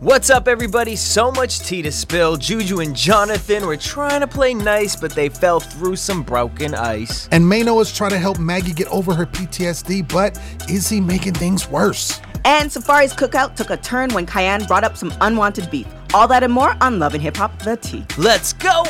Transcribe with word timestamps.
What's 0.00 0.28
up, 0.28 0.46
everybody? 0.46 0.94
So 0.94 1.32
much 1.32 1.60
tea 1.60 1.80
to 1.80 1.90
spill. 1.90 2.36
Juju 2.36 2.80
and 2.80 2.94
Jonathan 2.94 3.66
were 3.66 3.78
trying 3.78 4.20
to 4.20 4.26
play 4.26 4.52
nice, 4.52 4.94
but 4.94 5.10
they 5.12 5.30
fell 5.30 5.58
through 5.58 5.96
some 5.96 6.22
broken 6.22 6.74
ice. 6.74 7.30
And 7.32 7.42
Maino 7.42 7.80
is 7.80 7.96
trying 7.96 8.10
to 8.10 8.18
help 8.18 8.38
Maggie 8.38 8.74
get 8.74 8.88
over 8.88 9.14
her 9.14 9.24
PTSD, 9.24 10.06
but 10.12 10.38
is 10.68 10.86
he 10.86 11.00
making 11.00 11.32
things 11.32 11.66
worse? 11.70 12.20
And 12.44 12.70
Safari's 12.70 13.14
cookout 13.14 13.56
took 13.56 13.70
a 13.70 13.78
turn 13.78 14.12
when 14.12 14.26
Kiyanne 14.26 14.68
brought 14.68 14.84
up 14.84 14.98
some 14.98 15.14
unwanted 15.22 15.70
beef. 15.70 15.86
All 16.12 16.28
that 16.28 16.42
and 16.42 16.52
more 16.52 16.76
on 16.82 16.98
Love 16.98 17.14
and 17.14 17.22
Hip 17.22 17.38
Hop, 17.38 17.58
the 17.60 17.78
Tea. 17.78 18.04
Let's 18.18 18.52
go! 18.52 18.84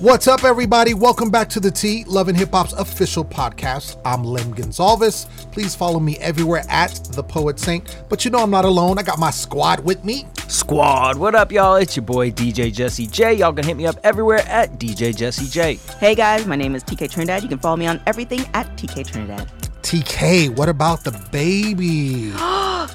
What's 0.00 0.28
up, 0.28 0.44
everybody? 0.44 0.94
Welcome 0.94 1.28
back 1.28 1.48
to 1.48 1.58
the 1.58 1.72
T, 1.72 2.04
Love 2.04 2.28
and 2.28 2.38
Hip 2.38 2.52
Hop's 2.52 2.72
official 2.74 3.24
podcast. 3.24 4.00
I'm 4.04 4.22
Len 4.22 4.52
Gonzalez. 4.52 5.26
Please 5.50 5.74
follow 5.74 5.98
me 5.98 6.16
everywhere 6.18 6.62
at 6.68 6.94
The 7.10 7.22
Poet 7.24 7.58
Saint. 7.58 8.04
But 8.08 8.24
you 8.24 8.30
know 8.30 8.38
I'm 8.38 8.50
not 8.50 8.64
alone. 8.64 9.00
I 9.00 9.02
got 9.02 9.18
my 9.18 9.32
squad 9.32 9.80
with 9.80 10.04
me. 10.04 10.24
Squad, 10.46 11.18
what 11.18 11.34
up, 11.34 11.50
y'all? 11.50 11.74
It's 11.74 11.96
your 11.96 12.04
boy 12.04 12.30
DJ 12.30 12.72
Jesse 12.72 13.08
J. 13.08 13.34
Y'all 13.34 13.52
can 13.52 13.64
hit 13.64 13.76
me 13.76 13.86
up 13.86 13.96
everywhere 14.04 14.46
at 14.46 14.78
DJ 14.78 15.16
Jesse 15.16 15.48
J. 15.48 15.80
Hey 15.98 16.14
guys, 16.14 16.46
my 16.46 16.54
name 16.54 16.76
is 16.76 16.84
TK 16.84 17.10
Trinidad. 17.10 17.42
You 17.42 17.48
can 17.48 17.58
follow 17.58 17.76
me 17.76 17.88
on 17.88 18.00
everything 18.06 18.44
at 18.54 18.68
TK 18.76 19.04
Trinidad. 19.04 19.67
TK, 19.82 20.50
what 20.56 20.68
about 20.68 21.04
the 21.04 21.12
baby? 21.32 22.32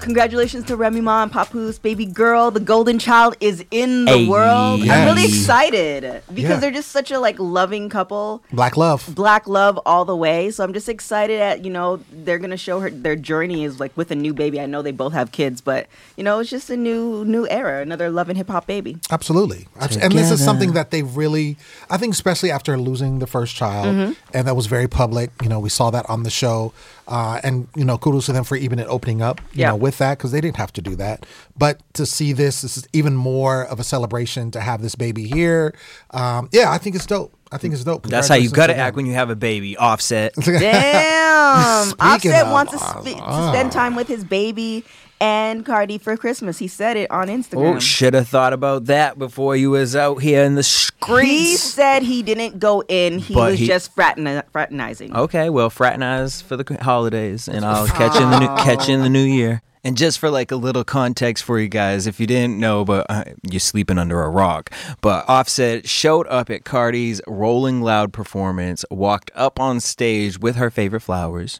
Congratulations 0.01 0.65
to 0.65 0.75
Remy 0.75 0.99
Ma 1.01 1.23
and 1.23 1.31
Papoose, 1.31 1.79
baby 1.79 2.05
girl. 2.05 2.51
The 2.51 2.59
golden 2.59 2.99
child 2.99 3.37
is 3.39 3.63
in 3.71 4.03
the 4.05 4.11
Hey. 4.17 4.27
world. 4.27 4.81
I'm 4.81 5.05
really 5.05 5.23
excited 5.25 6.21
because 6.27 6.49
Yeah. 6.51 6.57
they're 6.57 6.71
just 6.71 6.91
such 6.91 7.09
a 7.09 7.19
like 7.19 7.37
loving 7.39 7.87
couple. 7.89 8.43
Black 8.51 8.75
love. 8.75 9.05
Black 9.15 9.47
love 9.47 9.79
all 9.85 10.03
the 10.03 10.15
way. 10.15 10.51
So 10.51 10.63
I'm 10.63 10.73
just 10.73 10.89
excited 10.89 11.39
at, 11.39 11.63
you 11.63 11.71
know, 11.71 11.99
they're 12.11 12.37
gonna 12.39 12.57
show 12.57 12.81
her 12.81 12.89
their 12.89 13.15
journey 13.15 13.63
is 13.63 13.79
like 13.79 13.95
with 13.95 14.11
a 14.11 14.15
new 14.15 14.33
baby. 14.33 14.59
I 14.59 14.65
know 14.65 14.81
they 14.81 14.91
both 14.91 15.13
have 15.13 15.31
kids, 15.31 15.61
but 15.61 15.87
you 16.17 16.23
know, 16.23 16.39
it's 16.39 16.49
just 16.49 16.69
a 16.69 16.75
new 16.75 17.23
new 17.23 17.47
era, 17.49 17.81
another 17.81 18.09
love 18.09 18.27
and 18.27 18.37
hip 18.37 18.49
hop 18.49 18.67
baby. 18.67 18.97
Absolutely. 19.09 19.67
Abs- 19.79 19.95
And 19.97 20.11
this 20.11 20.31
is 20.31 20.43
something 20.43 20.73
that 20.73 20.91
they 20.91 21.01
really, 21.03 21.55
I 21.89 21.95
think, 21.97 22.13
especially 22.13 22.51
after 22.51 22.77
losing 22.77 23.19
the 23.19 23.27
first 23.27 23.55
child, 23.55 23.87
Mm-hmm. 23.87 24.11
and 24.33 24.47
that 24.47 24.55
was 24.55 24.65
very 24.65 24.87
public. 24.89 25.31
You 25.41 25.47
know, 25.49 25.59
we 25.59 25.69
saw 25.69 25.89
that 25.91 26.05
on 26.09 26.23
the 26.23 26.29
show. 26.29 26.72
Uh, 27.07 27.39
and, 27.43 27.67
you 27.75 27.83
know, 27.83 27.97
kudos 27.97 28.27
to 28.27 28.31
them 28.33 28.43
for 28.45 28.55
even 28.55 28.79
it 28.79 28.87
opening 28.87 29.21
up, 29.21 29.41
you 29.53 29.61
Yeah. 29.61 29.69
know, 29.69 29.75
with 29.75 29.97
that, 29.97 30.17
because 30.17 30.31
they 30.31 30.39
didn't 30.39 30.55
have 30.57 30.71
to 30.73 30.81
do 30.81 30.95
that. 30.95 31.25
But 31.57 31.81
to 31.95 32.05
see 32.05 32.31
this, 32.31 32.61
this 32.61 32.77
is 32.77 32.87
even 32.93 33.15
more 33.15 33.63
of 33.65 33.79
a 33.79 33.83
celebration 33.83 34.51
to 34.51 34.61
have 34.61 34.81
this 34.81 34.95
baby 34.95 35.27
here. 35.27 35.73
Um, 36.11 36.47
yeah, 36.53 36.71
I 36.71 36.77
think 36.77 36.95
it's 36.95 37.05
dope. 37.05 37.33
I 37.51 37.57
think 37.57 37.73
it's 37.73 37.83
dope. 37.83 38.07
That's 38.07 38.27
how 38.29 38.35
you 38.35 38.49
gotta 38.49 38.75
act 38.75 38.95
when 38.95 39.05
you 39.05 39.13
have 39.13 39.29
a 39.29 39.35
baby. 39.35 39.75
Offset. 39.77 40.33
Damn. 40.43 41.93
Offset 41.99 42.45
of, 42.47 42.51
wants 42.51 42.71
to, 42.71 42.79
spe- 42.79 43.17
to 43.19 43.47
spend 43.49 43.71
time 43.71 43.95
with 43.95 44.07
his 44.07 44.23
baby 44.23 44.83
and 45.23 45.65
Cardi 45.65 45.97
for 45.97 46.17
Christmas. 46.17 46.59
He 46.59 46.67
said 46.67 46.97
it 46.97 47.09
on 47.09 47.27
Instagram. 47.29 47.75
Oh, 47.75 47.79
should 47.79 48.13
have 48.13 48.27
thought 48.27 48.51
about 48.51 48.85
that 48.85 49.17
before 49.17 49.55
you 49.55 49.71
was 49.71 49.95
out 49.95 50.21
here 50.21 50.43
in 50.43 50.55
the 50.55 50.63
streets. 50.63 51.21
he 51.29 51.55
said 51.55 52.03
he 52.03 52.21
didn't 52.21 52.59
go 52.59 52.83
in. 52.89 53.19
He 53.19 53.33
But 53.33 53.51
was 53.51 53.59
he- 53.59 53.67
just 53.67 53.95
fraterni- 53.95 54.43
fraternizing. 54.51 55.15
Okay, 55.15 55.49
well, 55.49 55.69
fraternize 55.69 56.41
for 56.41 56.57
the 56.57 56.77
holidays, 56.81 57.47
and 57.47 57.63
I'll 57.63 57.87
catch 57.87 58.19
in 58.19 58.29
the 58.29 58.39
new, 58.39 58.47
catch 58.63 58.89
in 58.89 59.01
the 59.01 59.09
new 59.09 59.23
year. 59.23 59.61
And 59.85 59.97
just 59.97 60.19
for 60.19 60.29
like 60.29 60.49
a 60.51 60.55
little 60.55 60.85
context 60.85 61.43
for 61.43 61.59
you 61.59 61.67
guys, 61.67 62.07
if 62.07 62.17
you 62.17 62.25
didn't 62.25 62.57
know, 62.57 62.85
but 62.85 63.05
uh, 63.09 63.25
you're 63.49 63.59
sleeping 63.59 63.97
under 63.97 64.21
a 64.23 64.29
rock. 64.29 64.69
But 65.01 65.27
Offset 65.27 65.89
showed 65.89 66.25
up 66.27 66.49
at 66.49 66.63
Cardi's 66.63 67.19
Rolling 67.27 67.81
Loud 67.81 68.13
performance, 68.13 68.85
walked 68.89 69.29
up 69.35 69.59
on 69.59 69.81
stage 69.81 70.39
with 70.39 70.55
her 70.55 70.69
favorite 70.69 71.01
flowers, 71.01 71.59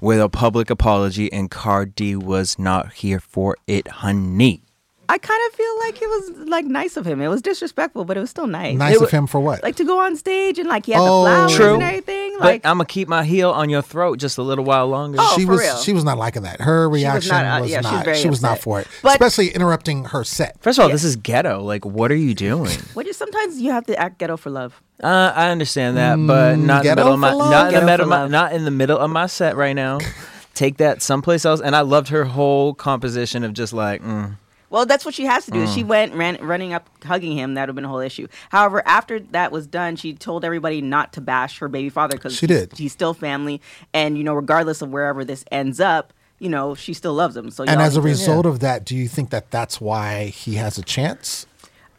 with 0.00 0.20
a 0.20 0.28
public 0.28 0.70
apology, 0.70 1.32
and 1.32 1.50
Cardi 1.50 2.16
was 2.16 2.58
not 2.58 2.92
here 2.94 3.20
for 3.20 3.56
it, 3.66 3.88
honey. 3.88 4.62
I 5.10 5.16
kind 5.16 5.40
of 5.48 5.54
feel 5.54 5.78
like 5.80 6.02
it 6.02 6.06
was 6.06 6.48
like 6.48 6.66
nice 6.66 6.96
of 6.98 7.06
him. 7.06 7.20
It 7.22 7.28
was 7.28 7.40
disrespectful, 7.40 8.04
but 8.04 8.16
it 8.18 8.20
was 8.20 8.28
still 8.28 8.46
nice. 8.46 8.76
Nice 8.76 8.92
It 8.92 8.96
of 8.96 9.02
wa- 9.02 9.08
him 9.08 9.26
for 9.26 9.40
what? 9.40 9.62
Like 9.62 9.76
to 9.76 9.84
go 9.84 9.98
on 10.00 10.16
stage 10.16 10.58
and 10.58 10.68
like 10.68 10.84
he 10.84 10.92
had 10.92 11.00
Oh. 11.00 11.24
the 11.24 11.30
flowers 11.30 11.54
True. 11.54 11.74
and 11.74 11.82
everything. 11.82 12.34
But 12.38 12.44
Like 12.44 12.66
I'm 12.66 12.76
gonna 12.76 12.84
keep 12.84 13.08
my 13.08 13.24
heel 13.24 13.50
on 13.50 13.70
your 13.70 13.80
throat 13.80 14.18
just 14.18 14.36
a 14.36 14.42
little 14.42 14.64
while 14.64 14.86
longer. 14.86 15.16
Oh, 15.20 15.34
she 15.36 15.44
for 15.46 15.52
was 15.52 15.60
real. 15.60 15.76
she 15.78 15.92
was 15.94 16.04
not 16.04 16.18
liking 16.18 16.42
that. 16.42 16.60
Her 16.60 16.88
reaction 16.90 17.30
not, 17.34 17.44
uh, 17.46 17.62
was 17.62 17.70
yeah, 17.70 17.80
she 17.80 17.94
was 17.96 18.06
not. 18.06 18.16
she 18.16 18.28
was 18.28 18.42
not 18.42 18.58
for 18.58 18.80
it, 18.80 18.86
But- 19.02 19.12
especially 19.12 19.48
interrupting 19.48 20.04
her 20.04 20.24
set. 20.24 20.56
First 20.60 20.78
of 20.78 20.82
all, 20.84 20.90
this 20.90 21.04
is 21.04 21.16
ghetto. 21.16 21.62
Like, 21.62 21.86
what 21.86 22.12
are 22.12 22.16
you 22.16 22.34
doing? 22.34 22.76
what 22.94 23.06
is 23.06 23.16
sometimes 23.16 23.58
you 23.60 23.72
have 23.72 23.86
to 23.86 23.98
act 23.98 24.18
ghetto 24.18 24.36
for 24.36 24.50
love. 24.50 24.80
Uh, 25.02 25.32
I 25.34 25.48
understand 25.50 25.96
that, 25.96 26.16
but 26.26 26.56
not 26.58 26.84
in 26.84 26.88
the 26.88 26.92
Mm, 26.92 26.96
middle 26.96 27.12
of 27.14 27.18
my 27.20 27.32
love? 27.32 27.50
not 27.50 27.72
in 27.72 27.80
the 27.80 27.86
middle 27.86 28.04
of 28.04 28.08
my, 28.10 28.28
not 28.28 28.52
in 28.52 28.64
the 28.66 28.70
middle 28.70 28.98
of 28.98 29.10
my 29.10 29.26
set 29.26 29.56
right 29.56 29.72
now. 29.74 29.98
Take 30.54 30.76
that 30.78 31.00
someplace 31.02 31.44
else. 31.44 31.60
And 31.60 31.74
I 31.76 31.80
loved 31.82 32.08
her 32.08 32.24
whole 32.24 32.74
composition 32.74 33.44
of 33.44 33.52
just 33.54 33.72
like, 33.72 34.02
mm. 34.02 34.34
Well, 34.70 34.84
that's 34.86 35.04
what 35.04 35.14
she 35.14 35.24
has 35.24 35.44
to 35.46 35.50
do. 35.50 35.64
Mm. 35.64 35.74
She 35.74 35.82
went 35.84 36.12
ran, 36.14 36.36
running 36.40 36.72
up, 36.74 36.88
hugging 37.04 37.36
him. 37.36 37.54
That 37.54 37.62
would 37.62 37.68
have 37.70 37.76
been 37.76 37.84
a 37.86 37.88
whole 37.88 38.00
issue. 38.00 38.28
However, 38.50 38.82
after 38.86 39.18
that 39.20 39.50
was 39.50 39.66
done, 39.66 39.96
she 39.96 40.12
told 40.14 40.44
everybody 40.44 40.80
not 40.82 41.12
to 41.14 41.20
bash 41.20 41.58
her 41.60 41.68
baby 41.68 41.88
father 41.88 42.16
because 42.16 42.36
She 42.36 42.46
did. 42.46 42.76
He's 42.76 42.92
still 42.92 43.14
family, 43.14 43.60
and 43.94 44.18
you 44.18 44.24
know, 44.24 44.34
regardless 44.34 44.82
of 44.82 44.90
wherever 44.90 45.24
this 45.24 45.44
ends 45.50 45.80
up, 45.80 46.12
you 46.38 46.48
know, 46.48 46.74
she 46.74 46.92
still 46.94 47.14
loves 47.14 47.36
him. 47.36 47.50
So, 47.50 47.64
And 47.64 47.80
as 47.80 47.96
a 47.96 47.98
need 48.00 48.02
to- 48.02 48.08
result 48.08 48.46
of 48.46 48.60
that, 48.60 48.84
do 48.84 48.94
you 48.94 49.08
think 49.08 49.30
that 49.30 49.50
that's 49.50 49.80
why 49.80 50.26
he 50.26 50.54
has 50.54 50.76
a 50.78 50.82
chance? 50.82 51.46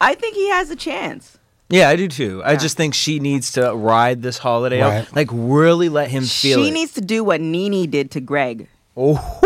I 0.00 0.14
think 0.14 0.34
he 0.36 0.48
has 0.48 0.70
a 0.70 0.76
chance. 0.76 1.36
yeah, 1.68 1.88
I 1.88 1.96
do 1.96 2.08
too. 2.08 2.40
I 2.44 2.56
just 2.56 2.76
think 2.76 2.94
she 2.94 3.18
needs 3.20 3.52
to 3.52 3.74
ride 3.74 4.22
this 4.22 4.38
holiday 4.38 4.80
Right. 4.80 5.06
out, 5.08 5.14
like 5.14 5.28
really 5.30 5.88
let 5.88 6.10
him 6.10 6.22
feel 6.24 6.62
she 6.62 6.68
it. 6.68 6.72
needs 6.72 6.92
to 6.94 7.00
do 7.00 7.22
what 7.22 7.40
Nene 7.40 7.90
did 7.90 8.10
to 8.12 8.20
Greg. 8.20 8.68
oh, 8.96 9.40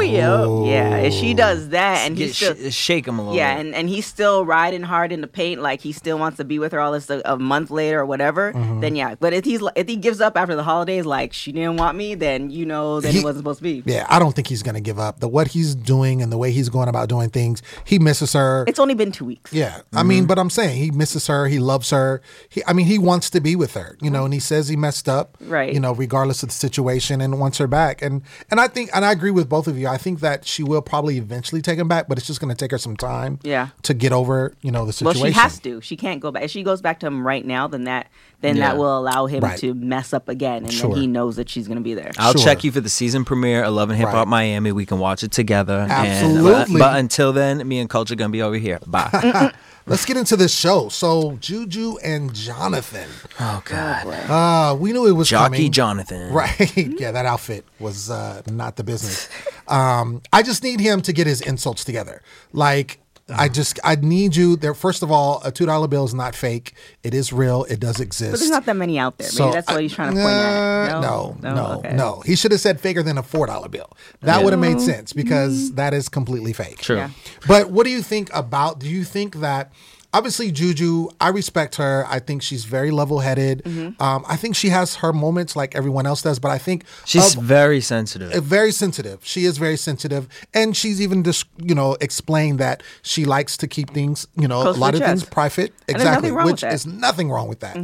yeah. 0.00 0.64
Yeah, 0.64 0.96
if 0.96 1.12
she 1.14 1.34
does 1.34 1.70
that, 1.70 2.06
and 2.06 2.16
Get, 2.16 2.26
he's 2.28 2.36
still. 2.36 2.70
sh- 2.70 2.74
shake 2.74 3.06
him 3.06 3.18
a 3.18 3.22
little. 3.22 3.36
yeah, 3.36 3.56
bit. 3.56 3.66
and, 3.66 3.74
and 3.74 3.88
he's 3.88 4.06
still 4.06 4.44
riding 4.44 4.82
hard 4.82 5.12
in 5.12 5.20
the 5.20 5.26
paint, 5.26 5.60
like 5.60 5.80
he 5.80 5.92
still 5.92 6.18
wants 6.18 6.36
to 6.38 6.44
be 6.44 6.58
with 6.58 6.72
her 6.72 6.80
all 6.80 6.92
this 6.92 7.08
a, 7.10 7.20
a 7.24 7.38
month 7.38 7.70
later 7.70 8.00
or 8.00 8.06
whatever. 8.06 8.52
Mm-hmm. 8.52 8.80
Then 8.80 8.96
yeah, 8.96 9.14
but 9.18 9.32
if 9.32 9.44
he's 9.44 9.62
if 9.76 9.88
he 9.88 9.96
gives 9.96 10.20
up 10.20 10.36
after 10.36 10.54
the 10.56 10.62
holidays, 10.62 11.04
like 11.06 11.32
she 11.32 11.52
didn't 11.52 11.76
want 11.76 11.96
me, 11.96 12.14
then 12.14 12.50
you 12.50 12.66
know, 12.66 13.00
then 13.00 13.12
He- 13.12 13.18
it 13.20 13.24
wasn't 13.24 13.40
supposed 13.42 13.58
to 13.58 13.62
be. 13.64 13.82
Yeah, 13.86 14.06
I 14.08 14.18
don't 14.18 14.34
think 14.34 14.48
he's 14.48 14.62
going 14.62 14.74
to 14.74 14.80
give 14.80 14.98
up. 14.98 15.20
The 15.20 15.28
what 15.28 15.48
he's 15.48 15.74
doing 15.74 16.22
and 16.22 16.30
the 16.32 16.38
way 16.38 16.50
he's 16.50 16.68
going 16.68 16.88
about 16.88 17.08
doing 17.08 17.30
things, 17.30 17.62
he 17.84 17.98
misses 17.98 18.32
her. 18.32 18.64
It's 18.66 18.78
only 18.78 18.94
been 18.94 19.12
two 19.12 19.24
weeks. 19.24 19.52
yeah, 19.52 19.80
I 19.92 20.02
mean, 20.02 20.26
but 20.26 20.38
I'm 20.38 20.50
saying 20.50 20.76
he 20.76 20.90
misses 20.90 21.26
her. 21.26 21.46
He 21.48 21.58
loves 21.58 21.90
her. 21.90 22.20
He, 22.48 22.62
I 22.66 22.72
mean, 22.72 22.86
he 22.86 22.98
wants 22.98 23.30
to 23.30 23.40
be 23.40 23.56
with 23.56 23.74
her. 23.74 23.96
You 24.00 24.10
know, 24.10 24.24
and 24.24 24.34
he 24.34 24.40
says 24.40 24.68
he 24.68 24.76
messed 24.76 25.08
up. 25.08 25.36
Right. 25.40 25.72
You 25.72 25.80
know, 25.80 25.92
regardless 25.92 26.42
of 26.42 26.48
the 26.50 26.54
situation, 26.54 27.20
and 27.20 27.38
wants 27.40 27.58
her 27.58 27.66
back. 27.66 28.02
And 28.02 28.22
and 28.50 28.60
I 28.60 28.68
think, 28.68 28.90
and 28.94 29.04
I 29.04 29.12
agree 29.12 29.30
with 29.30 29.48
both 29.48 29.66
of 29.68 29.78
you. 29.78 29.83
I 29.86 29.96
think 29.96 30.20
that 30.20 30.46
she 30.46 30.62
will 30.62 30.82
probably 30.82 31.18
eventually 31.18 31.60
take 31.62 31.78
him 31.78 31.88
back, 31.88 32.08
but 32.08 32.18
it's 32.18 32.26
just 32.26 32.40
going 32.40 32.48
to 32.48 32.54
take 32.54 32.70
her 32.70 32.78
some 32.78 32.96
time. 32.96 33.38
Yeah. 33.42 33.68
To 33.82 33.94
get 33.94 34.12
over, 34.12 34.54
you 34.62 34.70
know, 34.70 34.84
the 34.86 34.92
situation. 34.92 35.22
Well, 35.22 35.32
situation. 35.32 35.34
she 35.34 35.40
has 35.40 35.58
to. 35.60 35.80
She 35.80 35.96
can't 35.96 36.20
go 36.20 36.30
back. 36.30 36.42
If 36.44 36.50
she 36.50 36.62
goes 36.62 36.80
back 36.82 37.00
to 37.00 37.06
him 37.06 37.26
right 37.26 37.44
now, 37.44 37.66
then 37.68 37.84
that 37.84 38.08
then 38.40 38.56
Yeah. 38.56 38.68
that 38.72 38.76
will 38.78 38.98
allow 38.98 39.24
him 39.24 39.40
Right. 39.42 39.58
to 39.60 39.72
mess 39.72 40.12
up 40.12 40.28
again, 40.28 40.64
and 40.64 40.72
Sure. 40.72 40.90
then 40.90 41.00
he 41.00 41.06
knows 41.06 41.36
that 41.36 41.48
she's 41.48 41.66
gonna 41.66 41.80
be 41.80 41.94
there. 41.94 42.10
I'll 42.18 42.32
Sure. 42.32 42.42
check 42.42 42.62
you 42.62 42.70
for 42.72 42.80
the 42.82 42.90
season 42.90 43.24
premiere 43.24 43.62
of 43.64 43.72
Love 43.72 43.88
and 43.88 43.98
Hip 43.98 44.08
Hop 44.10 44.26
Right. 44.26 44.28
Miami. 44.28 44.70
We 44.70 44.84
can 44.84 44.98
watch 44.98 45.22
it 45.22 45.30
together. 45.30 45.78
And- 45.80 45.88
but- 45.88 45.96
Absolutely. 45.96 46.78
but, 46.78 46.96
until 46.98 47.32
then, 47.32 47.66
me 47.66 47.78
and 47.78 47.88
Culture 47.88 48.14
gonna 48.14 48.28
be 48.30 48.42
over 48.42 48.56
here. 48.56 48.80
Bye. 48.86 49.52
Let's 49.86 50.06
get 50.06 50.16
into 50.16 50.36
this 50.36 50.54
show. 50.54 50.88
So 50.88 51.36
Juju 51.40 51.98
and 52.02 52.34
Jonathan. 52.34 53.08
oh 53.38 53.62
God. 53.66 54.06
Uh, 54.06 54.74
we 54.76 54.92
knew 54.92 55.06
it 55.06 55.12
was 55.12 55.28
Jockey 55.28 55.56
coming. 55.56 55.72
Jonathan. 55.72 56.32
Right. 56.32 56.76
yeah, 56.76 57.10
that 57.10 57.26
outfit 57.26 57.64
was 57.78 58.08
uh, 58.10 58.40
not 58.50 58.76
the 58.76 58.84
business. 58.84 59.28
Um, 59.68 60.22
I 60.32 60.42
just 60.42 60.62
need 60.62 60.80
him 60.80 61.02
to 61.02 61.12
get 61.12 61.26
his 61.26 61.40
insults 61.42 61.84
together. 61.84 62.22
Like, 62.52 62.98
I 63.28 63.48
just, 63.48 63.80
I 63.82 63.94
need 63.96 64.36
you 64.36 64.54
there. 64.56 64.74
First 64.74 65.02
of 65.02 65.10
all, 65.10 65.40
a 65.44 65.50
$2 65.50 65.88
bill 65.88 66.04
is 66.04 66.12
not 66.12 66.34
fake. 66.34 66.74
It 67.02 67.14
is 67.14 67.32
real. 67.32 67.64
It 67.64 67.80
does 67.80 67.98
exist. 67.98 68.32
But 68.32 68.38
there's 68.40 68.50
not 68.50 68.66
that 68.66 68.76
many 68.76 68.98
out 68.98 69.16
there. 69.16 69.26
Maybe 69.28 69.36
So, 69.36 69.50
that's 69.50 69.66
what 69.68 69.78
I- 69.78 69.82
he's 69.82 69.94
trying 69.94 70.10
to 70.14 70.20
point 70.20 70.34
at. 70.34 70.94
Uh, 70.94 71.00
No, 71.00 71.36
no, 71.42 71.54
no. 71.54 71.78
Okay. 71.78 71.94
no. 71.94 72.22
He 72.26 72.36
should 72.36 72.52
have 72.52 72.60
said 72.60 72.80
faker 72.80 73.02
than 73.02 73.16
a 73.16 73.22
$4 73.22 73.68
bill. 73.70 73.90
That 74.20 74.44
would 74.44 74.52
have 74.52 74.60
made 74.60 74.80
sense 74.80 75.12
because 75.14 75.72
that 75.72 75.94
is 75.94 76.08
completely 76.10 76.52
fake. 76.52 76.78
True. 76.78 76.96
Yeah. 76.96 77.10
But 77.48 77.70
what 77.70 77.84
do 77.84 77.90
you 77.90 78.02
think 78.02 78.28
about? 78.34 78.78
Do 78.78 78.88
you 78.90 79.04
think 79.04 79.36
that 79.36 79.72
obviously 80.14 80.50
Juju, 80.50 81.08
I 81.20 81.28
respect 81.28 81.74
her. 81.76 82.06
I 82.08 82.18
think 82.20 82.40
she's 82.42 82.64
very 82.64 82.90
level-headed. 82.90 83.62
Mm-hmm. 83.64 84.02
Um, 84.02 84.24
I 84.26 84.36
think 84.36 84.56
she 84.56 84.68
has 84.70 84.94
her 84.96 85.12
moments 85.12 85.54
like 85.56 85.74
everyone 85.74 86.06
else 86.06 86.22
does, 86.22 86.38
but 86.38 86.50
I 86.50 86.58
think 86.58 86.84
She's 87.04 87.36
of- 87.36 87.42
very 87.42 87.80
sensitive. 87.82 88.32
uh, 88.32 88.40
very 88.40 88.72
sensitive. 88.72 89.18
She 89.22 89.44
is 89.44 89.58
very 89.58 89.76
sensitive, 89.76 90.28
and 90.54 90.76
she's 90.76 91.00
even 91.02 91.22
just 91.24 91.44
you 91.58 91.74
know 91.74 91.96
explained 92.00 92.58
that 92.60 92.82
she 93.02 93.24
likes 93.26 93.56
to 93.58 93.66
keep 93.68 93.90
things 93.90 94.26
you 94.36 94.48
know 94.48 94.62
Close 94.62 94.76
a 94.76 94.80
lot 94.80 94.92
the 94.94 95.00
of 95.00 95.06
things 95.08 95.22
chest. 95.22 95.32
private. 95.32 95.72
there's 95.86 95.96
Exactly, 95.96 96.30
nothing 96.30 96.34
wrong 96.36 96.44
with 96.46 96.52
which 96.54 96.60
that. 96.62 96.66
Mm-hmm. 96.68 96.74
is 96.74 97.00
nothing 97.08 97.30
wrong 97.30 97.48
with 97.48 97.60
that. 97.60 97.76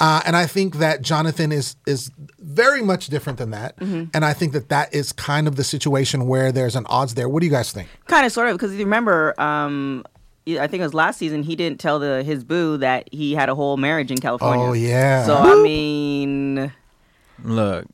Uh, 0.00 0.20
and 0.26 0.36
I 0.36 0.46
think 0.46 0.76
that 0.76 1.02
Jonathan 1.02 1.50
is 1.52 1.74
is 1.86 2.10
very 2.38 2.82
much 2.82 3.08
different 3.08 3.38
than 3.38 3.50
that, 3.50 3.76
Mm-hmm. 3.78 4.04
and 4.14 4.24
I 4.24 4.32
think 4.34 4.52
that 4.52 4.68
that 4.68 4.92
is 4.94 5.12
kind 5.12 5.48
of 5.48 5.56
the 5.56 5.64
situation 5.64 6.26
where 6.26 6.52
there's 6.52 6.76
an 6.76 6.86
odds 6.88 7.14
there. 7.14 7.28
What 7.28 7.40
do 7.40 7.46
you 7.46 7.52
guys 7.52 7.72
think? 7.72 7.88
Kind 8.06 8.26
of, 8.26 8.32
sort 8.32 8.48
of, 8.48 8.54
because 8.56 8.72
you 8.74 8.84
remember, 8.84 9.38
um, 9.40 10.04
I 10.56 10.66
think 10.66 10.80
it 10.80 10.84
was 10.84 10.94
last 10.94 11.18
season. 11.18 11.42
He 11.42 11.56
didn't 11.56 11.80
tell 11.80 11.98
the 11.98 12.22
his 12.22 12.44
boo 12.44 12.78
that 12.78 13.12
he 13.12 13.34
had 13.34 13.48
a 13.48 13.54
whole 13.54 13.76
marriage 13.76 14.10
in 14.10 14.18
California. 14.18 14.64
Oh, 14.64 14.72
yeah. 14.72 15.24
So 15.26 15.36
I 15.36 15.62
mean, 15.62 16.72
Look, 17.44 17.84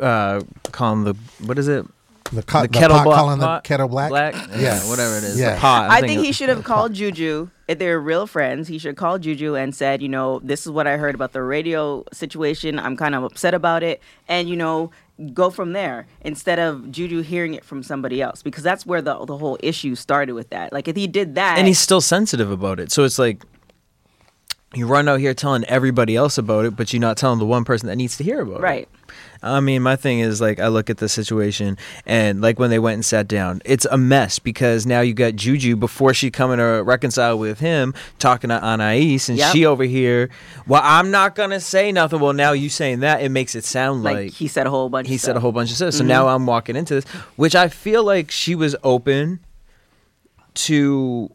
uh, 0.00 0.40
call 0.70 0.92
him 0.92 1.04
the 1.04 1.14
what 1.44 1.58
is 1.58 1.68
it? 1.68 1.86
The, 2.32 2.42
co- 2.42 2.62
The 2.62 2.68
the 2.68 2.78
kettle 2.78 2.96
pot 2.98 3.04
black- 3.04 3.16
calling 3.18 3.38
the 3.38 3.60
kettle 3.64 3.88
black. 3.88 4.10
black, 4.10 4.34
Yeah. 4.34 4.60
yeah, 4.60 4.88
whatever 4.88 5.16
it 5.16 5.24
is. 5.24 5.38
Yeah. 5.40 5.54
The 5.54 5.60
pot. 5.60 5.90
I 5.90 6.00
think 6.02 6.22
he 6.24 6.32
should 6.32 6.48
have 6.50 6.62
called 6.64 6.92
Juju. 6.92 7.48
If 7.68 7.78
they're 7.78 8.00
real 8.00 8.26
friends, 8.26 8.68
he 8.68 8.78
should 8.78 8.96
call 8.96 9.18
Juju 9.18 9.54
and 9.54 9.74
said, 9.74 10.00
you 10.02 10.08
know, 10.08 10.40
this 10.42 10.66
is 10.66 10.72
what 10.72 10.86
I 10.86 10.96
heard 10.96 11.14
about 11.14 11.32
the 11.32 11.42
radio 11.42 12.04
situation. 12.12 12.78
I'm 12.78 12.96
kind 12.96 13.14
of 13.14 13.24
upset 13.24 13.54
about 13.54 13.82
it, 13.82 14.00
and 14.26 14.48
you 14.48 14.56
know, 14.56 14.90
go 15.34 15.50
from 15.50 15.72
there 15.72 16.06
instead 16.22 16.58
of 16.58 16.90
Juju 16.90 17.22
hearing 17.22 17.54
it 17.54 17.64
from 17.64 17.82
somebody 17.82 18.22
else 18.22 18.42
because 18.42 18.62
that's 18.62 18.86
where 18.86 19.02
the 19.02 19.24
the 19.26 19.36
whole 19.36 19.58
issue 19.62 19.94
started 19.94 20.32
with 20.32 20.50
that. 20.50 20.72
Like 20.72 20.86
if 20.88 20.96
he 20.96 21.06
did 21.06 21.34
that, 21.34 21.58
and 21.58 21.66
he's 21.66 21.78
still 21.80 22.00
sensitive 22.00 22.50
about 22.50 22.78
it. 22.80 22.90
So 22.92 23.04
it's 23.04 23.18
like 23.18 23.42
you 24.74 24.86
run 24.86 25.08
out 25.08 25.18
here 25.20 25.32
telling 25.34 25.64
everybody 25.64 26.14
else 26.14 26.36
about 26.36 26.64
it, 26.66 26.76
but 26.76 26.92
you're 26.92 27.00
not 27.00 27.16
telling 27.16 27.38
the 27.38 27.46
one 27.46 27.64
person 27.64 27.88
that 27.88 27.96
needs 27.96 28.16
to 28.18 28.24
hear 28.24 28.40
about 28.42 28.56
it. 28.58 28.62
right. 28.62 28.88
I 29.40 29.60
mean, 29.60 29.82
my 29.82 29.94
thing 29.94 30.18
is 30.18 30.40
like 30.40 30.58
I 30.58 30.66
look 30.66 30.90
at 30.90 30.96
the 30.98 31.08
situation 31.08 31.78
and 32.04 32.40
like 32.40 32.58
when 32.58 32.70
they 32.70 32.80
went 32.80 32.94
and 32.94 33.04
sat 33.04 33.28
down, 33.28 33.62
it's 33.64 33.84
a 33.86 33.96
mess 33.96 34.40
because 34.40 34.84
now 34.84 35.00
you 35.00 35.14
got 35.14 35.36
Juju 35.36 35.76
before 35.76 36.12
she 36.12 36.28
coming 36.30 36.58
to 36.58 36.82
reconcile 36.82 37.38
with 37.38 37.60
him 37.60 37.94
talking 38.18 38.48
to 38.48 38.60
Anais 38.62 39.20
and 39.28 39.38
Yep. 39.38 39.52
she 39.52 39.64
over 39.64 39.84
here. 39.84 40.28
Well, 40.66 40.82
I'm 40.84 41.12
not 41.12 41.36
gonna 41.36 41.60
say 41.60 41.92
nothing. 41.92 42.18
Well, 42.18 42.32
now 42.32 42.50
you 42.50 42.68
saying 42.68 43.00
that 43.00 43.22
it 43.22 43.28
makes 43.28 43.54
it 43.54 43.64
sound 43.64 44.02
Like, 44.02 44.16
like, 44.16 44.32
he 44.32 44.48
said 44.48 44.66
a 44.66 44.70
whole 44.70 44.88
bunch. 44.88 45.06
he 45.06 45.16
said 45.18 45.36
a 45.36 45.40
whole 45.40 45.52
bunch 45.52 45.70
of 45.70 45.76
stuff. 45.76 45.94
So 45.94 46.00
Mm-hmm. 46.00 46.08
now 46.08 46.28
I'm 46.28 46.44
walking 46.44 46.74
into 46.74 46.94
this, 46.96 47.04
which 47.36 47.54
I 47.54 47.68
feel 47.68 48.02
like 48.02 48.32
she 48.32 48.56
was 48.56 48.74
open 48.82 49.38
to 50.54 51.30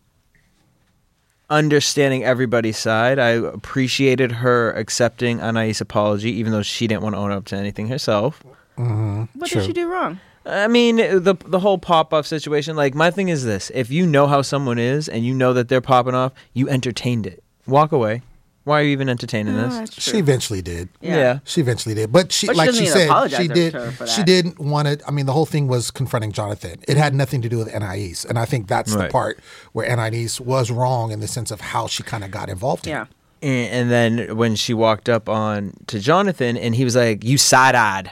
understanding 1.54 2.24
everybody's 2.24 2.78
side. 2.78 3.20
I 3.20 3.30
appreciated 3.30 4.32
her 4.32 4.72
accepting 4.72 5.40
Anais' 5.40 5.80
apology, 5.82 6.32
even 6.32 6.52
though 6.52 6.64
she 6.64 6.88
didn't 6.88 7.04
want 7.04 7.16
to 7.16 7.20
own 7.20 7.32
up 7.32 7.46
to 7.46 7.56
anything 7.56 7.88
herself. 7.88 8.42
Mm-hmm. 8.78 9.40
What 9.40 9.50
True. 9.50 9.62
did 9.62 9.68
she 9.68 9.74
do 9.74 9.88
wrong? 9.88 10.20
I 10.46 10.68
mean, 10.68 10.98
the 10.98 11.38
the 11.46 11.60
whole 11.60 11.78
pop 11.78 12.14
off 12.14 12.26
situation. 12.26 12.76
Like 12.76 12.96
my 12.96 13.12
thing 13.12 13.30
is 13.30 13.46
this: 13.46 13.72
if 13.74 13.92
you 13.92 14.06
know 14.06 14.28
how 14.28 14.42
someone 14.42 14.80
is 14.80 15.08
and 15.08 15.24
you 15.24 15.34
know 15.34 15.54
that 15.54 15.70
they're 15.70 15.80
popping 15.80 16.16
off, 16.16 16.34
you 16.54 16.68
entertained 16.68 17.28
it. 17.28 17.44
Walk 17.66 17.92
away. 17.92 18.24
Why 18.66 18.80
are 18.80 18.84
you 18.84 18.92
even 18.92 19.10
entertaining 19.10 19.56
this? 19.58 19.74
that's 19.78 20.02
She 20.02 20.18
eventually 20.18 20.62
did. 20.62 20.88
Yeah. 21.02 21.40
She 21.44 21.60
eventually 21.60 21.96
did, 21.96 22.12
but 22.14 22.32
she, 22.32 22.48
But 22.48 22.54
she 22.54 22.58
like 22.58 22.72
she 22.74 22.86
said, 22.86 23.28
she 23.30 23.48
did. 23.50 23.76
She 24.08 24.24
didn't 24.24 24.58
want 24.60 24.88
to. 24.88 25.06
I 25.08 25.12
mean, 25.12 25.26
the 25.26 25.34
whole 25.34 25.46
thing 25.46 25.68
was 25.68 25.92
confronting 25.92 26.32
Jonathan. 26.32 26.80
It 26.88 26.96
had 26.96 27.14
nothing 27.14 27.42
to 27.42 27.50
do 27.50 27.58
with 27.58 27.74
Anais, 27.76 28.16
and 28.30 28.40
I 28.40 28.46
think 28.46 28.68
that's 28.68 28.96
the 28.96 29.10
part 29.10 29.40
where 29.74 29.90
Anais 29.92 30.40
was 30.40 30.72
wrong 30.72 31.12
in 31.12 31.20
the 31.20 31.28
sense 31.28 31.52
of 31.52 31.60
how 31.60 31.88
she 31.88 32.04
kind 32.04 32.24
of 32.24 32.32
got 32.32 32.48
involved. 32.50 32.88
In 32.88 32.92
Yeah. 32.92 33.02
it. 33.04 33.08
And, 33.42 33.74
and 33.74 33.92
then 33.92 34.38
when 34.38 34.56
she 34.56 34.74
walked 34.74 35.10
up 35.10 35.28
on 35.28 35.74
to 35.88 36.00
Jonathan, 36.00 36.56
and 36.56 36.74
he 36.76 36.86
was 36.86 36.96
like, 36.96 37.24
"You 37.26 37.38
side 37.38 37.76
eyed." 37.76 38.12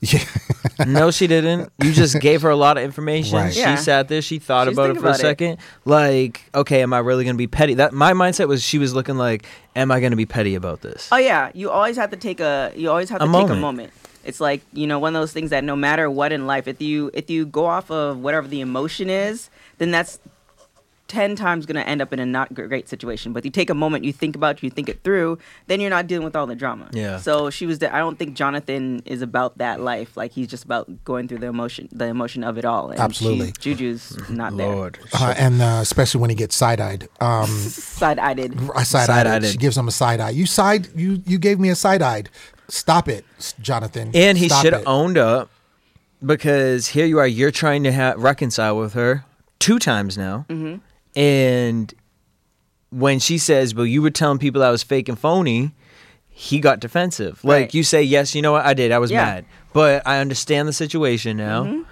Yeah, 0.00 0.20
no, 0.86 1.10
she 1.10 1.26
didn't. 1.26 1.70
You 1.82 1.92
just 1.92 2.18
gave 2.20 2.42
her 2.42 2.50
a 2.50 2.56
lot 2.56 2.76
of 2.78 2.84
information. 2.84 3.36
Right. 3.38 3.52
She 3.52 3.60
Yeah. 3.60 3.74
sat 3.76 4.08
there. 4.08 4.22
She 4.22 4.38
thought 4.38 4.66
She's 4.68 4.76
about 4.76 4.84
it 4.90 4.94
thinking 4.94 5.00
for 5.02 5.06
a 5.06 5.10
about 5.10 5.20
it. 5.20 5.22
second. 5.22 5.58
Like, 5.84 6.42
okay, 6.54 6.82
am 6.82 6.92
I 6.92 6.98
really 6.98 7.24
going 7.24 7.34
to 7.34 7.38
be 7.38 7.46
petty? 7.46 7.74
That 7.74 7.92
my 7.92 8.12
mindset 8.12 8.48
was 8.48 8.62
she 8.62 8.78
was 8.78 8.94
looking 8.94 9.16
like, 9.16 9.46
am 9.76 9.90
I 9.90 10.00
going 10.00 10.10
to 10.12 10.16
be 10.16 10.26
petty 10.26 10.54
about 10.54 10.80
this? 10.80 11.08
Oh 11.12 11.16
yeah, 11.18 11.50
you 11.54 11.70
always 11.70 11.96
have 11.96 12.10
to 12.10 12.16
take 12.16 12.40
a 12.40 12.72
you 12.76 12.90
always 12.90 13.10
have 13.10 13.20
A 13.22 13.26
to 13.26 13.32
take 13.32 13.34
a 13.34 13.54
moment. 13.54 13.60
moment. 13.60 13.92
It's 14.24 14.40
like 14.40 14.62
you 14.72 14.86
know 14.86 14.98
one 14.98 15.16
of 15.16 15.20
those 15.20 15.32
things 15.32 15.50
that 15.50 15.64
no 15.64 15.74
matter 15.76 16.08
what 16.10 16.32
in 16.32 16.46
life, 16.46 16.68
if 16.68 16.80
you 16.80 17.10
if 17.14 17.28
you 17.30 17.44
go 17.46 17.66
off 17.66 17.90
of 17.90 18.18
whatever 18.18 18.46
the 18.48 18.60
emotion 18.60 19.10
is, 19.10 19.50
then 19.78 19.90
that's 19.90 20.18
ten 21.12 21.36
times 21.36 21.66
going 21.66 21.76
to 21.76 21.86
end 21.88 22.00
up 22.00 22.12
in 22.12 22.18
a 22.18 22.26
not 22.26 22.52
great 22.54 22.88
situation. 22.88 23.32
But 23.34 23.44
you 23.44 23.50
take 23.50 23.68
a 23.70 23.74
moment, 23.74 24.04
you 24.04 24.12
think 24.12 24.34
about, 24.34 24.56
it, 24.56 24.62
you 24.62 24.70
think 24.70 24.88
it 24.88 25.02
through, 25.04 25.38
then 25.66 25.80
you're 25.80 25.90
not 25.90 26.06
dealing 26.06 26.24
with 26.24 26.34
all 26.34 26.46
the 26.46 26.54
drama. 26.54 26.88
Yeah. 26.92 27.18
So 27.18 27.50
she 27.50 27.66
was. 27.66 27.82
I 27.82 27.98
don't 27.98 28.18
think 28.18 28.34
Jonathan 28.34 29.02
is 29.04 29.20
about 29.22 29.58
that 29.58 29.80
life. 29.80 30.16
Like 30.16 30.32
he's 30.32 30.48
just 30.48 30.64
about 30.64 31.04
going 31.04 31.28
through 31.28 31.38
the 31.38 31.46
emotion, 31.48 31.88
the 31.92 32.06
emotion 32.06 32.42
of 32.44 32.56
it 32.58 32.64
all. 32.64 32.90
And 32.90 32.98
Absolutely. 33.00 33.48
she- 33.60 33.74
Juju's 33.74 34.28
not 34.30 34.56
there. 34.56 34.74
Lord, 34.74 34.98
uh, 35.12 35.34
and 35.36 35.60
uh, 35.60 35.78
especially 35.82 36.20
when 36.20 36.30
he 36.30 36.36
gets 36.36 36.56
side 36.56 36.80
eyed. 36.80 37.08
Um, 37.20 37.46
Side 38.02 38.18
eyed. 38.18 38.38
side 38.40 39.10
eyed. 39.10 39.16
Side-eyed. 39.16 39.44
She 39.46 39.58
gives 39.58 39.76
him 39.76 39.86
a 39.88 39.92
side 39.92 40.20
eye. 40.20 40.30
You 40.30 40.46
side. 40.46 40.88
You 40.96 41.22
you 41.26 41.38
gave 41.38 41.60
me 41.60 41.68
a 41.68 41.74
side 41.76 42.02
eyed. 42.02 42.30
Stop 42.68 43.06
it, 43.08 43.24
Jonathan. 43.60 44.10
and 44.14 44.38
he 44.38 44.48
Stop 44.48 44.62
should 44.64 44.72
have 44.72 44.82
it. 44.82 44.88
owned 44.88 45.18
up 45.18 45.50
because 46.24 46.88
here 46.88 47.04
you 47.06 47.18
are. 47.18 47.26
You're 47.26 47.50
trying 47.50 47.82
to 47.84 47.92
ha- 47.92 48.14
reconcile 48.16 48.76
with 48.78 48.94
her 48.94 49.24
two 49.58 49.78
times 49.78 50.16
now, 50.18 50.46
Mm-hmm. 50.48 50.78
And 51.14 51.92
when 52.90 53.18
she 53.18 53.38
says, 53.38 53.74
"Well, 53.74 53.86
you 53.86 54.02
were 54.02 54.10
telling 54.10 54.38
people 54.38 54.62
I 54.62 54.70
was 54.70 54.82
fake 54.82 55.08
and 55.08 55.18
phony," 55.18 55.72
he 56.28 56.60
got 56.60 56.80
defensive. 56.80 57.42
Like 57.44 57.60
Right. 57.62 57.74
you 57.74 57.82
say, 57.82 58.02
"Yes, 58.02 58.34
you 58.34 58.42
know 58.42 58.52
what? 58.52 58.64
I 58.66 58.74
did. 58.74 58.92
I 58.92 58.98
was 58.98 59.10
Yeah. 59.10 59.24
mad, 59.24 59.44
but 59.72 60.02
I 60.06 60.18
understand 60.18 60.68
the 60.68 60.72
situation 60.72 61.36
now." 61.36 61.64
Mm-hmm. 61.64 61.82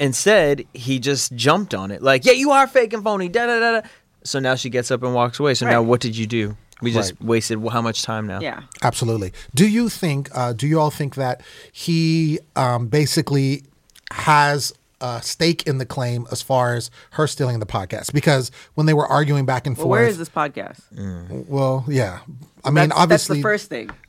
Instead, 0.00 0.64
he 0.74 0.98
just 1.00 1.34
jumped 1.34 1.74
on 1.74 1.90
it. 1.90 2.02
Like, 2.02 2.24
"Yeah, 2.24 2.32
you 2.32 2.50
are 2.52 2.66
fake 2.66 2.92
and 2.92 3.02
phony." 3.02 3.28
Da 3.28 3.46
da 3.46 3.58
da 3.60 3.80
da. 3.80 3.88
So 4.24 4.38
now 4.38 4.54
she 4.54 4.70
gets 4.70 4.90
up 4.90 5.02
and 5.02 5.14
walks 5.14 5.38
away. 5.40 5.54
So 5.54 5.66
now, 5.66 5.82
what 5.82 6.00
did 6.00 6.16
you 6.16 6.26
do? 6.26 6.56
We 6.80 6.92
just 6.92 7.14
Right. 7.20 7.24
wasted 7.28 7.58
how 7.72 7.82
much 7.82 8.02
time 8.02 8.26
now? 8.26 8.40
Yeah. 8.40 8.60
Absolutely. 8.82 9.32
Do 9.54 9.66
you 9.66 9.88
think? 9.88 10.28
Uh, 10.32 10.52
do 10.52 10.66
you 10.66 10.78
all 10.78 10.90
think 10.90 11.16
that 11.16 11.40
he 11.72 12.38
um, 12.54 12.86
basically 12.86 13.64
has 14.12 14.72
a 15.00 15.22
stake 15.22 15.66
in 15.66 15.78
the 15.78 15.86
claim 15.86 16.26
as 16.32 16.42
far 16.42 16.74
as 16.74 16.90
her 17.12 17.26
stealing 17.26 17.58
the 17.60 17.66
podcast? 17.66 18.12
Because 18.12 18.50
when 18.74 18.86
they 18.86 18.94
were 18.94 19.06
arguing 19.06 19.46
back 19.46 19.66
and 19.66 19.76
Well, 19.76 19.84
forth, 19.86 19.90
where 20.00 20.06
is 20.08 20.18
this 20.18 20.28
podcast? 20.28 20.80
Mm. 20.94 21.46
well, 21.48 21.84
yeah. 21.88 22.20
I 22.64 22.70
mean, 22.70 22.88
that's, 22.88 23.00
obviously, 23.00 23.40
that's 23.42 23.42
the 23.42 23.42
first 23.42 23.68
thing. 23.68 23.90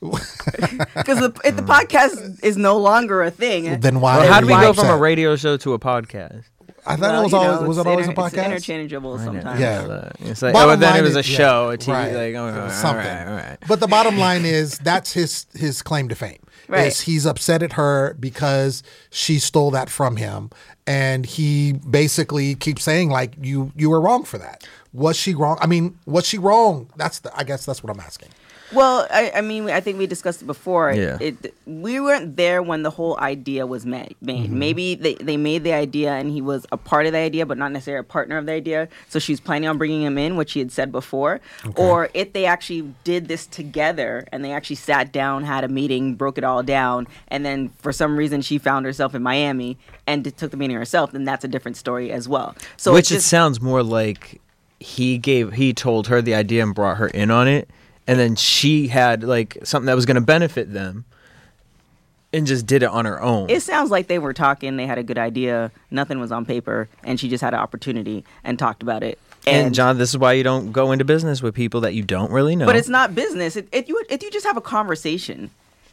Because 0.94 1.18
the, 1.20 1.32
if 1.44 1.56
the 1.56 1.62
podcast 1.62 2.42
is 2.44 2.56
no 2.56 2.76
longer 2.76 3.22
a 3.22 3.30
thing, 3.30 3.80
then 3.80 4.00
why? 4.00 4.18
Well, 4.18 4.32
how 4.32 4.40
do 4.40 4.46
we 4.46 4.52
go 4.52 4.72
from 4.72 4.88
a 4.88 4.96
radio 4.96 5.36
show 5.36 5.56
to 5.58 5.72
a 5.74 5.78
podcast? 5.78 6.44
I 6.86 6.96
thought 6.96 7.10
well, 7.12 7.20
it 7.20 7.24
was 7.24 7.34
always 7.34 7.60
know, 7.60 7.68
was 7.68 7.76
it 7.76 7.80
it's 7.82 7.86
always 7.88 8.08
a 8.08 8.12
podcast? 8.12 8.26
it's 8.38 8.46
interchangeable 8.68 9.18
sometimes. 9.18 9.60
Yeah. 9.60 10.10
It's 10.20 10.40
like, 10.40 10.50
oh, 10.54 10.58
Bottom 10.58 10.70
oh, 10.70 10.76
then 10.76 10.96
it 10.96 11.02
was 11.02 11.14
a 11.14 11.18
is- 11.20 11.30
yeah, 11.30 11.36
show, 11.36 11.70
a 11.70 11.76
TV. 11.78 11.92
right. 11.92 12.12
Like, 12.14 12.34
oh, 12.34 12.68
something. 12.70 13.06
all 13.06 13.14
right, 13.14 13.26
all 13.26 13.36
right. 13.36 13.58
But 13.68 13.80
the 13.80 13.86
bottom 13.86 14.16
line 14.18 14.44
is 14.46 14.78
that's 14.78 15.12
his 15.12 15.46
his 15.54 15.82
claim 15.82 16.08
to 16.08 16.14
fame. 16.14 16.38
Right. 16.70 16.86
Is 16.86 17.00
he's 17.00 17.26
upset 17.26 17.62
at 17.64 17.72
her 17.72 18.14
because 18.20 18.84
she 19.10 19.40
stole 19.40 19.72
that 19.72 19.90
from 19.90 20.16
him, 20.16 20.50
and 20.86 21.26
he 21.26 21.72
basically 21.72 22.54
keeps 22.54 22.84
saying 22.84 23.10
like 23.10 23.34
you 23.40 23.72
you 23.74 23.90
were 23.90 24.00
wrong 24.00 24.22
for 24.24 24.38
that. 24.38 24.66
Was 24.92 25.16
she 25.16 25.34
wrong? 25.34 25.58
I 25.60 25.66
mean, 25.66 25.98
was 26.06 26.26
she 26.26 26.38
wrong? 26.38 26.88
That's 26.96 27.20
the, 27.20 27.36
I 27.36 27.42
guess 27.42 27.66
that's 27.66 27.82
what 27.82 27.92
I'm 27.92 28.00
asking. 28.00 28.28
Well, 28.72 29.06
I, 29.10 29.32
I 29.36 29.40
mean, 29.40 29.68
I 29.70 29.80
think 29.80 29.98
we 29.98 30.06
discussed 30.06 30.42
it 30.42 30.46
before. 30.46 30.92
Yeah. 30.92 31.18
It, 31.20 31.54
we 31.66 32.00
weren't 32.00 32.36
there 32.36 32.62
when 32.62 32.82
the 32.82 32.90
whole 32.90 33.18
idea 33.18 33.66
was 33.66 33.84
made. 33.84 34.16
made. 34.20 34.50
Maybe 34.50 34.94
they, 34.94 35.14
they 35.14 35.36
made 35.36 35.64
the 35.64 35.72
idea 35.72 36.12
and 36.12 36.30
he 36.30 36.40
was 36.40 36.66
a 36.70 36.76
part 36.76 37.06
of 37.06 37.12
the 37.12 37.18
idea, 37.18 37.46
but 37.46 37.58
not 37.58 37.72
necessarily 37.72 38.00
a 38.00 38.04
partner 38.04 38.38
of 38.38 38.46
the 38.46 38.52
idea. 38.52 38.88
So 39.08 39.18
she's 39.18 39.40
planning 39.40 39.68
on 39.68 39.78
bringing 39.78 40.02
him 40.02 40.18
in, 40.18 40.36
which 40.36 40.52
he 40.52 40.60
had 40.60 40.70
said 40.70 40.92
before. 40.92 41.40
Okay. 41.66 41.82
Or 41.82 42.10
if 42.14 42.32
they 42.32 42.46
actually 42.46 42.94
did 43.04 43.28
this 43.28 43.46
together 43.46 44.26
and 44.32 44.44
they 44.44 44.52
actually 44.52 44.76
sat 44.76 45.12
down, 45.12 45.44
had 45.44 45.64
a 45.64 45.68
meeting, 45.68 46.14
broke 46.14 46.38
it 46.38 46.44
all 46.44 46.62
down, 46.62 47.08
and 47.28 47.44
then 47.44 47.70
for 47.78 47.92
some 47.92 48.16
reason 48.16 48.40
she 48.40 48.58
found 48.58 48.86
herself 48.86 49.14
in 49.14 49.22
Miami 49.22 49.78
and 50.06 50.24
d- 50.24 50.30
took 50.30 50.50
the 50.50 50.56
meeting 50.56 50.76
herself, 50.76 51.12
then 51.12 51.24
that's 51.24 51.44
a 51.44 51.48
different 51.48 51.76
story 51.76 52.12
as 52.12 52.28
well. 52.28 52.54
So 52.76 52.92
Which 52.92 53.10
it's 53.10 53.24
it 53.24 53.28
sounds 53.28 53.60
more 53.60 53.82
like 53.82 54.40
he 54.78 55.18
gave, 55.18 55.52
he 55.54 55.72
told 55.72 56.06
her 56.06 56.22
the 56.22 56.34
idea 56.34 56.62
and 56.62 56.74
brought 56.74 56.96
her 56.96 57.08
in 57.08 57.30
on 57.30 57.48
it, 57.48 57.68
and 58.10 58.18
then 58.18 58.34
she 58.34 58.88
had 58.88 59.22
like 59.22 59.56
something 59.62 59.86
that 59.86 59.94
was 59.94 60.04
going 60.04 60.16
to 60.16 60.20
benefit 60.20 60.72
them, 60.72 61.04
and 62.32 62.44
just 62.44 62.66
did 62.66 62.82
it 62.82 62.88
on 62.88 63.04
her 63.04 63.22
own. 63.22 63.48
It 63.48 63.62
sounds 63.62 63.92
like 63.92 64.08
they 64.08 64.18
were 64.18 64.32
talking. 64.32 64.76
They 64.76 64.86
had 64.86 64.98
a 64.98 65.04
good 65.04 65.16
idea. 65.18 65.70
Nothing 65.92 66.18
was 66.18 66.32
on 66.32 66.44
paper, 66.44 66.88
and 67.04 67.20
she 67.20 67.28
just 67.28 67.40
had 67.40 67.54
an 67.54 67.60
opportunity 67.60 68.24
and 68.42 68.58
talked 68.58 68.82
about 68.82 69.04
it. 69.04 69.18
and 69.46 69.72
John, 69.72 69.96
this 69.96 70.10
is 70.10 70.18
why 70.18 70.32
you 70.32 70.42
don't 70.42 70.72
go 70.72 70.90
into 70.90 71.04
business 71.04 71.40
with 71.40 71.54
people 71.54 71.80
that 71.82 71.94
you 71.94 72.02
don't 72.02 72.32
really 72.32 72.56
know. 72.56 72.66
but 72.66 72.74
it's 72.74 72.88
not 72.88 73.14
business. 73.14 73.54
If, 73.54 73.66
if 73.72 73.88
you 73.88 74.02
if 74.10 74.24
you 74.24 74.30
just 74.32 74.44
have 74.44 74.56
a 74.56 74.60
conversation, 74.60 75.50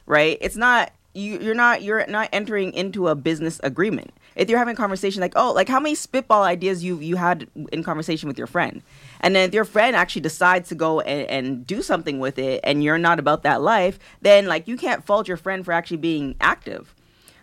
right? 0.08 0.40
It's 0.42 0.58
not 0.58 0.92
you. 1.14 1.38
You're 1.38 1.54
not 1.54 1.84
you're 1.84 2.06
not 2.08 2.30
entering 2.34 2.74
into 2.74 3.10
a 3.10 3.16
business 3.16 3.60
agreement. 3.64 4.12
If 4.36 4.50
you're 4.50 4.60
having 4.60 4.74
a 4.74 4.78
conversation 4.78 5.22
like 5.22 5.34
oh 5.36 5.54
like 5.54 5.70
how 5.70 5.80
many 5.80 5.94
spitball 5.94 6.42
ideas 6.42 6.84
you 6.84 7.00
you 7.00 7.16
had 7.16 7.48
in 7.72 7.84
conversation 7.84 8.28
with 8.28 8.40
your 8.40 8.48
friend, 8.48 8.82
and 9.22 9.36
then 9.36 9.48
if 9.48 9.54
your 9.54 9.66
friend 9.66 9.96
actually 9.96 10.22
decides 10.22 10.70
to 10.70 10.76
go 10.76 11.02
and, 11.02 11.30
and 11.30 11.68
do 11.68 11.82
something 11.82 12.20
with 12.20 12.38
it, 12.40 12.62
and 12.64 12.84
you're 12.84 12.98
not 12.98 13.20
about 13.20 13.44
that 13.44 13.62
life, 13.62 14.00
then 14.22 14.46
like 14.46 14.68
you 14.68 14.78
can't 14.78 15.06
fault 15.06 15.28
your 15.28 15.38
friend 15.38 15.66
for 15.66 15.72
actually 15.72 15.98
being 15.98 16.36
active. 16.42 16.94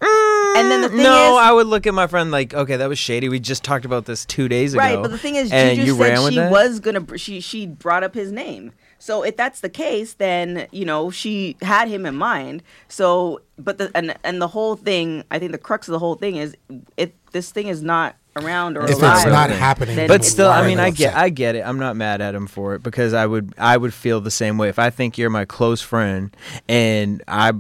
Mm, 0.00 0.57
and 0.57 0.71
then 0.71 0.81
the 0.83 0.88
thing 0.88 0.99
no, 0.99 1.37
is, 1.37 1.43
I 1.43 1.52
would 1.52 1.66
look 1.66 1.87
at 1.87 1.95
my 1.95 2.07
friend 2.07 2.31
like, 2.31 2.52
okay, 2.52 2.76
that 2.76 2.88
was 2.88 2.99
shady. 2.99 3.28
We 3.28 3.40
just 3.40 3.64
talked 3.64 3.85
about 3.85 4.04
this 4.04 4.25
two 4.25 4.49
days 4.49 4.75
ago. 4.75 4.83
Right, 4.83 5.00
but 5.00 5.11
the 5.11 5.19
thing 5.19 5.37
is, 5.37 5.50
and 5.50 5.76
Juju 5.76 5.93
you 5.93 5.99
said 5.99 6.28
she 6.31 6.37
that? 6.37 6.52
was 6.52 6.81
gonna. 6.81 7.19
She 7.19 7.40
she 7.40 7.66
brought 7.66 8.04
up 8.04 8.14
his 8.14 8.31
name. 8.31 8.73
So 8.99 9.23
if 9.23 9.37
that's 9.37 9.61
the 9.61 9.69
case, 9.69 10.14
then 10.14 10.66
you 10.73 10.85
know 10.85 11.11
she 11.11 11.57
had 11.62 11.88
him 11.88 12.07
in 12.07 12.14
mind. 12.16 12.62
So, 12.88 13.40
but 13.59 13.78
the 13.78 13.90
and 13.95 14.14
and 14.25 14.43
the 14.43 14.49
whole 14.49 14.76
thing, 14.76 15.25
I 15.31 15.38
think 15.38 15.52
the 15.52 15.59
crux 15.59 15.88
of 15.88 15.93
the 15.93 15.99
whole 15.99 16.16
thing 16.16 16.37
is, 16.37 16.57
if 16.97 17.11
this 17.33 17.50
thing 17.50 17.69
is 17.69 17.83
not 17.83 18.16
around 18.37 18.76
or 18.76 18.85
If 18.85 18.97
alive, 18.97 19.17
it's 19.19 19.26
not 19.26 19.50
happening, 19.50 20.07
But 20.09 20.25
still, 20.25 20.49
I 20.50 20.67
mean, 20.67 20.79
they 20.79 20.85
I 20.85 20.91
get, 20.91 21.09
upset? 21.09 21.23
I 21.23 21.29
get 21.29 21.55
it. 21.55 21.61
I'm 21.67 21.79
not 21.79 21.97
mad 21.97 22.21
at 22.21 22.35
him 22.35 22.47
for 22.47 22.75
it 22.75 22.83
because 22.83 23.12
I 23.14 23.26
would, 23.26 23.55
I 23.59 23.76
would 23.76 23.95
feel 23.95 24.21
the 24.21 24.31
same 24.31 24.59
way 24.59 24.69
if 24.69 24.79
I 24.79 24.91
think 24.91 25.17
you're 25.19 25.31
my 25.31 25.45
close 25.45 25.81
friend 25.81 26.35
and 26.69 27.23
I 27.29 27.53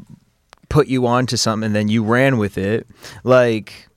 put 0.68 0.88
you 0.88 1.06
on 1.06 1.26
to 1.26 1.36
something 1.36 1.66
and 1.66 1.74
then 1.74 1.88
you 1.88 2.02
ran 2.02 2.38
with 2.38 2.58
it. 2.58 2.86
Like, 3.22 3.88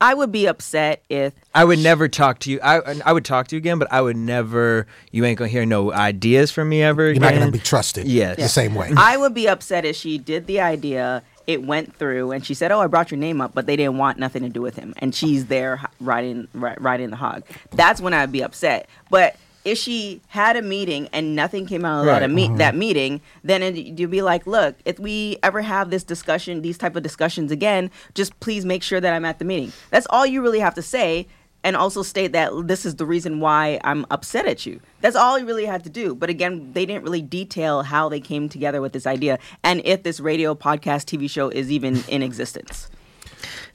I 0.00 0.12
would 0.12 0.30
be 0.32 0.46
upset 0.46 1.02
if 1.08 1.32
I 1.54 1.64
would 1.64 1.78
never 1.78 2.08
talk 2.08 2.40
to 2.40 2.50
you. 2.50 2.60
I 2.62 2.80
I 3.06 3.12
would 3.12 3.24
talk 3.24 3.48
to 3.48 3.56
you 3.56 3.58
again, 3.58 3.78
but 3.78 3.90
I 3.90 4.02
would 4.02 4.16
never. 4.16 4.86
You 5.12 5.24
ain't 5.24 5.38
gonna 5.38 5.48
hear 5.48 5.64
no 5.64 5.92
ideas 5.92 6.50
from 6.50 6.68
me 6.68 6.82
ever 6.82 7.04
You're 7.04 7.12
again. 7.12 7.22
not 7.22 7.32
going 7.34 7.46
to 7.46 7.52
be 7.52 7.58
trusted. 7.58 8.06
Yes. 8.06 8.36
the 8.36 8.48
same 8.48 8.74
way. 8.74 8.92
I 8.96 9.16
would 9.16 9.32
be 9.32 9.48
upset 9.48 9.84
if 9.86 9.96
she 9.96 10.18
did 10.18 10.46
the 10.46 10.60
idea, 10.60 11.22
it 11.46 11.62
went 11.64 11.96
through, 11.96 12.32
and 12.32 12.44
she 12.44 12.54
said, 12.54 12.72
"Oh, 12.72 12.80
I 12.80 12.86
brought 12.86 13.10
your 13.10 13.18
name 13.18 13.40
up," 13.40 13.52
but 13.54 13.66
they 13.66 13.76
didn't 13.76 13.98
want 13.98 14.18
nothing 14.18 14.42
to 14.42 14.48
do 14.48 14.62
with 14.62 14.76
him, 14.76 14.94
and 14.98 15.14
she's 15.14 15.46
there 15.46 15.80
riding 16.00 16.48
riding 16.54 17.10
the 17.10 17.16
hog. 17.16 17.42
That's 17.72 18.00
when 18.00 18.14
I'd 18.14 18.32
be 18.32 18.42
upset. 18.42 18.88
But 19.10 19.36
if 19.64 19.78
she 19.78 20.20
had 20.28 20.56
a 20.56 20.62
meeting 20.62 21.08
and 21.12 21.34
nothing 21.34 21.64
came 21.66 21.86
out 21.86 22.00
of 22.00 22.06
that, 22.06 22.12
Right. 22.12 22.22
a 22.22 22.28
meet, 22.28 22.48
uh-huh. 22.50 22.58
that 22.58 22.74
meeting, 22.76 23.22
then 23.42 23.62
it, 23.62 23.76
you'd 23.76 24.10
be 24.10 24.20
like, 24.22 24.46
"Look, 24.46 24.74
if 24.84 24.98
we 24.98 25.38
ever 25.42 25.62
have 25.62 25.90
this 25.90 26.04
discussion, 26.04 26.60
these 26.62 26.76
type 26.76 26.96
of 26.96 27.02
discussions 27.02 27.50
again, 27.50 27.90
just 28.14 28.38
please 28.40 28.64
make 28.64 28.82
sure 28.82 29.00
that 29.00 29.12
I'm 29.14 29.24
at 29.24 29.38
the 29.38 29.44
meeting." 29.44 29.72
That's 29.90 30.06
all 30.10 30.26
you 30.26 30.42
really 30.42 30.60
have 30.60 30.74
to 30.74 30.82
say. 30.82 31.26
And 31.64 31.76
also 31.76 32.02
state 32.02 32.32
that 32.32 32.52
this 32.68 32.86
is 32.86 32.96
the 32.96 33.06
reason 33.06 33.40
why 33.40 33.80
I'm 33.82 34.06
upset 34.10 34.46
at 34.46 34.66
you. 34.66 34.80
That's 35.00 35.16
all 35.16 35.38
you 35.38 35.46
really 35.46 35.64
had 35.64 35.82
to 35.84 35.90
do. 35.90 36.14
But 36.14 36.30
again, 36.30 36.72
they 36.74 36.86
didn't 36.86 37.02
really 37.02 37.22
detail 37.22 37.82
how 37.82 38.08
they 38.08 38.20
came 38.20 38.48
together 38.48 38.80
with 38.80 38.92
this 38.92 39.06
idea 39.06 39.38
and 39.64 39.80
if 39.84 40.02
this 40.02 40.20
radio, 40.20 40.54
podcast, 40.54 41.06
TV 41.06 41.28
show 41.28 41.48
is 41.48 41.72
even 41.72 42.04
in 42.06 42.22
existence. 42.22 42.88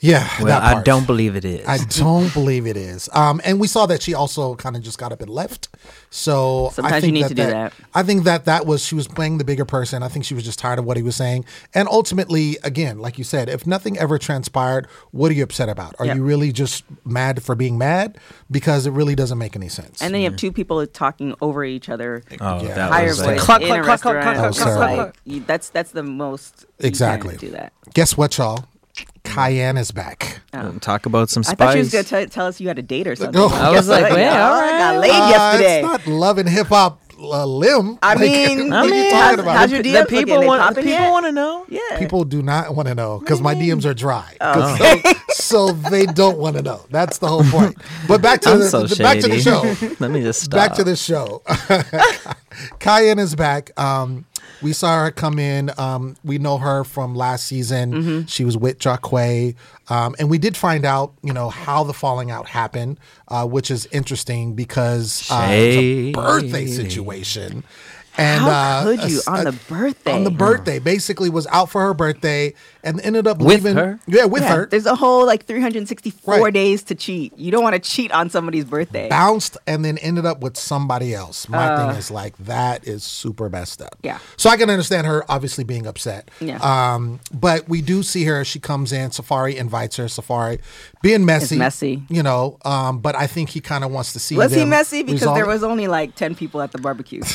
Yeah, 0.02 0.28
Well, 0.40 0.48
that 0.48 0.64
I 0.78 0.82
don't 0.84 1.06
believe 1.06 1.36
it 1.36 1.44
is. 1.46 1.68
I 1.68 1.78
don't 2.00 2.34
believe 2.34 2.66
it 2.68 2.78
is. 2.78 3.10
Um, 3.14 3.42
and 3.44 3.60
we 3.60 3.68
saw 3.68 3.86
that 3.88 4.02
she 4.02 4.14
also 4.14 4.56
kind 4.56 4.76
of 4.76 4.82
just 4.82 4.98
got 4.98 5.12
up 5.12 5.22
and 5.22 5.30
left. 5.30 5.68
So 6.10 6.68
I 6.68 6.70
Sometimes 6.72 6.96
you 6.96 7.02
think 7.02 7.14
need 7.14 7.24
that 7.24 7.30
to 7.30 7.36
do 7.36 7.46
that. 7.46 7.74
I 7.94 8.04
think 8.04 8.24
that 8.24 8.46
that 8.46 8.66
was 8.66 8.84
she 8.86 8.96
was 8.96 9.08
playing 9.08 9.38
the 9.40 9.44
bigger 9.44 9.66
person. 9.66 10.02
I 10.02 10.08
think 10.08 10.26
she 10.26 10.34
was 10.34 10.44
just 10.44 10.58
tired 10.60 10.80
of 10.80 10.86
what 10.86 10.98
he 10.98 11.04
was 11.04 11.16
saying. 11.16 11.46
And 11.74 11.88
ultimately, 11.88 12.58
again, 12.64 13.00
like 13.00 13.18
you 13.18 13.24
said, 13.24 13.50
if 13.50 13.68
nothing 13.68 13.98
ever 13.98 14.18
transpired, 14.18 14.88
what 15.12 15.32
are 15.32 15.36
you 15.36 15.44
upset 15.44 15.70
about? 15.70 15.96
Are 16.00 16.06
Yeah. 16.06 16.16
you 16.16 16.24
really 16.24 16.52
just 16.52 16.84
mad 17.06 17.44
for 17.44 17.54
being 17.56 17.78
mad? 17.78 18.18
Because 18.50 18.86
it 18.88 18.92
really 18.92 19.16
doesn't 19.16 19.38
make 19.38 19.56
any 19.56 19.70
sense. 19.70 20.02
And 20.02 20.14
then 20.14 20.22
you 20.22 20.30
have 20.30 20.38
two 20.40 20.52
people 20.52 20.86
talking 20.88 21.36
over 21.42 21.64
each 21.64 21.90
other, 21.90 22.24
oh, 22.40 22.62
Yeah. 22.64 22.74
that 22.76 22.92
higher 22.92 23.08
was 23.08 23.18
voice 23.20 23.28
like, 23.28 23.38
Cluck, 23.40 23.62
in 23.62 23.68
cluck, 23.68 23.80
a 23.80 23.84
cluck, 23.84 24.02
cluck, 24.02 24.16
restaurant. 24.16 24.38
cluck, 24.38 24.50
It's 24.52 24.62
cluck, 24.64 24.80
like, 24.80 24.96
cluck. 24.96 25.18
you- 25.26 25.44
that's 25.46 25.70
that's 25.70 25.92
the 25.92 26.04
most 26.04 26.62
you 26.62 26.66
can't 26.80 26.86
Exactly. 26.88 27.38
do 27.38 27.52
that. 27.52 27.74
Guess 27.94 28.18
what, 28.18 28.38
y'all? 28.38 28.66
Kiyanne 29.24 29.78
is 29.78 29.92
back. 29.92 30.40
talk 30.82 31.06
about 31.06 31.30
some 31.30 31.42
I 31.42 31.52
spice. 31.52 31.58
thought 31.58 31.74
you 31.76 31.80
was 31.80 31.92
gonna 31.92 32.04
tell 32.04 32.26
tell 32.28 32.46
us 32.48 32.60
you 32.60 32.68
had 32.68 32.80
a 32.80 32.82
date 32.84 33.08
or 33.08 33.16
something. 33.16 33.40
No. 33.40 33.48
I 33.48 33.70
was 33.72 33.88
like, 33.88 34.04
Yeah, 34.12 34.16
well, 34.16 34.60
I 34.60 34.78
got 34.78 35.00
laid 35.00 35.12
Uh, 35.12 35.30
yesterday. 35.30 35.80
It's 35.80 35.88
not 35.88 36.08
love 36.08 36.38
and 36.38 36.50
hip 36.50 36.68
hop 36.68 37.02
uh, 37.22 37.46
limb. 37.46 38.00
I 38.02 38.14
Like, 38.14 38.20
mean, 38.22 38.70
what 38.70 38.74
I 38.78 38.80
are 38.82 38.86
you 38.86 38.92
mean, 38.92 39.12
talking 39.12 39.20
how's- 39.20 39.40
about? 39.40 39.58
how's 39.58 39.72
your 39.72 39.84
the 39.84 40.06
people 40.10 40.36
looking? 40.36 40.48
Want. 40.48 40.62
popping 40.62 40.84
People 40.86 41.00
yet? 41.00 41.12
want 41.12 41.26
to 41.26 41.32
know. 41.34 41.66
yeah. 41.68 42.00
People 42.00 42.24
do 42.24 42.42
not 42.42 42.76
want 42.76 42.88
to 42.88 42.96
know 42.96 43.20
because 43.20 43.42
my 43.42 43.54
DMs 43.56 43.86
are 43.86 43.94
dry. 43.94 44.36
Oh. 44.42 44.54
'Cause 44.78 45.16
So, 45.40 45.68
so 45.68 45.74
they 45.90 46.06
don't 46.06 46.38
want 46.38 46.56
to 46.58 46.62
know. 46.62 46.86
That's 46.92 47.18
the 47.18 47.28
whole 47.28 47.44
point. 47.44 47.76
But 48.08 48.22
back 48.22 48.42
to 48.42 48.58
the, 48.58 48.68
so 48.70 48.84
the- 48.84 48.96
back 49.04 49.20
to 49.20 49.28
the 49.28 49.40
show. 49.42 49.62
Let 50.00 50.12
me 50.12 50.22
just 50.22 50.42
stop. 50.44 50.58
Back 50.58 50.74
to 50.76 50.84
the 50.84 50.96
show. 50.96 51.42
Kiyanne 52.80 53.20
is 53.20 53.36
back. 53.36 53.78
Um, 53.80 54.26
we 54.62 54.74
saw 54.74 55.04
her 55.04 55.12
come 55.12 55.40
in. 55.40 55.72
Um, 55.78 56.16
we 56.24 56.38
know 56.38 56.58
her 56.58 56.84
from 56.84 57.16
last 57.16 57.46
season. 57.46 57.94
Mm-hmm. 57.94 58.26
She 58.26 58.46
was 58.46 58.58
with 58.58 58.80
Jaquae. 58.80 59.56
Um, 59.90 60.16
and 60.20 60.30
we 60.30 60.38
did 60.38 60.56
find 60.56 60.86
out, 60.86 61.14
you 61.24 61.34
know, 61.34 61.50
how 61.50 61.84
the 61.84 61.94
falling 61.94 62.32
out 62.32 62.48
happened, 62.48 63.00
uh, 63.28 63.46
which 63.46 63.72
is 63.72 63.88
interesting 63.88 64.54
because 64.54 65.30
uh, 65.32 65.48
it 65.50 65.68
was 65.68 65.76
a 65.78 66.12
birthday 66.12 66.66
situation. 66.68 67.64
And 68.20 68.42
How 68.42 68.50
uh, 68.50 68.84
could 68.84 69.00
a- 69.00 69.10
you 69.10 69.22
on 69.28 69.44
the 69.46 69.52
birthday? 69.70 70.12
on 70.12 70.24
the 70.26 70.32
birthday, 70.32 70.80
basically 70.80 71.30
was 71.30 71.48
out 71.48 71.70
for 71.70 71.82
her 71.82 71.94
birthday 71.94 72.54
and 72.84 73.00
ended 73.02 73.28
up 73.28 73.38
With 73.40 73.48
leaving. 73.64 73.76
her? 73.78 74.00
Yeah, 74.08 74.26
with 74.26 74.44
Yeah, 74.44 74.56
her. 74.56 74.66
There's 74.66 74.86
a 74.86 74.96
whole 74.96 75.26
like 75.26 75.46
364 75.46 76.40
Right. 76.40 76.54
days 76.54 76.84
to 76.84 76.96
cheat. 76.96 77.38
You 77.38 77.52
don't 77.52 77.64
want 77.64 77.76
to 77.76 77.80
cheat 77.80 78.12
on 78.12 78.30
somebody's 78.30 78.66
birthday. 78.66 79.08
Bounced 79.10 79.58
and 79.68 79.84
then 79.86 79.98
ended 80.00 80.26
up 80.26 80.42
with 80.42 80.58
somebody 80.58 81.14
else. 81.14 81.48
My 81.50 81.68
Uh. 81.70 81.88
thing 81.90 81.98
is 81.98 82.12
like 82.12 82.36
that 82.40 82.86
is 82.88 83.04
super 83.04 83.50
messed 83.50 83.82
up. 83.82 83.96
Yeah. 84.04 84.20
So 84.38 84.50
I 84.50 84.58
can 84.58 84.70
understand 84.70 85.08
her 85.08 85.24
obviously 85.30 85.64
being 85.64 85.88
upset. 85.88 86.30
Yeah. 86.42 86.58
Um, 86.62 87.20
but 87.34 87.70
we 87.70 87.82
do 87.82 88.04
see 88.04 88.26
her. 88.26 88.44
She 88.44 88.60
comes 88.60 88.92
in. 88.92 89.12
Safari 89.12 89.56
invites 89.58 89.96
her. 89.98 90.08
Safari 90.10 90.60
being 91.02 91.26
messy. 91.26 91.58
messy. 91.58 92.04
You 92.10 92.24
know. 92.24 92.58
Um, 92.66 93.00
but 93.00 93.16
I 93.16 93.28
think 93.28 93.50
he 93.50 93.62
kind 93.62 93.84
of 93.84 93.92
wants 93.92 94.14
to 94.14 94.20
see. 94.20 94.36
Was 94.36 94.54
he 94.54 94.66
messy? 94.66 95.04
Because 95.04 95.22
resolve 95.22 95.36
there 95.38 95.46
was 95.48 95.64
only 95.64 95.88
like 95.88 96.16
10 96.16 96.36
people 96.36 96.62
at 96.62 96.72
the 96.72 96.78
barbecue. 96.80 97.22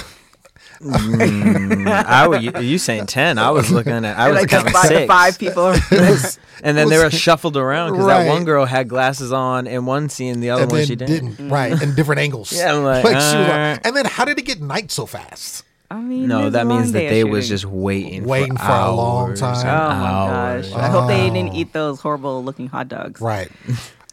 I 0.83 2.27
would, 2.29 2.43
you, 2.43 2.53
you 2.61 2.79
saying 2.79 3.07
ten? 3.07 3.39
I 3.39 3.51
was 3.51 3.71
looking 3.71 3.93
at. 4.05 4.19
I 4.19 4.29
was 4.31 4.41
like 4.41 4.49
counting 4.49 4.73
five, 4.73 4.87
six. 4.87 5.07
five 5.07 5.39
people. 5.39 5.67
and 6.63 6.77
then 6.77 6.89
they 6.89 6.99
were 6.99 7.11
shuffled 7.11 7.57
around 7.57 7.93
because 7.93 8.07
Right. 8.07 8.25
that 8.25 8.29
one 8.31 8.45
girl 8.45 8.65
had 8.65 8.89
glasses 8.89 9.33
on 9.33 9.67
in 9.67 9.87
one 9.87 10.09
scene, 10.09 10.41
the 10.41 10.51
other 10.51 10.65
and 10.65 10.73
one 10.73 10.85
she 10.85 10.97
didn't. 10.97 11.31
didn't. 11.37 11.49
Right. 11.49 11.81
In 11.81 11.95
different 11.95 12.21
angles. 12.21 12.53
Yeah, 12.57 12.75
I'm 12.75 12.85
like, 12.85 13.05
she 13.07 13.13
was 13.15 13.25
like- 13.35 13.79
uh. 13.79 13.79
and 13.85 13.97
then 13.97 14.05
how 14.07 14.25
did 14.25 14.39
it 14.39 14.43
get 14.45 14.61
night 14.61 14.91
so 14.91 15.07
fast? 15.07 15.65
I 15.91 16.01
mean, 16.01 16.29
No, 16.29 16.51
that 16.51 16.67
means 16.67 16.93
that 16.93 16.99
day 17.01 17.07
of 17.07 17.13
they 17.13 17.25
was 17.25 17.49
just 17.49 17.67
waiting, 17.67 18.25
Waiting 18.25 18.57
for, 18.57 18.65
for 18.65 18.73
a 18.73 18.91
long 18.91 19.35
time. 19.35 19.67
Oh 19.67 19.69
my 19.69 20.07
hours. 20.09 20.71
gosh! 20.71 20.79
I 20.81 20.89
hope 20.89 21.09
they 21.09 21.31
didn't 21.31 21.51
Oh. 21.51 21.57
eat 21.57 21.73
those 21.73 22.01
horrible 22.01 22.43
looking 22.43 22.69
hot 22.69 22.89
dogs. 22.89 23.21
Right. 23.21 23.51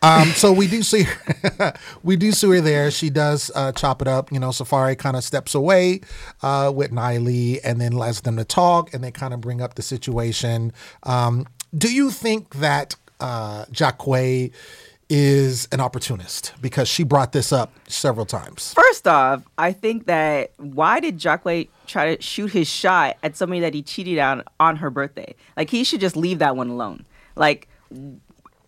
Um, 0.01 0.29
so 0.29 0.51
we 0.51 0.67
do 0.67 0.81
see 0.81 1.03
her, 1.03 1.73
we 2.03 2.15
do 2.15 2.31
see 2.31 2.49
her 2.49 2.61
there. 2.61 2.89
She 2.89 3.09
does 3.09 3.51
uh, 3.53 3.71
chop 3.71 4.01
it 4.01 4.07
up. 4.07 4.31
You 4.31 4.39
know, 4.39 4.51
Safari 4.51 4.95
kind 4.95 5.15
of 5.15 5.23
steps 5.23 5.53
away 5.53 6.01
uh, 6.41 6.71
with 6.73 6.91
Niley 6.91 7.59
and 7.63 7.79
then 7.79 7.91
lets 7.93 8.21
them 8.21 8.37
to 8.37 8.45
talk, 8.45 8.93
and 8.93 9.03
they 9.03 9.11
kind 9.11 9.33
of 9.33 9.41
bring 9.41 9.61
up 9.61 9.75
the 9.75 9.83
situation. 9.83 10.73
Um, 11.03 11.47
do 11.75 11.93
you 11.93 12.09
think 12.11 12.55
that 12.55 12.95
uh, 13.19 13.65
Jaquae 13.65 14.51
is 15.13 15.67
an 15.73 15.81
opportunist 15.81 16.53
because 16.61 16.87
she 16.87 17.03
brought 17.03 17.33
this 17.33 17.51
up 17.51 17.73
several 17.87 18.25
times? 18.25 18.73
First 18.73 19.07
off, 19.07 19.43
I 19.57 19.73
think 19.73 20.05
that 20.07 20.53
why 20.57 20.99
did 21.01 21.19
Jaquae 21.19 21.67
try 21.85 22.15
to 22.15 22.21
shoot 22.21 22.51
his 22.51 22.67
shot 22.67 23.17
at 23.21 23.35
somebody 23.35 23.59
that 23.59 23.73
he 23.73 23.83
cheated 23.83 24.19
on 24.19 24.43
on 24.59 24.77
her 24.77 24.89
birthday? 24.89 25.35
Like 25.57 25.69
he 25.69 25.83
should 25.83 25.99
just 25.99 26.15
leave 26.15 26.39
that 26.39 26.55
one 26.55 26.69
alone. 26.69 27.05
Like 27.35 27.67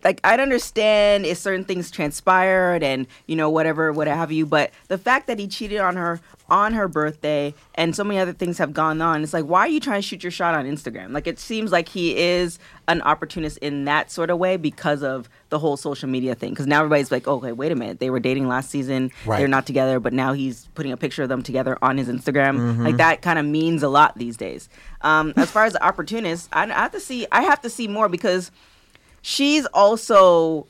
like 0.03 0.19
I'd 0.23 0.39
understand 0.39 1.25
if 1.25 1.37
certain 1.37 1.65
things 1.65 1.89
transpired 1.91 2.83
and 2.83 3.07
you 3.27 3.35
know 3.35 3.49
whatever 3.49 3.91
what 3.91 4.07
have 4.07 4.31
you, 4.31 4.45
but 4.45 4.71
the 4.87 4.97
fact 4.97 5.27
that 5.27 5.39
he 5.39 5.47
cheated 5.47 5.79
on 5.79 5.95
her 5.95 6.19
on 6.49 6.73
her 6.73 6.87
birthday 6.89 7.53
and 7.75 7.95
so 7.95 8.03
many 8.03 8.19
other 8.19 8.33
things 8.33 8.57
have 8.57 8.73
gone 8.73 9.01
on, 9.01 9.23
it's 9.23 9.33
like 9.33 9.45
why 9.45 9.61
are 9.61 9.67
you 9.67 9.79
trying 9.79 10.01
to 10.01 10.07
shoot 10.07 10.23
your 10.23 10.31
shot 10.31 10.53
on 10.53 10.65
Instagram? 10.65 11.11
Like 11.13 11.25
it 11.27 11.39
seems 11.39 11.71
like 11.71 11.87
he 11.89 12.15
is 12.17 12.59
an 12.87 13.01
opportunist 13.01 13.57
in 13.59 13.85
that 13.85 14.11
sort 14.11 14.29
of 14.29 14.37
way 14.37 14.57
because 14.57 15.03
of 15.03 15.29
the 15.49 15.57
whole 15.59 15.77
social 15.77 16.09
media 16.09 16.35
thing. 16.35 16.49
Because 16.49 16.67
now 16.67 16.79
everybody's 16.79 17.11
like, 17.11 17.27
okay, 17.27 17.51
wait 17.53 17.71
a 17.71 17.75
minute, 17.75 17.99
they 17.99 18.09
were 18.09 18.19
dating 18.19 18.47
last 18.47 18.69
season, 18.69 19.09
Right. 19.25 19.39
they're 19.39 19.47
not 19.47 19.65
together, 19.65 19.99
but 19.99 20.11
now 20.13 20.33
he's 20.33 20.67
putting 20.75 20.91
a 20.91 20.97
picture 20.97 21.23
of 21.23 21.29
them 21.29 21.41
together 21.43 21.77
on 21.81 21.97
his 21.97 22.07
Instagram. 22.09 22.83
Like 22.83 22.97
that 22.97 23.21
kind 23.21 23.39
of 23.39 23.45
means 23.45 23.81
a 23.83 23.89
lot 23.89 24.17
these 24.17 24.35
days. 24.37 24.67
Um, 25.01 25.33
as 25.37 25.49
far 25.49 25.65
as 25.65 25.73
the 25.73 25.83
opportunist, 25.83 26.49
I, 26.51 26.63
I 26.63 26.67
have 26.73 26.91
to 26.91 26.99
see. 26.99 27.25
I 27.31 27.43
have 27.43 27.61
to 27.61 27.69
see 27.69 27.87
more 27.87 28.09
because 28.09 28.51
she's 29.23 29.65
also 29.67 30.67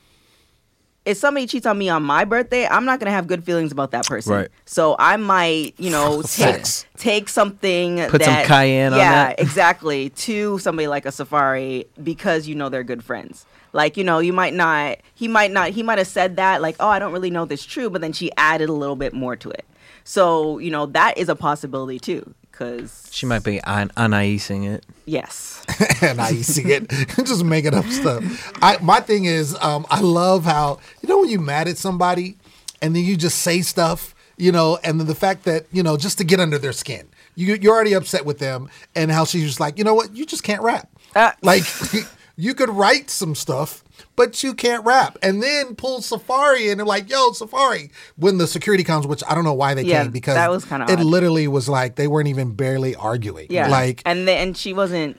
if 1.04 1.18
somebody 1.18 1.46
cheats 1.46 1.66
on 1.66 1.76
me 1.76 1.90
on 1.90 2.02
my 2.02 2.24
birthday, 2.24 2.66
I'm 2.66 2.86
not 2.86 2.98
gonna 2.98 3.10
have 3.10 3.26
good 3.26 3.44
feelings 3.44 3.72
about 3.72 3.90
that 3.90 4.06
person. 4.06 4.32
Right. 4.32 4.48
So 4.64 4.96
I 4.98 5.16
might, 5.18 5.74
you 5.78 5.90
know, 5.90 6.22
take 6.26 6.64
take 6.96 7.28
something 7.28 7.98
Put 8.08 8.22
some 8.22 8.32
that, 8.32 8.46
cayenne 8.46 8.94
on 8.94 8.98
yeah, 8.98 9.28
that. 9.28 9.38
exactly, 9.40 10.10
to 10.10 10.58
somebody 10.58 10.88
like 10.88 11.04
a 11.04 11.12
Safari 11.12 11.86
because 12.02 12.48
you 12.48 12.54
know 12.54 12.70
they're 12.70 12.84
good 12.84 13.04
friends. 13.04 13.44
Like 13.74 13.96
you 13.96 14.04
know, 14.04 14.18
you 14.18 14.32
might 14.32 14.54
not. 14.54 14.98
He 15.14 15.28
might 15.28 15.50
not. 15.50 15.70
He 15.70 15.82
might 15.82 15.98
have 15.98 16.06
said 16.06 16.36
that 16.36 16.62
like, 16.62 16.76
oh, 16.80 16.88
I 16.88 16.98
don't 16.98 17.12
really 17.12 17.30
know 17.30 17.44
this 17.44 17.64
true, 17.64 17.90
but 17.90 18.00
then 18.00 18.12
she 18.12 18.30
added 18.36 18.70
a 18.70 18.72
little 18.72 18.96
bit 18.96 19.12
more 19.12 19.36
to 19.36 19.50
it. 19.50 19.66
So 20.04 20.58
you 20.58 20.70
know 20.70 20.86
that 20.86 21.18
is 21.18 21.28
a 21.28 21.36
possibility 21.36 21.98
too. 21.98 22.34
Because 22.54 23.08
She 23.10 23.26
might 23.26 23.42
be 23.42 23.60
un- 23.62 23.90
unicing 23.96 24.64
it. 24.72 24.84
yes, 25.06 25.64
and 26.02 26.20
I 26.20 26.30
it, 26.30 26.88
just 27.24 27.44
making 27.44 27.74
up 27.74 27.84
stuff. 27.86 28.22
I 28.62 28.78
my 28.80 29.00
thing 29.00 29.24
is, 29.24 29.56
um, 29.60 29.84
I 29.90 30.00
love 30.00 30.44
how 30.44 30.78
you 31.02 31.08
know 31.08 31.18
when 31.20 31.30
you're 31.30 31.40
mad 31.40 31.66
at 31.66 31.78
somebody, 31.78 32.36
and 32.80 32.94
then 32.94 33.02
you 33.04 33.16
just 33.16 33.40
say 33.40 33.60
stuff, 33.62 34.14
you 34.36 34.52
know, 34.52 34.78
and 34.84 35.00
then 35.00 35.08
the 35.08 35.14
fact 35.16 35.42
that 35.44 35.66
you 35.72 35.82
know 35.82 35.96
just 35.96 36.18
to 36.18 36.24
get 36.24 36.38
under 36.38 36.58
their 36.58 36.72
skin, 36.72 37.08
you 37.34 37.54
you're 37.60 37.74
already 37.74 37.92
upset 37.94 38.24
with 38.24 38.38
them, 38.38 38.68
and 38.94 39.10
how 39.10 39.24
she's 39.24 39.44
just 39.44 39.58
like, 39.60 39.76
you 39.78 39.82
know 39.84 39.94
what, 39.94 40.14
you 40.14 40.24
just 40.24 40.44
can't 40.44 40.62
rap, 40.62 40.88
Ah. 41.16 41.34
like 41.42 41.64
you 42.36 42.54
could 42.54 42.70
write 42.70 43.10
some 43.10 43.34
stuff. 43.34 43.82
But 44.16 44.44
you 44.44 44.54
can't 44.54 44.84
rap, 44.84 45.18
and 45.22 45.42
then 45.42 45.74
pull 45.74 46.00
Safari 46.00 46.68
in 46.68 46.78
and 46.78 46.86
like, 46.88 47.10
yo, 47.10 47.32
Safari. 47.32 47.90
When 48.16 48.38
the 48.38 48.46
security 48.46 48.84
comes, 48.84 49.06
which 49.08 49.22
I 49.28 49.34
don't 49.34 49.42
know 49.42 49.54
why 49.54 49.74
they 49.74 49.82
Yeah, 49.82 50.04
came 50.04 50.12
because 50.12 50.34
that 50.36 50.50
was 50.50 50.64
kinda 50.64 50.86
it 50.88 51.00
odd. 51.00 51.04
literally 51.04 51.48
was 51.48 51.68
like 51.68 51.96
they 51.96 52.06
weren't 52.06 52.28
even 52.28 52.52
barely 52.52 52.94
arguing. 52.94 53.48
yeah, 53.50 53.66
like 53.68 54.02
and 54.06 54.28
then 54.28 54.38
and 54.48 54.56
she 54.56 54.72
wasn't, 54.72 55.18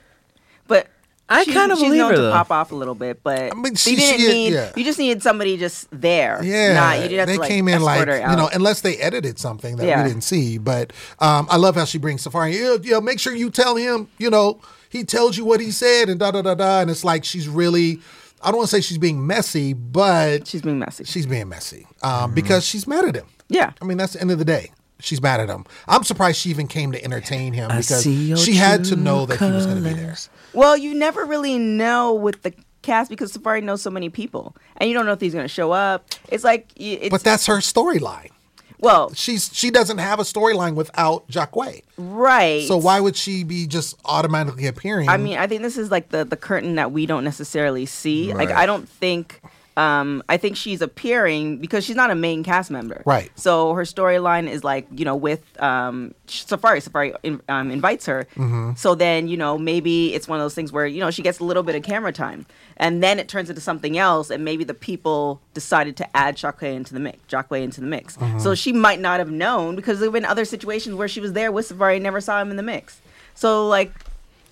but. 0.66 0.86
I 1.28 1.44
kinda 1.44 1.74
she's 1.74 1.82
believe 1.82 1.98
known 1.98 2.10
her, 2.10 2.16
to 2.18 2.22
though. 2.22 2.30
pop 2.30 2.52
off 2.52 2.70
a 2.70 2.76
little 2.76 2.94
bit, 2.94 3.20
but 3.24 3.56
mean, 3.56 3.74
she- 3.74 3.96
didn't 3.96 4.20
she- 4.20 4.28
need. 4.28 4.52
yeah. 4.52 4.70
You 4.76 4.84
just 4.84 4.96
needed 5.00 5.24
somebody 5.24 5.56
just 5.56 5.88
there. 5.90 6.38
Yeah, 6.40 6.74
Not- 6.74 6.96
you 6.98 7.08
didn't 7.08 7.18
have 7.18 7.26
they 7.28 7.34
to, 7.34 7.40
like, 7.40 7.50
came 7.50 7.66
in 7.66 7.82
like 7.82 8.06
you 8.06 8.36
know, 8.36 8.48
unless 8.52 8.80
they 8.82 8.96
edited 8.98 9.40
something 9.40 9.74
that 9.78 9.86
Yeah. 9.86 10.04
we 10.04 10.08
didn't 10.08 10.22
see. 10.22 10.56
But 10.56 10.92
um, 11.18 11.48
I 11.50 11.56
love 11.56 11.74
how 11.74 11.84
she 11.84 11.98
brings 11.98 12.22
Safari. 12.22 12.56
Yeah, 12.56 12.76
yeah, 12.80 13.00
make 13.00 13.18
sure 13.18 13.34
you 13.34 13.50
tell 13.50 13.74
him. 13.74 14.06
You 14.18 14.30
know, 14.30 14.60
he 14.88 15.02
tells 15.02 15.36
you 15.36 15.44
what 15.44 15.58
he 15.60 15.72
said 15.72 16.08
and 16.08 16.20
da 16.20 16.30
da 16.30 16.42
da 16.42 16.54
da. 16.54 16.78
And 16.82 16.90
it's 16.92 17.02
like 17.02 17.24
she's 17.24 17.48
really 17.48 17.98
I 18.46 18.50
don't 18.50 18.58
want 18.58 18.70
to 18.70 18.76
say 18.76 18.80
she's 18.80 18.98
being 18.98 19.26
messy, 19.26 19.72
but 19.72 20.46
She's 20.46 20.62
being 20.62 20.78
messy. 20.78 21.02
she's 21.02 21.26
being 21.26 21.48
messy 21.48 21.84
um, 22.04 22.32
because 22.32 22.64
she's 22.64 22.86
mad 22.86 23.04
at 23.04 23.16
him. 23.16 23.26
Yeah. 23.48 23.72
I 23.82 23.84
mean, 23.84 23.98
that's 23.98 24.12
the 24.12 24.20
end 24.20 24.30
of 24.30 24.38
the 24.38 24.44
day. 24.44 24.70
She's 25.00 25.20
mad 25.20 25.40
at 25.40 25.48
him. 25.48 25.64
I'm 25.88 26.04
surprised 26.04 26.38
she 26.38 26.50
even 26.50 26.68
came 26.68 26.92
to 26.92 27.04
entertain 27.04 27.52
him 27.52 27.72
I 27.72 27.78
because 27.78 28.04
she 28.04 28.54
had 28.54 28.84
to 28.84 28.94
know 28.94 29.26
that 29.26 29.40
he 29.40 29.50
was 29.50 29.66
going 29.66 29.82
to 29.82 29.88
be 29.88 29.94
there. 29.94 30.16
Well, 30.52 30.76
you 30.76 30.94
never 30.94 31.24
really 31.24 31.58
know 31.58 32.14
with 32.14 32.42
the 32.42 32.54
cast 32.82 33.10
because 33.10 33.32
Safari 33.32 33.62
knows 33.62 33.82
so 33.82 33.90
many 33.90 34.10
people, 34.10 34.56
and 34.76 34.88
you 34.88 34.94
don't 34.94 35.06
know 35.06 35.12
if 35.12 35.20
he's 35.20 35.34
going 35.34 35.44
to 35.44 35.52
show 35.52 35.72
up. 35.72 36.06
It's 36.28 36.44
like 36.44 36.70
it's 36.76 37.10
But 37.10 37.24
that's 37.24 37.46
her 37.46 37.56
storyline. 37.56 38.30
Well, 38.78 39.12
She's 39.14 39.50
she 39.52 39.70
doesn't 39.70 39.98
have 39.98 40.18
a 40.20 40.22
storyline 40.22 40.74
without 40.74 41.26
Jaquae. 41.28 41.82
right. 41.96 42.66
So 42.66 42.76
why 42.76 43.00
would 43.00 43.16
she 43.16 43.42
be 43.44 43.66
just 43.66 43.96
automatically 44.04 44.66
appearing? 44.66 45.08
I 45.08 45.16
mean, 45.16 45.38
I 45.38 45.46
think 45.46 45.62
this 45.62 45.78
is 45.78 45.90
like 45.90 46.10
the 46.10 46.24
the 46.24 46.36
curtain 46.36 46.74
that 46.76 46.92
we 46.92 47.06
don't 47.06 47.24
necessarily 47.24 47.86
see. 47.86 48.32
Like, 48.34 48.50
I 48.50 48.66
don't 48.66 48.88
think. 48.88 49.40
Um, 49.76 50.22
I 50.28 50.38
think 50.38 50.56
she's 50.56 50.80
appearing 50.80 51.58
because 51.58 51.84
she's 51.84 51.96
not 51.96 52.10
a 52.10 52.14
main 52.14 52.42
cast 52.42 52.70
member. 52.70 53.02
Right. 53.04 53.30
So 53.34 53.74
her 53.74 53.82
storyline 53.82 54.48
is 54.48 54.64
like 54.64 54.86
you 54.90 55.04
know 55.04 55.16
with 55.16 55.42
um, 55.62 56.14
Safari. 56.26 56.80
Safari 56.80 57.12
in, 57.22 57.42
um, 57.48 57.70
invites 57.70 58.06
her. 58.06 58.26
Mm-hmm. 58.36 58.72
So 58.76 58.94
then 58.94 59.28
you 59.28 59.36
know 59.36 59.58
maybe 59.58 60.14
it's 60.14 60.26
one 60.26 60.38
of 60.38 60.44
those 60.44 60.54
things 60.54 60.72
where 60.72 60.86
you 60.86 61.00
know 61.00 61.10
she 61.10 61.22
gets 61.22 61.40
a 61.40 61.44
little 61.44 61.62
bit 61.62 61.74
of 61.74 61.82
camera 61.82 62.12
time, 62.12 62.46
and 62.78 63.02
then 63.02 63.18
it 63.18 63.28
turns 63.28 63.50
into 63.50 63.60
something 63.60 63.98
else, 63.98 64.30
and 64.30 64.44
maybe 64.44 64.64
the 64.64 64.74
people 64.74 65.40
decided 65.52 65.96
to 65.98 66.16
add 66.16 66.36
Jaquae 66.36 66.74
into 66.74 66.94
the 66.94 67.00
mix. 67.00 67.18
Jaquae 67.28 67.62
into 67.62 67.80
the 67.80 67.86
mix. 67.86 68.16
Mm-hmm. 68.16 68.38
So 68.38 68.54
she 68.54 68.72
might 68.72 69.00
not 69.00 69.18
have 69.18 69.30
known 69.30 69.76
because 69.76 69.98
there 69.98 70.06
have 70.06 70.14
been 70.14 70.24
other 70.24 70.46
situations 70.46 70.94
where 70.96 71.08
she 71.08 71.20
was 71.20 71.34
there 71.34 71.52
with 71.52 71.66
Safari 71.66 71.96
and 71.96 72.02
never 72.02 72.20
saw 72.20 72.40
him 72.40 72.50
in 72.50 72.56
the 72.56 72.62
mix. 72.62 73.00
So 73.34 73.68
like, 73.68 73.92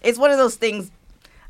it's 0.02 0.18
one 0.18 0.30
of 0.30 0.36
those 0.36 0.56
things. 0.56 0.90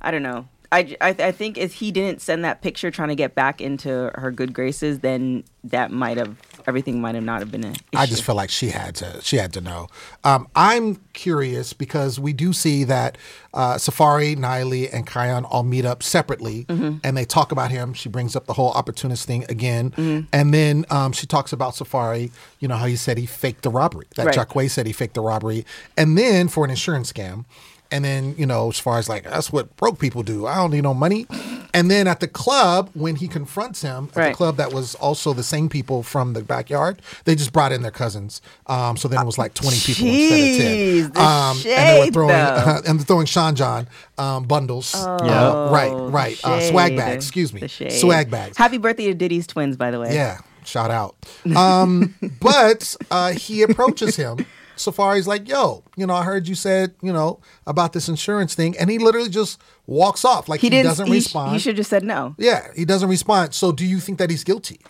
I 0.01 0.11
don't 0.11 0.23
know. 0.23 0.47
I, 0.75 0.97
I, 1.01 1.13
th- 1.13 1.21
I 1.21 1.33
think 1.33 1.57
if 1.57 1.75
he 1.75 1.93
didn't 1.93 2.21
send 2.21 2.45
that 2.45 2.61
picture 2.63 2.91
trying 2.91 3.09
to 3.11 3.15
get 3.15 3.35
back 3.35 3.61
into 3.61 4.11
her 4.17 4.31
good 4.33 4.53
graces, 4.53 4.99
then 5.01 5.45
that 5.63 5.91
might 5.93 6.17
have 6.19 6.37
everything 6.67 7.01
might 7.01 7.15
have 7.15 7.25
not 7.25 7.41
have 7.41 7.51
been 7.51 7.63
an 7.65 7.73
issue. 7.73 7.81
I 7.95 8.07
just 8.07 8.23
feel 8.25 8.35
like 8.35 8.51
she 8.51 8.69
had 8.69 8.95
to 8.97 9.21
she 9.23 9.37
had 9.37 9.53
to 9.55 9.61
know. 9.61 9.87
Um, 10.25 10.49
I'm 10.57 10.97
curious 11.13 11.73
because 11.73 12.19
we 12.19 12.33
do 12.33 12.53
see 12.53 12.85
that 12.85 13.17
uh, 13.55 13.79
Safari, 13.79 14.35
Niley, 14.35 14.89
and 14.93 15.07
Kiyanne 15.07 15.47
all 15.51 15.63
meet 15.63 15.85
up 15.85 16.03
separately, 16.03 16.65
Mm-hmm. 16.65 16.99
and 17.05 17.17
they 17.17 17.25
talk 17.25 17.53
about 17.53 17.71
him. 17.71 17.95
She 17.95 18.09
brings 18.09 18.35
up 18.35 18.47
the 18.47 18.55
whole 18.55 18.73
opportunist 18.73 19.27
thing 19.27 19.45
again, 19.49 19.91
Mm-hmm. 19.93 20.27
and 20.33 20.53
then 20.53 20.85
um, 20.91 21.13
she 21.13 21.27
talks 21.27 21.53
about 21.53 21.75
Safari. 21.77 22.33
You 22.59 22.69
know 22.69 22.77
how 22.77 22.87
he 22.87 22.97
said 22.97 23.17
he 23.17 23.27
faked 23.27 23.63
the 23.63 23.71
robbery. 23.71 24.07
That 24.17 24.27
Right. 24.27 24.37
Jaquae 24.37 24.71
said 24.71 24.87
he 24.87 24.93
faked 24.93 25.15
the 25.15 25.21
robbery, 25.23 25.65
and 25.97 26.19
then 26.19 26.49
for 26.49 26.65
an 26.65 26.71
insurance 26.71 27.13
scam. 27.13 27.45
And 27.95 28.05
then, 28.05 28.35
you 28.37 28.45
know, 28.45 28.71
as 28.71 28.79
far 28.81 28.99
as 28.99 29.09
like, 29.09 29.23
that's 29.23 29.53
what 29.53 29.77
broke 29.77 30.01
people 30.01 30.25
do. 30.25 30.49
I 30.49 30.57
don't 30.57 30.73
need 30.73 30.83
no 30.83 30.95
money. 30.95 31.29
And 31.73 31.89
then 31.89 32.09
at 32.09 32.19
the 32.19 32.27
club, 32.27 32.91
when 32.95 33.15
he 33.15 33.29
confronts 33.29 33.83
him 33.83 34.09
at 34.13 34.17
Right. 34.17 34.29
the 34.31 34.35
club 34.37 34.57
that 34.57 34.73
was 34.73 34.97
also 34.97 35.33
the 35.33 35.45
same 35.45 35.69
people 35.69 36.03
from 36.03 36.33
the 36.33 36.43
backyard, 36.43 37.01
they 37.25 37.37
just 37.37 37.53
brought 37.53 37.71
in 37.71 37.83
their 37.83 37.93
cousins. 37.93 38.43
Um, 38.67 38.97
so 38.97 39.07
then 39.07 39.21
it 39.23 39.25
was 39.25 39.39
like 39.39 39.55
20 39.55 39.77
people 39.79 40.07
Jeez, 40.07 41.05
instead 41.05 41.05
of 41.05 41.13
10. 41.13 41.13
the 41.13 41.21
Um, 41.21 41.57
and 41.57 41.65
they 41.65 42.01
were 42.07 42.11
throwing, 42.11 42.29
though. 42.31 42.81
and 42.87 42.99
they're 42.99 43.07
throwing 43.07 43.27
Sean 43.27 43.55
John 43.55 43.87
um, 44.19 44.43
bundles. 44.45 44.93
Yeah. 44.97 45.05
Uh, 45.13 45.71
right, 45.73 45.93
right. 45.93 46.41
Uh, 46.45 46.61
swag 46.63 46.97
bags, 46.97 47.25
excuse 47.27 47.53
me. 47.53 47.69
Shade. 47.69 47.93
Swag 47.93 48.29
bags. 48.29 48.57
Happy 48.57 48.79
birthday 48.79 49.07
to 49.07 49.15
Diddy's 49.15 49.47
twins, 49.47 49.77
by 49.77 49.93
the 49.93 50.01
way. 50.01 50.13
Yeah, 50.13 50.39
shout 50.65 50.91
out. 50.91 51.15
Um, 51.55 52.15
but 52.41 52.97
uh, 53.13 53.31
he 53.33 53.63
approaches 53.63 54.17
him. 54.17 54.45
Safari's 54.77 55.27
like, 55.27 55.49
yo, 55.49 55.83
you 55.97 56.07
know, 56.07 56.15
I 56.15 56.25
heard 56.25 56.49
you 56.49 56.55
said, 56.55 56.95
you 57.03 57.13
know, 57.13 57.41
about 57.67 57.93
this 57.93 58.09
insurance 58.09 58.55
thing. 58.55 58.77
And 58.79 58.91
he 58.91 58.99
literally 58.99 59.29
just 59.31 59.61
walks 59.87 60.25
off. 60.25 60.49
Like 60.49 60.61
He 60.61 60.71
he, 60.71 60.83
doesn't 60.83 61.07
he, 61.07 61.13
respond. 61.13 61.53
he 61.53 61.59
should 61.59 61.77
just 61.77 61.91
said 61.91 62.03
no. 62.05 62.35
yeah, 62.39 62.69
he 62.75 62.85
doesn't 62.85 63.09
respond. 63.09 63.55
So 63.55 63.73
do 63.73 63.85
you 63.87 64.01
think 64.01 64.19
that 64.19 64.31
he's 64.31 64.45
guilty 64.45 64.81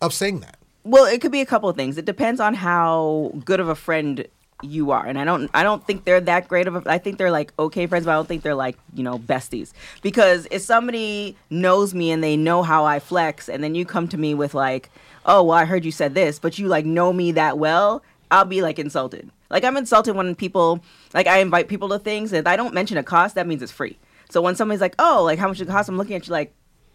of 0.00 0.12
saying 0.12 0.40
that? 0.40 0.56
Well, 0.84 1.04
it 1.04 1.20
could 1.20 1.32
be 1.32 1.40
a 1.40 1.46
couple 1.46 1.68
of 1.68 1.76
things. 1.76 1.96
It 1.96 2.04
depends 2.04 2.40
on 2.40 2.54
how 2.54 3.32
good 3.44 3.60
of 3.60 3.68
a 3.68 3.74
friend 3.76 4.26
you 4.64 4.92
are, 4.92 5.04
and 5.04 5.18
I 5.18 5.24
don't. 5.24 5.50
I 5.54 5.64
don't 5.64 5.84
think 5.84 6.04
they're 6.04 6.20
that 6.20 6.46
great 6.46 6.68
of 6.68 6.76
a. 6.76 6.82
I 6.86 6.98
think 6.98 7.18
they're 7.18 7.32
like 7.32 7.52
okay 7.58 7.86
friends, 7.88 8.04
but 8.04 8.12
I 8.12 8.14
don't 8.14 8.28
think 8.28 8.42
they're 8.44 8.54
like 8.54 8.78
you 8.94 9.02
know 9.02 9.18
besties. 9.18 9.72
Because 10.02 10.46
if 10.52 10.62
somebody 10.62 11.36
knows 11.50 11.94
me 11.94 12.10
and 12.12 12.22
they 12.22 12.36
know 12.36 12.62
how 12.62 12.84
I 12.84 13.00
flex, 13.00 13.48
and 13.48 13.62
then 13.62 13.74
you 13.74 13.84
come 13.84 14.06
to 14.08 14.16
me 14.16 14.34
with 14.34 14.54
like, 14.54 14.88
oh 15.26 15.42
well, 15.42 15.56
I 15.58 15.64
heard 15.64 15.84
you 15.84 15.90
said 15.90 16.14
this, 16.14 16.38
but 16.38 16.58
you 16.60 16.68
like 16.68 16.84
know 16.84 17.12
me 17.12 17.32
that 17.32 17.58
well, 17.58 18.02
I'll 18.32 18.46
be 18.46 18.62
like 18.62 18.78
insulted. 18.78 19.30
Like 19.50 19.62
I'm 19.62 19.76
insulted 19.76 20.16
when 20.16 20.34
people 20.34 20.82
like 21.14 21.26
I 21.26 21.38
invite 21.38 21.68
people 21.68 21.90
to 21.90 21.98
things. 21.98 22.32
If 22.32 22.46
I 22.46 22.56
don't 22.56 22.74
mention 22.74 22.96
a 22.96 23.02
cost, 23.02 23.34
that 23.34 23.46
means 23.46 23.62
it's 23.62 23.70
free. 23.70 23.98
So 24.30 24.40
when 24.40 24.56
somebody's 24.56 24.80
like, 24.80 24.94
oh, 24.98 25.22
like 25.24 25.38
how 25.38 25.46
much 25.46 25.60
it 25.60 25.68
cost, 25.68 25.88
I'm 25.88 25.98
looking 25.98 26.16
at 26.16 26.26
you 26.26 26.32
like. 26.32 26.54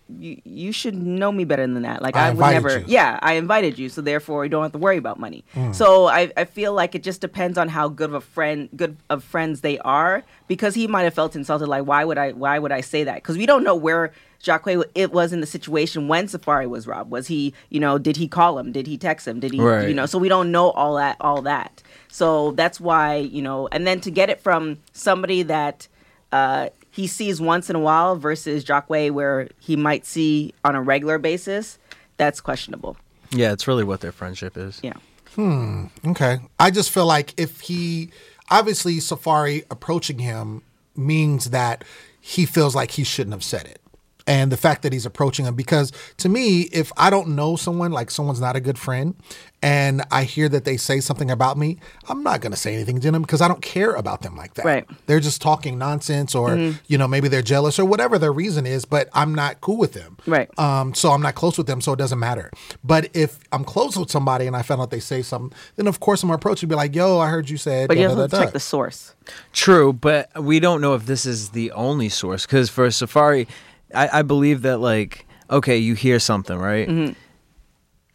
You, 0.09 0.41
you 0.45 0.71
should 0.71 0.95
know 0.95 1.31
me 1.31 1.43
better 1.43 1.63
than 1.67 1.81
that. 1.81 2.01
Like 2.01 2.15
I 2.15 2.27
I, 2.27 2.29
would 2.31 2.39
never. 2.39 2.79
you. 2.79 2.85
Yeah, 2.87 3.19
I 3.21 3.33
invited 3.33 3.77
you, 3.77 3.89
so 3.89 4.01
therefore 4.01 4.45
you 4.45 4.49
don't 4.49 4.63
have 4.63 4.71
to 4.71 4.77
worry 4.77 4.97
about 4.97 5.19
money. 5.19 5.43
Mm. 5.53 5.75
So 5.75 6.07
I, 6.07 6.31
I 6.37 6.45
feel 6.45 6.73
like 6.73 6.95
it 6.95 7.03
just 7.03 7.19
depends 7.19 7.57
on 7.57 7.67
how 7.67 7.89
good 7.89 8.09
of 8.09 8.13
a 8.15 8.21
friend, 8.21 8.69
good 8.75 8.95
of 9.09 9.23
friends 9.23 9.61
they 9.61 9.79
are, 9.79 10.23
because 10.47 10.75
he 10.75 10.87
might 10.87 11.03
have 11.03 11.13
felt 11.13 11.35
insulted. 11.35 11.67
Like, 11.67 11.83
why 11.85 12.05
would 12.05 12.17
I, 12.17 12.31
why 12.31 12.57
would 12.57 12.71
I 12.71 12.79
say 12.81 13.03
that? 13.03 13.15
Because 13.15 13.37
we 13.37 13.45
don't 13.45 13.63
know 13.65 13.75
where 13.75 14.13
Jaquae 14.41 14.83
it 14.95 15.11
was 15.11 15.33
in 15.33 15.41
the 15.41 15.47
situation 15.47 16.07
when 16.07 16.27
Safari 16.29 16.67
was 16.67 16.87
robbed. 16.87 17.11
Was 17.11 17.27
he, 17.27 17.53
you 17.69 17.79
know, 17.81 17.97
did 17.97 18.15
he 18.15 18.27
call 18.29 18.59
him? 18.59 18.71
Did 18.71 18.87
he 18.87 18.97
text 18.97 19.27
him? 19.27 19.41
Did 19.41 19.51
he, 19.51 19.59
Right. 19.59 19.89
you 19.89 19.93
know? 19.93 20.05
So 20.05 20.17
we 20.17 20.29
don't 20.29 20.51
know 20.51 20.69
all 20.71 20.95
that, 20.95 21.17
all 21.19 21.41
that. 21.41 21.83
So 22.07 22.51
that's 22.51 22.79
why 22.79 23.15
you 23.17 23.41
know, 23.41 23.67
and 23.73 23.85
then 23.85 23.99
to 24.01 24.11
get 24.11 24.29
it 24.29 24.39
from 24.39 24.77
somebody 24.93 25.41
that. 25.43 25.87
Uh, 26.31 26.69
he 26.97 27.05
sees 27.05 27.39
once 27.39 27.69
in 27.69 27.75
a 27.75 27.79
while 27.79 28.15
versus 28.15 28.65
Jaquae, 28.65 29.11
where 29.11 29.49
he 29.59 29.75
might 29.75 30.03
see 30.03 30.51
on 30.65 30.73
a 30.73 30.81
regular 30.81 31.19
basis, 31.19 31.77
that's 32.17 32.41
questionable. 32.41 32.97
Yeah, 33.29 33.53
it's 33.53 33.67
really 33.67 33.83
what 33.83 34.01
their 34.01 34.11
friendship 34.11 34.57
is. 34.57 34.79
Yeah. 34.81 34.95
Hmm. 35.35 35.85
Okay. 36.03 36.39
I 36.59 36.71
just 36.71 36.89
feel 36.89 37.05
like 37.05 37.39
if 37.39 37.61
he 37.61 38.09
obviously 38.49 38.99
Safari 38.99 39.63
approaching 39.69 40.17
him 40.17 40.63
means 40.95 41.51
that 41.51 41.83
he 42.19 42.47
feels 42.47 42.73
like 42.73 42.89
he 42.89 43.03
shouldn't 43.03 43.35
have 43.35 43.43
said 43.43 43.67
it. 43.67 43.79
And 44.27 44.51
the 44.51 44.57
fact 44.57 44.81
that 44.83 44.93
he's 44.93 45.05
approaching 45.05 45.45
him, 45.45 45.55
because 45.55 45.91
to 46.17 46.29
me, 46.29 46.63
if 46.73 46.91
I 46.97 47.09
don't 47.09 47.29
know 47.29 47.55
someone, 47.55 47.91
like 47.91 48.11
someone's 48.11 48.41
not 48.41 48.55
a 48.55 48.59
good 48.59 48.77
friend, 48.77 49.15
and 49.63 50.03
I 50.11 50.23
hear 50.25 50.49
that 50.49 50.65
they 50.65 50.77
say 50.77 50.99
something 50.99 51.31
about 51.31 51.57
me, 51.57 51.79
I'm 52.09 52.21
not 52.21 52.41
going 52.41 52.51
to 52.51 52.57
say 52.57 52.75
anything 52.75 52.99
to 52.99 53.11
them 53.11 53.23
because 53.23 53.41
I 53.41 53.47
don't 53.47 53.61
care 53.61 53.93
about 53.93 54.21
them 54.21 54.35
like 54.35 54.53
that. 54.55 54.65
Right. 54.65 54.85
They're 55.07 55.19
just 55.19 55.41
talking 55.41 55.77
nonsense, 55.77 56.35
or, 56.35 56.55
you 56.87 56.97
know, 56.97 57.07
maybe 57.07 57.27
they're 57.27 57.41
jealous 57.41 57.79
or 57.79 57.85
whatever 57.85 58.19
their 58.19 58.31
reason 58.31 58.67
is, 58.67 58.85
but 58.85 59.09
I'm 59.13 59.33
not 59.33 59.61
cool 59.61 59.77
with 59.77 59.93
them. 59.93 60.17
Right. 60.27 60.47
Um, 60.59 60.93
so 60.93 61.11
I'm 61.11 61.21
not 61.21 61.35
close 61.35 61.57
with 61.57 61.65
them, 61.65 61.81
so 61.81 61.93
it 61.93 61.97
doesn't 61.97 62.19
matter. 62.19 62.51
But 62.83 63.09
if 63.15 63.39
I'm 63.51 63.63
close 63.63 63.97
with 63.97 64.11
somebody 64.11 64.45
and 64.45 64.55
I 64.55 64.61
found 64.61 64.81
out 64.81 64.91
they 64.91 64.99
say 64.99 65.21
something, 65.21 65.57
then 65.75 65.87
of 65.87 65.99
course 65.99 66.21
I'm 66.21 66.27
gonna 66.27 66.35
approach 66.35 66.61
and 66.61 66.69
be 66.69 66.75
like, 66.75 66.95
"Yo, 66.95 67.19
I 67.19 67.29
heard 67.29 67.49
you 67.49 67.57
said." 67.57 67.87
But 67.87 67.95
da, 67.95 68.01
you 68.01 68.07
da, 68.07 68.15
have 68.15 68.29
to 68.29 68.35
da, 68.35 68.43
check 68.43 68.53
the 68.53 68.59
source. 68.59 69.15
True, 69.53 69.93
but 69.93 70.29
we 70.41 70.59
don't 70.59 70.81
know 70.81 70.93
if 70.93 71.05
this 71.05 71.25
is 71.25 71.49
the 71.49 71.71
only 71.71 72.09
source 72.09 72.45
because 72.45 72.69
for 72.69 72.89
Safari, 72.91 73.47
I, 73.93 74.19
I 74.19 74.21
believe 74.21 74.61
that 74.63 74.79
like 74.79 75.25
okay, 75.49 75.77
you 75.77 75.93
hear 75.93 76.19
something 76.19 76.57
right, 76.57 76.87
Mm-hmm. 76.89 77.13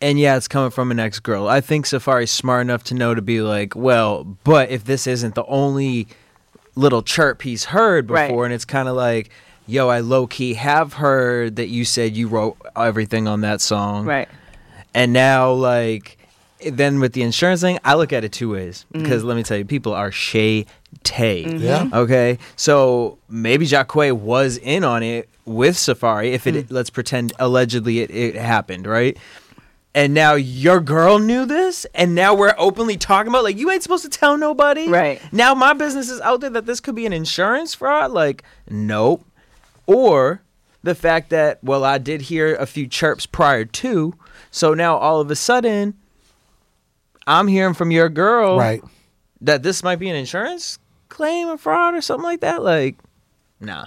and 0.00 0.18
yeah, 0.18 0.36
it's 0.36 0.48
coming 0.48 0.70
from 0.70 0.90
an 0.90 1.00
ex 1.00 1.18
girl. 1.20 1.48
I 1.48 1.60
think 1.60 1.86
Safari's 1.86 2.30
smart 2.30 2.60
enough 2.62 2.84
to 2.84 2.94
know 2.94 3.14
to 3.14 3.22
be 3.22 3.40
like, 3.40 3.74
well, 3.76 4.24
but 4.44 4.70
if 4.70 4.84
this 4.84 5.06
isn't 5.06 5.34
the 5.34 5.44
only 5.46 6.08
little 6.74 7.02
chirp 7.02 7.42
he's 7.42 7.64
heard 7.66 8.06
before, 8.06 8.20
Right. 8.42 8.44
and 8.46 8.52
it's 8.54 8.64
kind 8.64 8.88
of 8.88 8.96
like. 8.96 9.30
Yo, 9.68 9.88
I 9.88 10.00
low 10.00 10.26
key 10.26 10.54
have 10.54 10.94
heard 10.94 11.54
that 11.54 11.68
you 11.68 11.84
said 11.84 12.16
you 12.16 12.26
wrote 12.26 12.56
everything 12.74 13.28
on 13.28 13.42
that 13.42 13.60
song. 13.60 14.04
Right. 14.04 14.28
And 14.92 15.12
now, 15.12 15.52
like, 15.52 16.18
then 16.68 16.98
with 16.98 17.12
the 17.12 17.22
insurance 17.22 17.60
thing, 17.60 17.78
I 17.84 17.94
look 17.94 18.12
at 18.12 18.24
it 18.24 18.32
two 18.32 18.50
ways 18.50 18.84
Mm-hmm. 18.92 19.04
because 19.04 19.22
let 19.22 19.36
me 19.36 19.44
tell 19.44 19.56
you, 19.56 19.64
people 19.64 19.94
are 19.94 20.10
shay 20.10 20.66
tay. 21.04 21.46
Yeah. 21.46 21.88
Okay. 21.92 22.38
So 22.56 23.18
maybe 23.28 23.64
Jaquae 23.64 24.12
was 24.12 24.56
in 24.58 24.82
on 24.82 25.04
it 25.04 25.28
with 25.44 25.76
Safari. 25.76 26.32
If 26.32 26.44
Mm. 26.44 26.54
it, 26.56 26.70
let's 26.70 26.90
pretend 26.90 27.32
allegedly 27.38 28.00
it, 28.00 28.10
it 28.10 28.34
happened, 28.36 28.86
right? 28.86 29.16
And 29.94 30.14
now 30.14 30.34
your 30.34 30.80
girl 30.80 31.18
knew 31.18 31.44
this, 31.44 31.84
and 31.94 32.14
now 32.14 32.34
we're 32.34 32.54
openly 32.56 32.96
talking 32.96 33.28
about 33.30 33.44
like 33.44 33.58
you 33.58 33.70
ain't 33.70 33.82
supposed 33.82 34.04
to 34.04 34.08
tell 34.08 34.38
nobody. 34.38 34.88
Right. 34.88 35.20
Now 35.32 35.54
my 35.54 35.74
business 35.74 36.08
is 36.08 36.20
out 36.22 36.40
there 36.40 36.50
that 36.50 36.64
this 36.66 36.80
could 36.80 36.94
be 36.94 37.04
an 37.04 37.12
insurance 37.12 37.74
fraud. 37.74 38.10
Like, 38.12 38.42
nope. 38.70 39.26
Or 39.86 40.40
the 40.82 40.94
fact 40.94 41.28
that 41.30 41.58
well, 41.62 41.84
I 41.84 41.98
did 41.98 42.22
hear 42.22 42.54
a 42.54 42.64
few 42.66 42.86
chirps 42.86 43.26
prior 43.26 43.64
to, 43.66 44.14
so 44.50 44.72
now 44.74 44.96
all 44.96 45.20
of 45.20 45.30
a 45.30 45.36
sudden, 45.36 45.94
I'm 47.26 47.48
hearing 47.48 47.74
from 47.74 47.90
your 47.90 48.08
girl 48.08 48.56
Right. 48.58 48.82
that 49.40 49.62
this 49.62 49.82
might 49.82 49.98
be 49.98 50.08
an 50.08 50.16
insurance 50.16 50.78
claim 51.08 51.48
or 51.48 51.58
fraud 51.58 51.94
or 51.94 52.00
something 52.00 52.24
like 52.24 52.40
that. 52.40 52.62
Like, 52.62 52.96
nah, 53.60 53.86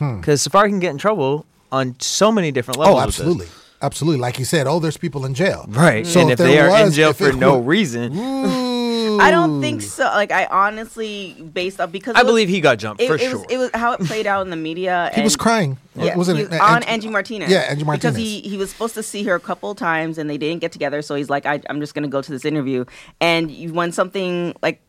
because 0.00 0.42
Safari 0.42 0.70
can 0.70 0.80
get 0.80 0.90
in 0.90 0.98
trouble 0.98 1.46
on 1.70 1.94
so 2.00 2.32
many 2.32 2.50
different 2.50 2.78
levels. 2.78 2.96
Hmm. 2.96 3.00
Oh, 3.00 3.06
with 3.06 3.14
this. 3.14 3.20
absolutely, 3.20 3.46
absolutely. 3.82 4.20
Like 4.20 4.38
you 4.38 4.44
said, 4.44 4.66
oh, 4.66 4.80
there's 4.80 4.96
people 4.96 5.24
in 5.24 5.34
jail. 5.34 5.66
Right. 5.68 6.06
So 6.06 6.20
and 6.20 6.30
if, 6.32 6.38
there 6.38 6.48
they 6.48 6.58
are 6.58 6.78
in 6.80 6.86
was- 6.86 6.96
jail 6.96 7.12
for 7.12 7.32
no 7.32 7.58
wa- 7.58 7.66
reason, 7.68 8.18
I 9.20 9.30
don't 9.30 9.60
think 9.60 9.82
so. 9.82 10.04
Like 10.04 10.32
I 10.32 10.46
honestly, 10.46 11.34
based 11.52 11.80
off 11.80 11.92
because 11.92 12.14
I 12.16 12.22
was- 12.22 12.30
believe 12.30 12.48
he 12.48 12.60
got 12.60 12.78
jumped 12.78 13.02
it, 13.02 13.08
for 13.08 13.14
it 13.16 13.20
sure. 13.20 13.38
was 13.38 13.46
it 13.50 13.58
was 13.58 13.70
how 13.74 13.92
it 13.92 14.00
played 14.00 14.26
out 14.26 14.42
in 14.42 14.50
the 14.50 14.56
media. 14.56 15.10
He 15.14 15.22
was 15.22 15.36
crying. 15.36 15.76
Yeah, 15.94 16.16
wasn't 16.16 16.38
he 16.38 16.44
it? 16.44 16.50
was 16.50 16.60
on 16.60 16.76
Angie- 16.82 16.88
Angie 16.88 17.08
Martinez. 17.10 17.50
Yeah, 17.50 17.58
Angie 17.60 17.84
Martinez. 17.84 18.14
Because 18.14 18.16
he, 18.16 18.40
he 18.40 18.56
was 18.56 18.70
supposed 18.70 18.94
to 18.94 19.02
see 19.02 19.22
her 19.24 19.34
a 19.34 19.40
couple 19.40 19.74
times 19.74 20.16
and 20.18 20.30
they 20.30 20.38
didn't 20.38 20.60
get 20.60 20.72
together. 20.72 21.02
So 21.02 21.14
he's 21.14 21.28
like, 21.28 21.44
I, 21.46 21.60
I'm 21.68 21.80
just 21.80 21.94
going 21.94 22.04
to 22.04 22.08
go 22.08 22.22
to 22.22 22.32
this 22.32 22.44
interview. 22.44 22.84
And 23.20 23.50
you, 23.50 23.74
when 23.74 23.92
something 23.92 24.54
like, 24.62 24.80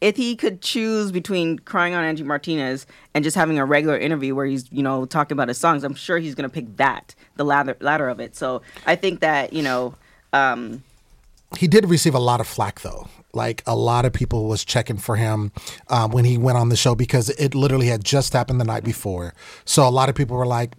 if 0.00 0.16
he 0.16 0.36
could 0.36 0.60
choose 0.60 1.10
between 1.10 1.58
crying 1.60 1.94
on 1.94 2.04
Angie 2.04 2.22
Martinez 2.22 2.86
and 3.14 3.24
just 3.24 3.36
having 3.36 3.58
a 3.58 3.64
regular 3.64 3.98
interview 3.98 4.34
where 4.34 4.46
he's, 4.46 4.70
you 4.70 4.82
know, 4.82 5.06
talking 5.06 5.34
about 5.34 5.48
his 5.48 5.58
songs, 5.58 5.84
I'm 5.84 5.94
sure 5.94 6.18
he's 6.18 6.34
going 6.34 6.48
to 6.48 6.52
pick 6.52 6.76
that, 6.76 7.14
the 7.36 7.44
latter, 7.44 7.76
latter 7.80 8.08
of 8.08 8.20
it. 8.20 8.36
So 8.36 8.62
I 8.86 8.96
think 8.96 9.20
that, 9.20 9.52
you 9.52 9.62
know, 9.62 9.94
um, 10.32 10.82
he 11.58 11.66
did 11.66 11.88
receive 11.88 12.14
a 12.14 12.20
lot 12.20 12.40
of 12.40 12.46
flack 12.46 12.80
though 12.80 13.08
like 13.32 13.62
a 13.66 13.76
lot 13.76 14.04
of 14.04 14.12
people 14.12 14.48
was 14.48 14.64
checking 14.64 14.96
for 14.96 15.14
him 15.14 15.52
um, 15.88 16.10
when 16.10 16.24
he 16.24 16.38
went 16.38 16.58
on 16.58 16.70
the 16.70 16.76
show 16.76 16.94
because 16.94 17.28
it 17.30 17.54
literally 17.54 17.86
had 17.86 18.02
just 18.02 18.32
happened 18.32 18.60
the 18.60 18.64
night 18.64 18.82
before 18.82 19.32
so 19.64 19.86
a 19.86 19.90
lot 19.90 20.08
of 20.08 20.14
people 20.14 20.36
were 20.36 20.46
like 20.46 20.74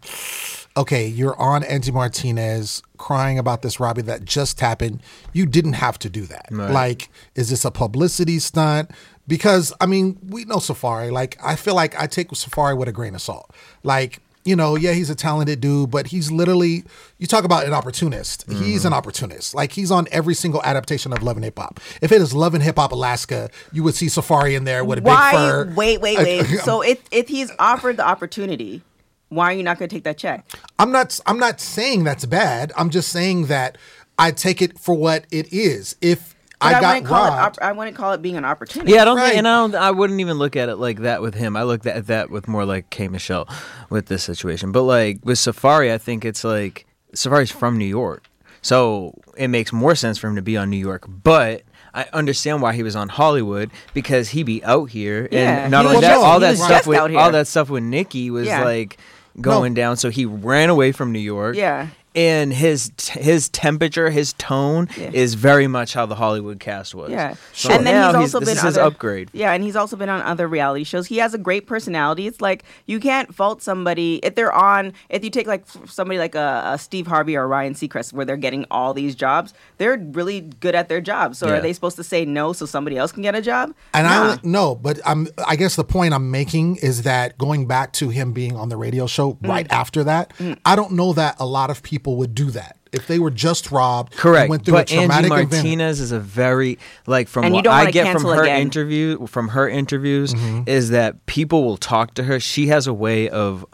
okay 0.77 1.05
you're 1.07 1.35
on 1.41 1.63
angie 1.63 1.91
martinez 1.91 2.81
crying 2.97 3.37
about 3.39 3.61
this 3.63 3.79
robbie 3.79 4.01
that 4.01 4.23
just 4.23 4.59
happened 4.61 5.01
you 5.33 5.45
didn't 5.45 5.73
have 5.73 5.97
to 5.99 6.09
do 6.09 6.25
that 6.25 6.45
like 6.51 7.09
is 7.35 7.49
this 7.49 7.65
a 7.65 7.71
publicity 7.71 8.39
stunt 8.39 8.89
because 9.27 9.73
i 9.81 9.85
mean 9.85 10.17
we 10.29 10.45
know 10.45 10.59
safari 10.59 11.09
like 11.09 11.37
i 11.43 11.55
feel 11.55 11.75
like 11.75 11.99
i 11.99 12.07
take 12.07 12.33
safari 12.35 12.75
with 12.75 12.87
a 12.87 12.93
grain 12.93 13.15
of 13.15 13.21
salt 13.21 13.51
like 13.83 14.21
you 14.45 14.55
know, 14.55 14.77
yeah, 14.77 14.93
he's 14.93 15.09
a 15.09 15.15
talented 15.15 15.59
dude, 15.59 15.91
but 15.91 16.07
he's 16.07 16.31
literally, 16.31 16.85
you 17.17 17.27
talk 17.27 17.43
about 17.43 17.65
an 17.65 17.73
opportunist. 17.73 18.45
He's 18.49 18.57
Mm-hmm. 18.79 18.87
an 18.87 18.93
opportunist. 18.93 19.53
Like 19.53 19.73
he's 19.73 19.91
on 19.91 20.07
every 20.09 20.33
single 20.35 20.63
adaptation 20.63 21.11
of 21.11 21.21
Love 21.21 21.35
and 21.35 21.43
Hip 21.43 21.59
Hop. 21.59 21.81
If 22.01 22.13
it 22.13 22.21
is 22.21 22.33
Love 22.33 22.53
and 22.53 22.63
Hip 22.63 22.77
Hop 22.77 22.93
Alaska, 22.93 23.49
you 23.73 23.83
would 23.83 23.93
see 23.93 24.07
Safari 24.07 24.55
in 24.55 24.63
there 24.63 24.85
with 24.85 24.99
a 24.99 25.01
why? 25.01 25.31
big 25.33 25.37
fur. 25.37 25.73
Wait, 25.75 25.99
wait, 25.99 26.17
wait. 26.19 26.45
so 26.63 26.81
if, 26.81 27.03
if 27.11 27.27
he's 27.27 27.51
offered 27.59 27.97
the 27.97 28.07
opportunity, 28.07 28.81
why 29.29 29.51
are 29.51 29.53
you 29.55 29.63
not 29.63 29.77
going 29.79 29.89
to 29.89 29.95
take 29.95 30.03
that 30.05 30.17
check? 30.17 30.45
I'm 30.79 30.91
not, 30.91 31.19
I'm 31.25 31.39
not 31.39 31.59
saying 31.59 32.03
that's 32.03 32.25
bad. 32.25 32.71
I'm 32.77 32.89
just 32.89 33.09
saying 33.09 33.47
that 33.47 33.77
I 34.17 34.31
take 34.31 34.61
it 34.61 34.79
for 34.79 34.95
what 34.95 35.25
it 35.31 35.51
is. 35.53 35.95
If 36.01 36.33
But 36.59 36.67
I 36.73 36.77
I, 36.77 36.81
got 36.81 36.87
wouldn't 36.87 37.05
call 37.07 37.25
it. 37.25 37.29
robbed, 37.29 37.57
Op- 37.59 37.63
I 37.63 37.71
wouldn't 37.71 37.97
call 37.97 38.13
it 38.13 38.21
being 38.21 38.37
an 38.37 38.45
opportunity. 38.45 38.93
Yeah, 38.93 39.01
I 39.01 39.05
don't 39.05 39.17
Right. 39.17 39.25
think, 39.27 39.37
and 39.39 39.47
I, 39.47 39.51
don't, 39.57 39.75
I 39.75 39.91
wouldn't 39.91 40.19
even 40.21 40.37
look 40.37 40.55
at 40.55 40.69
it 40.69 40.77
like 40.77 40.99
that 40.99 41.21
with 41.21 41.35
him. 41.35 41.55
I 41.57 41.63
look 41.63 41.85
at 41.85 42.07
that 42.07 42.29
with 42.29 42.47
more 42.47 42.65
like 42.65 42.89
K 42.89 43.07
Michelle 43.09 43.47
with 43.89 44.07
this 44.07 44.23
situation. 44.23 44.71
But 44.71 44.83
like 44.83 45.19
with 45.23 45.37
Safari, 45.39 45.91
I 45.93 45.97
think 45.97 46.25
it's 46.25 46.43
like 46.43 46.85
Safari's 47.13 47.51
from 47.51 47.77
New 47.77 47.85
York, 47.85 48.27
so 48.61 49.13
it 49.37 49.49
makes 49.49 49.71
more 49.71 49.93
sense 49.95 50.17
for 50.17 50.27
him 50.27 50.35
to 50.35 50.41
be 50.41 50.57
on 50.57 50.69
New 50.69 50.77
York. 50.77 51.05
But 51.07 51.61
I 51.93 52.05
understand 52.13 52.61
why 52.61 52.73
he 52.73 52.83
was 52.83 52.95
on 52.95 53.09
Hollywood 53.09 53.71
because 53.93 54.29
he 54.29 54.43
be 54.43 54.63
out 54.63 54.89
here, 54.89 55.27
Yeah, 55.31 55.63
and 55.63 55.71
not 55.71 55.83
he 55.85 55.89
only 55.89 56.01
that, 56.01 56.13
just- 56.13 56.23
all 56.25 56.39
that 56.39 56.57
stuff 56.57 56.87
with 56.87 56.97
out 56.97 57.09
here. 57.11 57.19
all 57.19 57.31
that 57.31 57.47
stuff 57.47 57.69
with 57.69 57.83
Nikki 57.83 58.29
was 58.31 58.47
Yeah. 58.47 58.63
like 58.63 58.97
going 59.39 59.73
down. 59.73 59.97
So 59.97 60.09
he 60.09 60.25
ran 60.25 60.69
away 60.69 60.91
from 60.91 61.11
New 61.11 61.19
York. 61.19 61.55
Yeah. 61.55 61.87
And 62.17 62.51
his 62.51 62.91
his 63.11 63.47
temperature, 63.49 64.09
his 64.09 64.33
tone 64.33 64.89
Yeah. 64.97 65.11
is 65.13 65.35
very 65.35 65.67
much 65.67 65.93
how 65.93 66.07
the 66.07 66.15
Hollywood 66.15 66.59
cast 66.59 66.95
was. 66.95 67.11
Yeah, 67.11 67.35
So 67.53 67.69
and 67.69 67.85
then 67.85 67.93
now 67.93 68.19
he's 68.19 68.33
also 68.33 68.39
this 68.39 68.49
been 68.49 68.57
is 68.57 68.63
his 68.63 68.77
other- 68.77 68.87
upgrade. 68.87 69.29
Yeah, 69.33 69.51
and 69.53 69.63
he's 69.63 69.75
also 69.75 69.95
been 69.95 70.09
on 70.09 70.21
other 70.23 70.47
reality 70.47 70.83
shows. 70.83 71.05
He 71.05 71.17
has 71.17 71.35
a 71.35 71.37
great 71.37 71.67
personality. 71.67 72.25
It's 72.25 72.41
like 72.41 72.63
you 72.87 72.99
can't 72.99 73.35
fault 73.35 73.61
somebody 73.61 74.15
if 74.23 74.33
they're 74.33 74.51
on. 74.51 74.93
If 75.09 75.23
you 75.23 75.29
take 75.29 75.45
like 75.45 75.63
somebody 75.85 76.17
like 76.17 76.33
a, 76.33 76.71
a 76.73 76.77
Steve 76.79 77.05
Harvey 77.05 77.37
or 77.37 77.47
Ryan 77.47 77.75
Seacrest, 77.75 78.13
where 78.13 78.25
they're 78.25 78.35
getting 78.35 78.65
all 78.71 78.95
these 78.95 79.13
jobs, 79.13 79.53
they're 79.77 79.97
really 80.13 80.41
good 80.41 80.73
at 80.73 80.89
their 80.89 81.01
job. 81.01 81.35
So 81.35 81.45
Yeah. 81.47 81.53
are 81.57 81.61
they 81.61 81.71
supposed 81.71 81.97
to 81.97 82.03
say 82.03 82.25
no 82.25 82.51
so 82.51 82.65
somebody 82.65 82.97
else 82.97 83.11
can 83.11 83.21
get 83.21 83.35
a 83.35 83.41
job? 83.43 83.75
And 83.93 84.07
Nah. 84.07 84.31
I 84.33 84.37
no, 84.41 84.73
but 84.73 84.99
I'm. 85.05 85.27
I 85.47 85.55
guess 85.55 85.75
the 85.75 85.83
point 85.83 86.15
I'm 86.15 86.31
making 86.31 86.77
is 86.77 87.03
that 87.03 87.37
going 87.37 87.67
back 87.67 87.93
to 87.93 88.09
him 88.09 88.33
being 88.33 88.55
on 88.55 88.69
the 88.69 88.77
radio 88.77 89.05
show 89.05 89.33
Mm. 89.33 89.49
right 89.49 89.67
after 89.69 90.03
that, 90.05 90.33
I 90.65 90.75
don't 90.75 90.93
know 90.93 91.13
that 91.13 91.35
a 91.39 91.45
lot 91.45 91.69
of 91.69 91.83
people 91.83 92.06
would 92.15 92.33
do 92.33 92.51
that 92.51 92.77
if 92.93 93.05
they 93.05 93.19
were 93.19 93.29
just 93.29 93.69
robbed. 93.71 94.13
and 94.13 94.21
Correct, 94.21 94.49
Went 94.49 94.63
through 94.65 94.75
but 94.75 94.89
a 94.91 94.95
traumatic 94.95 95.29
Angie 95.31 95.43
event. 95.43 95.51
Martinez 95.51 95.99
is 95.99 96.11
a 96.13 96.19
very 96.19 96.79
like 97.05 97.27
from 97.27 97.43
And 97.43 97.53
you 97.53 97.57
what 97.57 97.63
don't 97.65 97.73
I 97.73 97.79
wanna 97.81 97.91
get 97.91 98.03
from 98.05 98.13
cancel 98.13 98.33
her 98.33 98.43
again. 98.43 98.61
interview 98.61 99.27
from 99.27 99.49
her 99.49 99.67
interviews 99.67 100.33
Mm-hmm. 100.33 100.63
is 100.69 100.89
that 100.91 101.25
people 101.25 101.65
will 101.65 101.77
talk 101.77 102.13
to 102.15 102.23
her. 102.23 102.39
She 102.39 102.67
has 102.67 102.87
a 102.87 102.93
way 102.93 103.27
of 103.29 103.65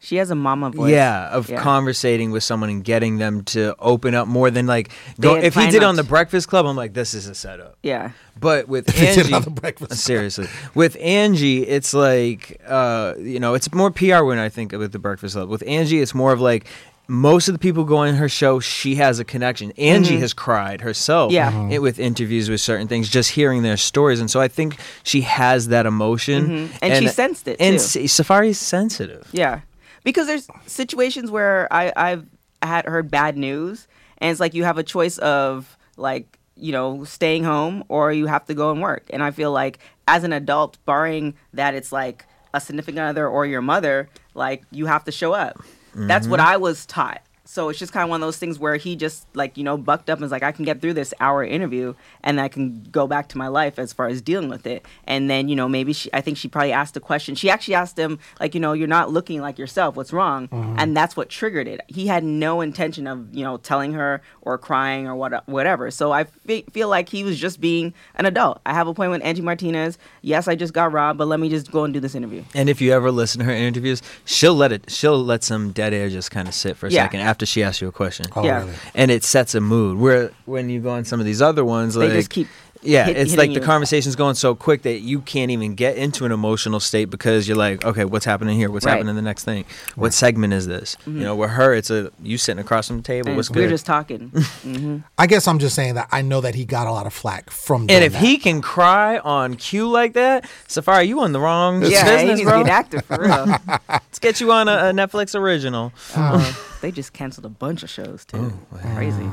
She 0.00 0.16
has 0.16 0.30
a 0.30 0.34
mama 0.34 0.70
voice. 0.70 0.90
yeah 0.92 1.28
of 1.28 1.50
Yeah. 1.50 1.60
conversating 1.60 2.30
with 2.30 2.42
someone 2.42 2.70
and 2.70 2.82
getting 2.82 3.18
them 3.18 3.42
to 3.46 3.74
open 3.78 4.14
up 4.14 4.26
more 4.28 4.50
than 4.50 4.66
like 4.66 4.90
go, 5.20 5.34
if 5.36 5.54
he 5.54 5.68
did 5.70 5.82
on 5.82 5.90
on 5.90 5.96
the 5.96 6.04
Breakfast 6.04 6.48
Club. 6.48 6.64
I'm 6.66 6.76
like 6.76 6.94
this 6.94 7.12
is 7.14 7.28
a 7.28 7.34
setup. 7.34 7.76
Yeah. 7.82 8.12
But 8.40 8.66
with 8.68 8.88
he 8.90 9.00
did 9.06 9.18
Angie, 9.18 9.32
on 9.34 9.42
the 9.42 9.50
Breakfast 9.50 10.00
seriously, 10.00 10.46
with 10.74 10.96
Angie, 11.00 11.66
it's 11.66 11.92
like 11.92 12.60
uh, 12.66 13.14
you 13.18 13.40
know, 13.40 13.54
it's 13.54 13.70
more 13.74 13.90
PR 13.90 14.22
when 14.22 14.38
I 14.38 14.48
think 14.48 14.72
with 14.72 14.92
the 14.92 14.98
Breakfast 15.00 15.34
Club. 15.34 15.48
With 15.50 15.64
Angie, 15.66 16.00
it's 16.00 16.14
more 16.14 16.32
of 16.32 16.40
like 16.40 16.64
most 17.10 17.48
of 17.48 17.54
the 17.54 17.58
people 17.58 17.84
going 17.84 18.10
on 18.10 18.16
her 18.16 18.28
show. 18.28 18.60
She 18.60 18.96
has 18.96 19.18
a 19.18 19.24
connection. 19.24 19.72
Angie 19.78 20.18
has 20.18 20.34
cried 20.34 20.82
herself, 20.82 21.32
Yeah. 21.32 21.50
Mm-hmm. 21.50 21.72
it- 21.72 21.82
with 21.82 21.98
interviews 21.98 22.50
with 22.50 22.60
certain 22.60 22.86
things, 22.86 23.08
just 23.08 23.30
hearing 23.30 23.62
their 23.62 23.76
stories, 23.78 24.20
and 24.20 24.30
so 24.30 24.40
I 24.40 24.48
think 24.48 24.76
she 25.02 25.22
has 25.22 25.68
that 25.68 25.86
emotion, 25.86 26.70
And 26.82 27.02
she 27.02 27.08
sensed 27.08 27.48
it, 27.48 27.56
And 27.60 27.78
too. 27.78 28.00
S- 28.04 28.12
Safari's 28.12 28.58
sensitive. 28.58 29.26
Yeah, 29.32 29.60
because 30.04 30.26
there's 30.26 30.46
situations 30.66 31.30
where 31.30 31.66
I 31.72 31.92
I've 31.96 32.26
had 32.62 32.84
heard 32.86 33.10
bad 33.10 33.36
news, 33.36 33.88
and 34.18 34.30
it's 34.30 34.40
like 34.40 34.52
you 34.54 34.64
have 34.64 34.76
a 34.78 34.82
choice 34.82 35.16
of 35.18 35.76
like 35.96 36.38
you 36.56 36.72
know 36.72 37.04
staying 37.04 37.44
home 37.44 37.84
or 37.88 38.12
you 38.12 38.26
have 38.26 38.44
to 38.46 38.54
go 38.54 38.70
and 38.70 38.82
work, 38.82 39.04
and 39.10 39.22
I 39.22 39.30
feel 39.30 39.50
like 39.52 39.78
as 40.06 40.24
an 40.24 40.32
adult, 40.32 40.76
barring 40.84 41.34
that 41.54 41.74
it's 41.74 41.90
like 41.92 42.26
a 42.52 42.60
significant 42.60 43.00
other 43.00 43.26
or 43.28 43.46
your 43.46 43.62
mother, 43.62 44.08
like 44.34 44.62
you 44.70 44.86
have 44.86 45.04
to 45.04 45.12
show 45.12 45.32
up. 45.32 45.58
That's 46.06 46.28
what 46.28 46.40
mm-hmm. 46.40 46.50
I 46.50 46.56
was 46.58 46.86
taught. 46.86 47.22
So 47.50 47.70
it's 47.70 47.78
just 47.78 47.94
kind 47.94 48.04
of 48.04 48.10
one 48.10 48.20
of 48.22 48.26
those 48.26 48.36
things 48.36 48.58
where 48.58 48.76
he 48.76 48.94
just 48.94 49.26
like 49.34 49.56
you 49.56 49.64
know 49.64 49.78
bucked 49.78 50.10
up 50.10 50.18
and 50.18 50.22
was 50.22 50.30
like, 50.30 50.42
I 50.42 50.52
can 50.52 50.66
get 50.66 50.82
through 50.82 50.92
this 50.92 51.14
hour 51.18 51.42
interview 51.42 51.94
and 52.22 52.38
I 52.42 52.48
can 52.48 52.82
go 52.92 53.06
back 53.06 53.26
to 53.30 53.38
my 53.38 53.48
life 53.48 53.78
as 53.78 53.90
far 53.90 54.06
as 54.06 54.20
dealing 54.20 54.50
with 54.50 54.66
it. 54.66 54.84
And 55.04 55.30
then 55.30 55.48
you 55.48 55.56
know 55.56 55.66
maybe 55.66 55.94
she, 55.94 56.10
I 56.12 56.20
think 56.20 56.36
she 56.36 56.46
probably 56.46 56.72
asked 56.72 56.94
a 56.98 57.00
question. 57.00 57.34
She 57.34 57.48
actually 57.48 57.72
asked 57.74 57.98
him 57.98 58.18
like 58.38 58.54
you 58.54 58.60
know 58.60 58.74
you're 58.74 58.86
not 58.86 59.10
looking 59.10 59.40
like 59.40 59.58
yourself. 59.58 59.96
What's 59.96 60.12
wrong? 60.12 60.48
Mm-hmm. 60.48 60.74
And 60.78 60.94
that's 60.94 61.16
what 61.16 61.30
triggered 61.30 61.66
it. 61.66 61.80
He 61.88 62.06
had 62.06 62.22
no 62.22 62.60
intention 62.60 63.06
of 63.06 63.34
you 63.34 63.44
know 63.44 63.56
telling 63.56 63.94
her 63.94 64.20
or 64.42 64.58
crying 64.58 65.08
or 65.08 65.14
what 65.16 65.48
whatever. 65.48 65.90
So 65.90 66.12
I 66.12 66.24
fe- 66.24 66.66
feel 66.70 66.90
like 66.90 67.08
he 67.08 67.24
was 67.24 67.38
just 67.38 67.62
being 67.62 67.94
an 68.16 68.26
adult. 68.26 68.60
I 68.66 68.74
have 68.74 68.88
a 68.88 68.92
point 68.92 69.10
with 69.10 69.22
Angie 69.24 69.40
Martinez. 69.40 69.96
Yes, 70.20 70.48
I 70.48 70.54
just 70.54 70.74
got 70.74 70.92
robbed, 70.92 71.16
but 71.16 71.28
let 71.28 71.40
me 71.40 71.48
just 71.48 71.70
go 71.72 71.84
and 71.84 71.94
do 71.94 72.00
this 72.00 72.14
interview. 72.14 72.44
And 72.54 72.68
if 72.68 72.82
you 72.82 72.92
ever 72.92 73.10
listen 73.10 73.38
to 73.38 73.46
her 73.46 73.52
interviews, 73.52 74.02
she'll 74.26 74.54
let 74.54 74.70
it. 74.70 74.90
She'll 74.90 75.24
let 75.24 75.42
some 75.44 75.72
dead 75.72 75.94
air 75.94 76.10
just 76.10 76.30
kind 76.30 76.46
of 76.46 76.52
sit 76.52 76.76
for 76.76 76.88
a 76.88 76.90
Yeah. 76.90 77.04
second 77.04 77.20
after 77.20 77.37
she 77.46 77.62
asks 77.62 77.80
you 77.80 77.88
a 77.88 77.92
question. 77.92 78.26
Oh, 78.34 78.44
Yeah. 78.44 78.60
really? 78.60 78.74
and 78.94 79.10
it 79.10 79.22
sets 79.24 79.54
a 79.54 79.60
mood. 79.60 79.98
Where 79.98 80.30
when 80.46 80.68
you 80.70 80.80
go 80.80 80.90
on 80.90 81.04
some 81.04 81.20
of 81.20 81.26
these 81.26 81.40
other 81.42 81.64
ones, 81.64 81.94
They 81.94 82.06
like 82.08 82.12
just 82.12 82.30
keep 82.30 82.48
yeah, 82.82 83.04
hit- 83.06 83.16
it's 83.16 83.30
hitting 83.32 83.36
like 83.38 83.54
the 83.54 83.60
you. 83.60 83.66
conversation's 83.66 84.16
going 84.16 84.34
so 84.34 84.54
quick 84.54 84.82
that 84.82 85.00
you 85.00 85.20
can't 85.20 85.50
even 85.50 85.74
get 85.74 85.96
into 85.96 86.24
an 86.24 86.32
emotional 86.32 86.80
state 86.80 87.06
because 87.06 87.48
you're 87.48 87.56
like, 87.56 87.84
okay, 87.84 88.04
what's 88.04 88.24
happening 88.24 88.56
here? 88.56 88.70
What's 88.70 88.84
Right. 88.86 88.92
happening 88.92 89.14
the 89.16 89.22
next 89.22 89.44
thing? 89.44 89.64
What 89.96 90.14
segment 90.14 90.52
is 90.52 90.66
this? 90.66 90.96
You 91.06 91.12
know, 91.12 91.34
with 91.34 91.50
her, 91.50 91.74
it's 91.74 91.90
a 91.90 92.10
you 92.22 92.38
sitting 92.38 92.60
across 92.60 92.88
from 92.88 92.98
the 92.98 93.02
table. 93.02 93.28
And 93.28 93.36
What's 93.36 93.50
we're 93.50 93.62
good? 93.62 93.70
just 93.70 93.86
talking. 93.86 94.28
hmm 94.62 94.98
I 95.18 95.26
guess 95.26 95.48
I'm 95.48 95.58
just 95.58 95.74
saying 95.74 95.94
that 95.94 96.08
I 96.12 96.22
know 96.22 96.40
that 96.40 96.54
he 96.54 96.64
got 96.64 96.86
a 96.86 96.92
lot 96.92 97.06
of 97.06 97.12
flack 97.12 97.50
from. 97.50 97.82
and 97.82 98.04
if 98.04 98.12
that. 98.12 98.22
he 98.22 98.38
can 98.38 98.60
cry 98.62 99.18
on 99.18 99.54
cue 99.56 99.88
like 99.88 100.12
that, 100.14 100.48
Safari, 100.68 101.04
you 101.06 101.20
on 101.20 101.32
the 101.32 101.40
wrong 101.40 101.82
Yeah, 101.82 102.04
he 102.04 102.10
business, 102.10 102.24
needs 102.28 102.40
to 102.40 102.46
bro. 102.46 102.56
be 102.58 102.60
an 102.62 102.68
actor 102.70 103.00
for 103.02 103.20
real. 103.20 103.46
Let's 103.88 104.18
get 104.18 104.40
you 104.40 104.52
on 104.52 104.68
a, 104.68 104.72
a 104.72 104.92
Netflix 104.92 105.34
original. 105.34 105.92
Uh, 106.14 106.52
they 106.80 106.90
just 106.92 107.12
canceled 107.12 107.46
a 107.46 107.48
bunch 107.50 107.82
of 107.82 107.90
shows 107.90 108.24
too. 108.24 108.52
Crazy. 108.94 109.28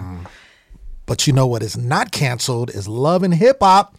But 1.05 1.27
you 1.27 1.33
know 1.33 1.45
what 1.47 1.61
is 1.63 1.77
not 1.77 2.11
canceled 2.11 2.69
is 2.71 2.87
Love 2.87 3.23
and 3.23 3.33
Hip 3.33 3.57
Hop. 3.61 3.95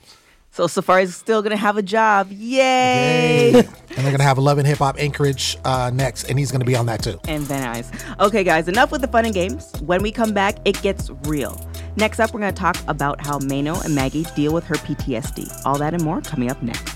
So 0.50 0.66
Safari's 0.66 1.14
still 1.14 1.42
gonna 1.42 1.56
have 1.56 1.76
a 1.76 1.82
job. 1.82 2.28
Yay! 2.30 3.52
and 3.54 3.66
they're 3.98 4.10
gonna 4.10 4.22
have 4.22 4.38
Love 4.38 4.56
and 4.58 4.66
Hip 4.66 4.78
Hop 4.78 4.98
Anchorage 4.98 5.58
uh, 5.64 5.90
next, 5.92 6.24
and 6.30 6.38
he's 6.38 6.50
gonna 6.50 6.64
be 6.64 6.74
on 6.74 6.86
that 6.86 7.02
too. 7.02 7.20
and 7.28 7.42
Van 7.42 7.74
Nuys. 7.74 8.18
Okay, 8.20 8.42
guys, 8.42 8.66
enough 8.66 8.90
with 8.90 9.02
the 9.02 9.08
fun 9.08 9.26
and 9.26 9.34
games. 9.34 9.70
When 9.82 10.02
we 10.02 10.10
come 10.10 10.32
back, 10.32 10.56
it 10.64 10.80
gets 10.82 11.10
real. 11.24 11.60
Next 11.96 12.20
up, 12.20 12.32
we're 12.32 12.40
gonna 12.40 12.52
talk 12.52 12.78
about 12.88 13.20
how 13.20 13.38
Maino 13.38 13.84
and 13.84 13.94
Maggie 13.94 14.24
deal 14.34 14.54
with 14.54 14.64
her 14.64 14.76
PTSD. 14.76 15.64
All 15.66 15.76
that 15.78 15.92
and 15.92 16.02
more 16.02 16.22
coming 16.22 16.50
up 16.50 16.62
next. 16.62 16.95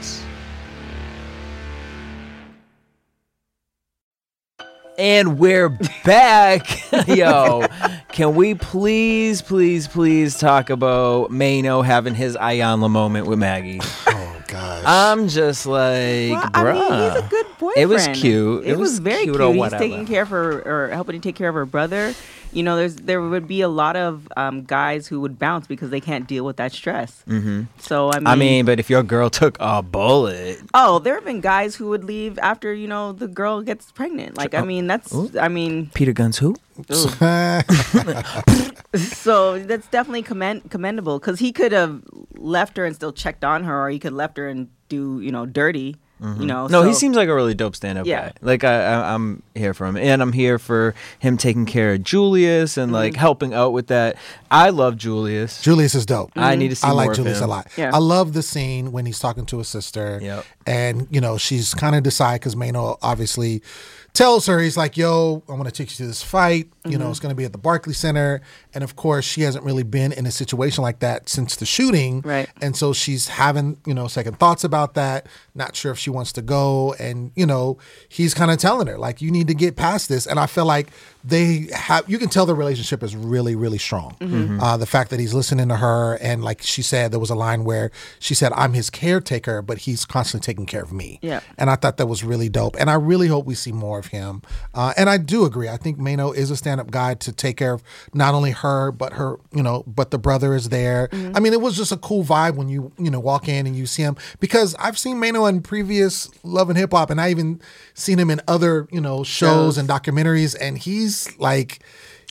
And 5.01 5.39
we're 5.39 5.69
back. 6.05 6.67
Yo, 7.07 7.65
can 8.09 8.35
we 8.35 8.53
please, 8.53 9.41
please, 9.41 9.87
please 9.87 10.37
talk 10.37 10.69
about 10.69 11.31
Maino 11.31 11.83
having 11.83 12.13
his 12.13 12.37
Iyanla 12.37 12.87
moment 12.87 13.25
with 13.25 13.39
Maggie? 13.39 13.79
Oh 13.81 14.43
gosh. 14.47 14.83
I'm 14.85 15.27
just 15.27 15.65
like, 15.65 16.29
Well, 16.29 16.43
bruh. 16.43 16.53
I 16.53 16.73
mean, 16.73 17.13
he's 17.13 17.23
a 17.23 17.27
good 17.27 17.47
boyfriend. 17.57 17.77
It 17.81 17.85
was 17.87 18.07
cute. 18.09 18.63
It, 18.63 18.77
was, 18.77 18.99
very 18.99 19.23
cute 19.23 19.37
cute. 19.37 19.55
He's 19.55 19.71
taking 19.71 20.05
care 20.05 20.21
of 20.21 20.29
her 20.29 20.61
or 20.61 20.89
helping 20.89 21.19
to 21.19 21.19
take 21.19 21.35
care 21.35 21.49
of 21.49 21.55
her 21.55 21.65
brother. 21.65 22.13
You 22.53 22.63
know, 22.63 22.75
there's 22.75 22.95
there 22.95 23.21
would 23.21 23.47
be 23.47 23.61
a 23.61 23.69
lot 23.69 23.95
of 23.95 24.27
um, 24.35 24.63
guys 24.63 25.07
who 25.07 25.21
would 25.21 25.39
bounce 25.39 25.67
because 25.67 25.89
they 25.89 26.01
can't 26.01 26.27
deal 26.27 26.43
with 26.43 26.57
that 26.57 26.71
stress. 26.71 27.23
Mm-hmm. 27.27 27.63
So 27.79 28.11
I 28.11 28.19
mean, 28.19 28.27
I 28.27 28.35
mean, 28.35 28.65
but 28.65 28.79
if 28.79 28.89
your 28.89 29.03
girl 29.03 29.29
took 29.29 29.57
a 29.59 29.81
bullet, 29.81 30.59
oh, 30.73 30.99
there 30.99 31.15
have 31.15 31.25
been 31.25 31.41
guys 31.41 31.75
who 31.75 31.89
would 31.89 32.03
leave 32.03 32.37
after 32.39 32.73
you 32.73 32.87
know 32.87 33.13
the 33.13 33.27
girl 33.27 33.61
gets 33.61 33.91
pregnant. 33.91 34.37
Like, 34.37 34.53
I 34.53 34.61
mean, 34.61 34.87
that's 34.87 35.13
I 35.35 35.47
mean, 35.47 35.89
Peter 35.93 36.13
Gunz 36.13 36.37
who? 36.37 36.55
so 38.95 39.59
that's 39.59 39.87
definitely 39.87 40.23
commend 40.23 40.69
commendable 40.69 41.19
because 41.19 41.39
he 41.39 41.51
could 41.51 41.71
have 41.71 42.01
left 42.35 42.77
her 42.77 42.85
and 42.85 42.95
still 42.95 43.13
checked 43.13 43.43
on 43.43 43.63
her, 43.63 43.85
or 43.85 43.89
he 43.89 43.99
could 43.99 44.13
left 44.13 44.37
her 44.37 44.47
and 44.47 44.69
do 44.89 45.21
you 45.21 45.31
know 45.31 45.45
dirty. 45.45 45.97
You 46.23 46.45
know, 46.45 46.67
No, 46.67 46.83
he 46.83 46.93
seems 46.93 47.15
like 47.15 47.29
a 47.29 47.33
really 47.33 47.55
dope 47.55 47.75
stand-up 47.75 48.05
Yeah. 48.05 48.25
guy. 48.27 48.33
Like 48.41 48.63
I, 48.63 48.83
I, 48.83 49.13
I'm 49.15 49.41
here 49.55 49.73
for 49.73 49.87
him, 49.87 49.97
and 49.97 50.21
I'm 50.21 50.33
here 50.33 50.59
for 50.59 50.93
him 51.17 51.35
taking 51.35 51.65
care 51.65 51.93
of 51.93 52.03
Julius 52.03 52.77
and 52.77 52.91
like 52.91 53.13
Mm-hmm. 53.13 53.19
helping 53.19 53.53
out 53.55 53.73
with 53.73 53.87
that. 53.87 54.17
I 54.51 54.69
love 54.69 54.97
Julius. 54.97 55.61
Julius 55.63 55.95
is 55.95 56.05
dope. 56.05 56.31
I 56.35 56.55
need 56.55 56.69
to 56.69 56.75
see 56.75 56.85
I 56.87 56.91
like 56.91 57.05
more 57.05 57.11
of 57.13 57.17
Julius 57.17 57.39
him. 57.39 57.45
a 57.45 57.47
lot. 57.47 57.67
Yeah. 57.75 57.89
I 57.91 57.97
love 57.97 58.33
the 58.33 58.43
scene 58.43 58.91
when 58.91 59.07
he's 59.07 59.17
talking 59.17 59.45
to 59.47 59.57
his 59.57 59.67
sister. 59.67 60.19
Yep. 60.21 60.45
And, 60.67 61.07
you 61.09 61.21
know, 61.21 61.37
she's 61.39 61.73
kind 61.73 61.95
of 61.95 62.03
decide 62.03 62.41
because 62.41 62.53
Maino 62.55 62.97
obviously 63.01 63.63
tells 64.13 64.45
her, 64.47 64.59
he's 64.59 64.75
like, 64.75 64.97
yo, 64.97 65.41
I 65.47 65.53
want 65.53 65.65
to 65.65 65.71
take 65.71 65.89
you 65.91 65.95
to 65.97 66.07
this 66.07 66.21
fight. 66.21 66.67
You 66.83 66.91
Mm-hmm. 66.91 66.99
know, 66.99 67.09
it's 67.11 67.19
going 67.19 67.29
to 67.31 67.35
be 67.35 67.45
at 67.45 67.51
the 67.51 67.57
Barclay 67.59 67.93
Center. 67.93 68.41
And 68.73 68.83
of 68.83 68.95
course, 68.95 69.23
she 69.23 69.41
hasn't 69.41 69.63
really 69.63 69.83
been 69.83 70.11
in 70.11 70.25
a 70.25 70.31
situation 70.31 70.81
like 70.81 70.99
that 70.99 71.29
since 71.29 71.55
the 71.55 71.65
shooting. 71.65 72.21
Right. 72.21 72.49
And 72.61 72.75
so 72.75 72.91
she's 72.91 73.27
having, 73.27 73.77
you 73.85 73.93
know, 73.93 74.07
second 74.07 74.39
thoughts 74.39 74.63
about 74.63 74.95
that, 74.95 75.27
not 75.53 75.75
sure 75.75 75.91
if 75.91 75.99
she 75.99 76.09
wants 76.09 76.31
to 76.33 76.41
go. 76.41 76.93
And, 76.99 77.31
you 77.35 77.45
know, 77.45 77.77
he's 78.09 78.33
kind 78.33 78.49
of 78.51 78.57
telling 78.57 78.87
her, 78.87 78.97
like, 78.97 79.21
you 79.21 79.29
need 79.31 79.47
to 79.47 79.53
get 79.53 79.75
past 79.75 80.09
this. 80.09 80.25
And 80.25 80.39
I 80.39 80.47
feel 80.47 80.65
like 80.65 80.87
they 81.23 81.67
have, 81.73 82.09
you 82.09 82.17
can 82.17 82.29
tell 82.29 82.45
the 82.45 82.55
relationship 82.55 83.03
is 83.03 83.15
really, 83.15 83.55
really 83.55 83.77
strong. 83.77 84.15
Mm-hmm. 84.19 84.59
Uh, 84.59 84.77
the 84.77 84.85
fact 84.85 85.09
that 85.11 85.19
he's 85.19 85.33
listening 85.33 85.69
to 85.69 85.77
her. 85.77 86.17
And 86.21 86.43
like 86.43 86.61
she 86.61 86.81
said, 86.81 87.11
there 87.11 87.19
was 87.19 87.29
a 87.29 87.35
line 87.35 87.63
where 87.63 87.91
she 88.19 88.33
said, 88.33 88.51
I'm 88.55 88.73
his 88.73 88.89
caretaker, 88.89 89.61
but 89.61 89.79
he's 89.79 90.05
constantly 90.05 90.45
taking 90.45 90.65
care 90.65 90.81
of 90.81 90.91
me. 90.91 91.19
Yeah. 91.21 91.41
And 91.57 91.69
I 91.69 91.75
thought 91.75 91.97
that 91.97 92.07
was 92.07 92.23
really 92.23 92.49
dope. 92.49 92.75
And 92.79 92.89
I 92.89 92.95
really 92.95 93.27
hope 93.27 93.45
we 93.45 93.55
see 93.55 93.71
more 93.71 93.99
of 93.99 94.07
him. 94.07 94.41
Uh, 94.73 94.93
and 94.97 95.09
I 95.09 95.17
do 95.17 95.45
agree. 95.45 95.69
I 95.69 95.77
think 95.77 95.99
Maino 95.99 96.35
is 96.35 96.49
a 96.51 96.57
stand 96.57 96.81
up 96.81 96.89
guy 96.89 97.13
to 97.15 97.31
take 97.31 97.57
care 97.57 97.73
of 97.73 97.83
not 98.13 98.33
only 98.33 98.51
her, 98.51 98.91
but 98.91 99.13
her, 99.13 99.37
you 99.53 99.63
know, 99.63 99.83
but 99.85 100.11
the 100.11 100.17
brother 100.17 100.55
is 100.55 100.69
there. 100.69 101.07
Mm-hmm. 101.09 101.37
I 101.37 101.39
mean, 101.39 101.53
it 101.53 101.61
was 101.61 101.77
just 101.77 101.91
a 101.91 101.97
cool 101.97 102.23
vibe 102.23 102.55
when 102.55 102.69
you, 102.69 102.91
you 102.97 103.11
know, 103.11 103.19
walk 103.19 103.47
in 103.47 103.67
and 103.67 103.75
you 103.75 103.85
see 103.85 104.01
him 104.01 104.17
because 104.39 104.75
I've 104.79 104.97
seen 104.97 105.17
Maino 105.17 105.47
in 105.47 105.61
previous 105.61 106.29
Love 106.43 106.69
and 106.69 106.77
Hip 106.77 106.91
Hop 106.91 107.09
and 107.09 107.21
I 107.21 107.29
even 107.29 107.61
seen 107.93 108.17
him 108.17 108.29
in 108.29 108.41
other, 108.47 108.87
you 108.91 109.01
know, 109.01 109.23
shows 109.23 109.51
Shows. 109.51 109.77
and 109.77 109.87
documentaries. 109.87 110.55
And 110.59 110.77
he's 110.77 111.10
like, 111.39 111.79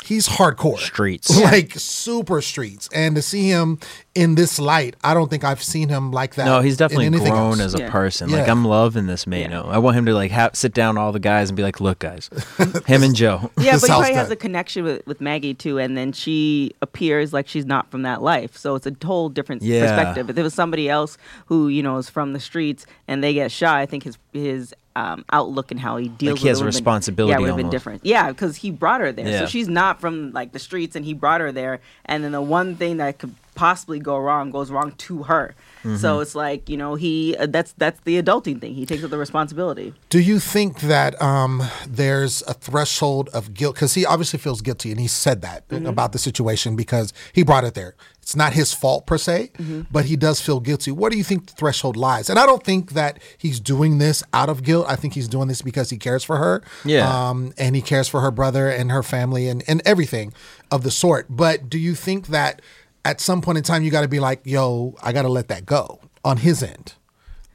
he's 0.05 0.27
hardcore 0.29 0.79
Streets. 0.79 1.29
like 1.53 1.73
super 1.75 2.41
streets 2.41 2.89
and 2.95 3.15
to 3.17 3.21
see 3.23 3.49
him 3.49 3.79
in 4.15 4.35
this 4.35 4.59
light 4.59 4.97
i 5.05 5.13
don't 5.13 5.29
think 5.29 5.45
i've 5.45 5.63
seen 5.63 5.91
him 5.91 6.11
like 6.11 6.35
that 6.37 6.47
No, 6.47 6.63
he's 6.63 6.79
definitely 6.79 7.05
anything 7.07 7.31
grown 7.33 7.51
else. 7.53 7.61
as 7.61 7.75
a 7.75 7.81
Yeah. 7.81 7.91
person. 7.91 8.31
Like 8.31 8.49
I'm 8.49 8.65
loving 8.65 9.07
this 9.07 9.27
Maino. 9.27 9.67
I 9.69 9.77
want 9.79 9.97
him 9.99 10.07
to 10.07 10.15
like 10.15 10.31
ha- 10.31 10.51
sit 10.55 10.73
down 10.73 10.97
all 10.97 11.13
the 11.13 11.21
guys 11.21 11.51
and 11.51 11.57
be 11.57 11.63
like, 11.63 11.81
"Look, 11.81 11.99
guys, 12.01 12.31
him 12.87 13.03
and 13.03 13.15
Joe." 13.15 13.51
Yeah, 13.57 13.57
but 13.57 13.63
he 13.63 13.69
house 13.71 13.87
probably 13.87 14.15
has 14.15 14.31
a 14.31 14.37
connection 14.37 14.85
with, 14.85 15.07
with 15.07 15.21
Maggie 15.21 15.55
too, 15.55 15.79
and 15.79 15.97
then 15.99 16.13
she 16.13 16.73
appears 16.83 17.33
like 17.35 17.47
she's 17.47 17.67
not 17.67 17.91
from 17.91 18.03
that 18.03 18.21
life. 18.23 18.57
So 18.57 18.75
it's 18.77 18.87
a 18.87 18.97
whole 19.05 19.29
different 19.29 19.63
Yeah. 19.63 19.83
perspective. 19.83 20.31
If 20.31 20.39
it 20.39 20.43
was 20.43 20.55
somebody 20.55 20.89
else 20.89 21.19
who 21.47 21.69
you 21.69 21.83
know 21.83 21.99
is 21.99 22.09
from 22.11 22.33
the 22.33 22.41
streets 22.41 22.85
and 23.07 23.23
they 23.23 23.35
get 23.35 23.53
shot, 23.53 23.77
I 23.77 23.87
think 23.87 24.05
his 24.05 24.17
his 24.33 24.75
um, 25.01 25.25
outlook 25.33 25.71
and 25.71 25.81
how 25.81 25.97
he 25.97 26.09
deals 26.09 26.41
he 26.41 26.45
with 26.45 26.51
has 26.51 26.59
a 26.59 26.63
been- 26.63 26.67
responsibility 26.67 27.31
yeah, 27.33 27.39
would 27.39 27.49
have 27.49 27.57
been 27.57 27.71
different. 27.71 28.05
Yeah, 28.05 28.29
because 28.31 28.57
he 28.57 28.71
brought 28.71 29.01
her 29.01 29.13
there, 29.13 29.27
Yeah. 29.29 29.39
so 29.41 29.47
she's 29.47 29.69
not 29.69 30.01
from 30.01 30.33
like 30.33 30.53
the 30.53 30.59
streets, 30.59 30.95
and 30.97 31.05
he 31.05 31.15
brought 31.15 31.41
her 31.41 31.53
there. 31.53 31.81
And 32.05 32.23
then 32.23 32.33
the 32.33 32.43
one 32.43 32.77
thing 32.77 32.99
that 32.99 33.19
could 33.19 33.35
possibly 33.61 33.99
go 34.11 34.17
wrong 34.27 34.51
goes 34.51 34.71
wrong 34.75 34.91
to 35.07 35.15
her. 35.31 35.55
Mm-hmm. 35.85 35.97
So 35.97 36.21
it's 36.23 36.35
like 36.35 36.69
you 36.73 36.77
know 36.83 36.95
he 37.05 37.37
uh, 37.37 37.47
that's 37.57 37.73
that's 37.83 38.01
the 38.09 38.15
adulting 38.23 38.59
thing. 38.61 38.73
He 38.75 38.85
takes 38.87 39.03
up 39.05 39.11
the 39.11 39.19
responsibility. 39.19 39.89
do 40.09 40.19
you 40.31 40.39
think 40.55 40.81
that 40.95 41.13
um, 41.21 41.63
there's 41.87 42.43
a 42.53 42.55
threshold 42.55 43.29
of 43.39 43.43
guilt 43.55 43.75
because 43.75 43.95
he 43.95 44.05
obviously 44.07 44.39
feels 44.39 44.61
guilty 44.63 44.91
and 44.91 45.01
he 45.01 45.09
said 45.25 45.43
that 45.43 45.61
Mm-hmm. 45.71 45.87
about 45.95 46.11
the 46.13 46.19
situation 46.19 46.75
because 46.75 47.13
he 47.33 47.43
brought 47.45 47.65
it 47.65 47.75
there 47.75 47.95
it's 48.23 48.35
not 48.43 48.53
his 48.61 48.73
fault 48.83 49.03
per 49.07 49.19
se 49.19 49.51
Mm-hmm. 49.59 49.83
but 49.97 50.05
he 50.11 50.17
does 50.17 50.41
feel 50.41 50.59
guilty 50.61 50.91
what 51.01 51.09
do 51.13 51.19
you 51.19 51.25
think 51.31 51.41
the 51.47 51.53
threshold 51.61 51.97
lies 51.97 52.29
and 52.31 52.39
i 52.43 52.45
don't 52.51 52.65
think 52.71 52.93
that 53.01 53.13
he's 53.45 53.59
doing 53.61 53.99
this 53.99 54.23
out 54.41 54.49
of 54.49 54.63
guilt 54.69 54.87
i 54.89 54.97
think 55.01 55.15
he's 55.19 55.29
doing 55.37 55.49
this 55.49 55.63
because 55.71 55.89
he 55.95 55.99
cares 56.09 56.23
for 56.25 56.37
her 56.45 56.55
Yeah. 56.85 57.07
um, 57.29 57.53
and 57.63 57.71
he 57.79 57.83
cares 57.93 58.09
for 58.13 58.21
her 58.27 58.33
brother 58.41 58.69
and 58.79 58.91
her 58.91 59.03
family 59.03 59.45
and, 59.49 59.63
and 59.71 59.81
everything 59.93 60.33
of 60.71 60.83
the 60.87 60.91
sort 60.91 61.27
but 61.45 61.57
do 61.75 61.79
you 61.79 61.95
think 62.07 62.21
that 62.39 62.61
at 63.05 63.21
some 63.21 63.41
point 63.41 63.59
in 63.59 63.65
time 63.65 63.83
you 63.83 63.91
got 63.91 64.03
to 64.03 64.09
be 64.09 64.21
like 64.21 64.41
yo 64.45 64.95
i 65.03 65.13
got 65.13 65.23
to 65.23 65.29
let 65.29 65.49
that 65.49 65.65
go 65.65 66.01
on 66.25 66.37
his 66.39 66.63
end 66.63 66.95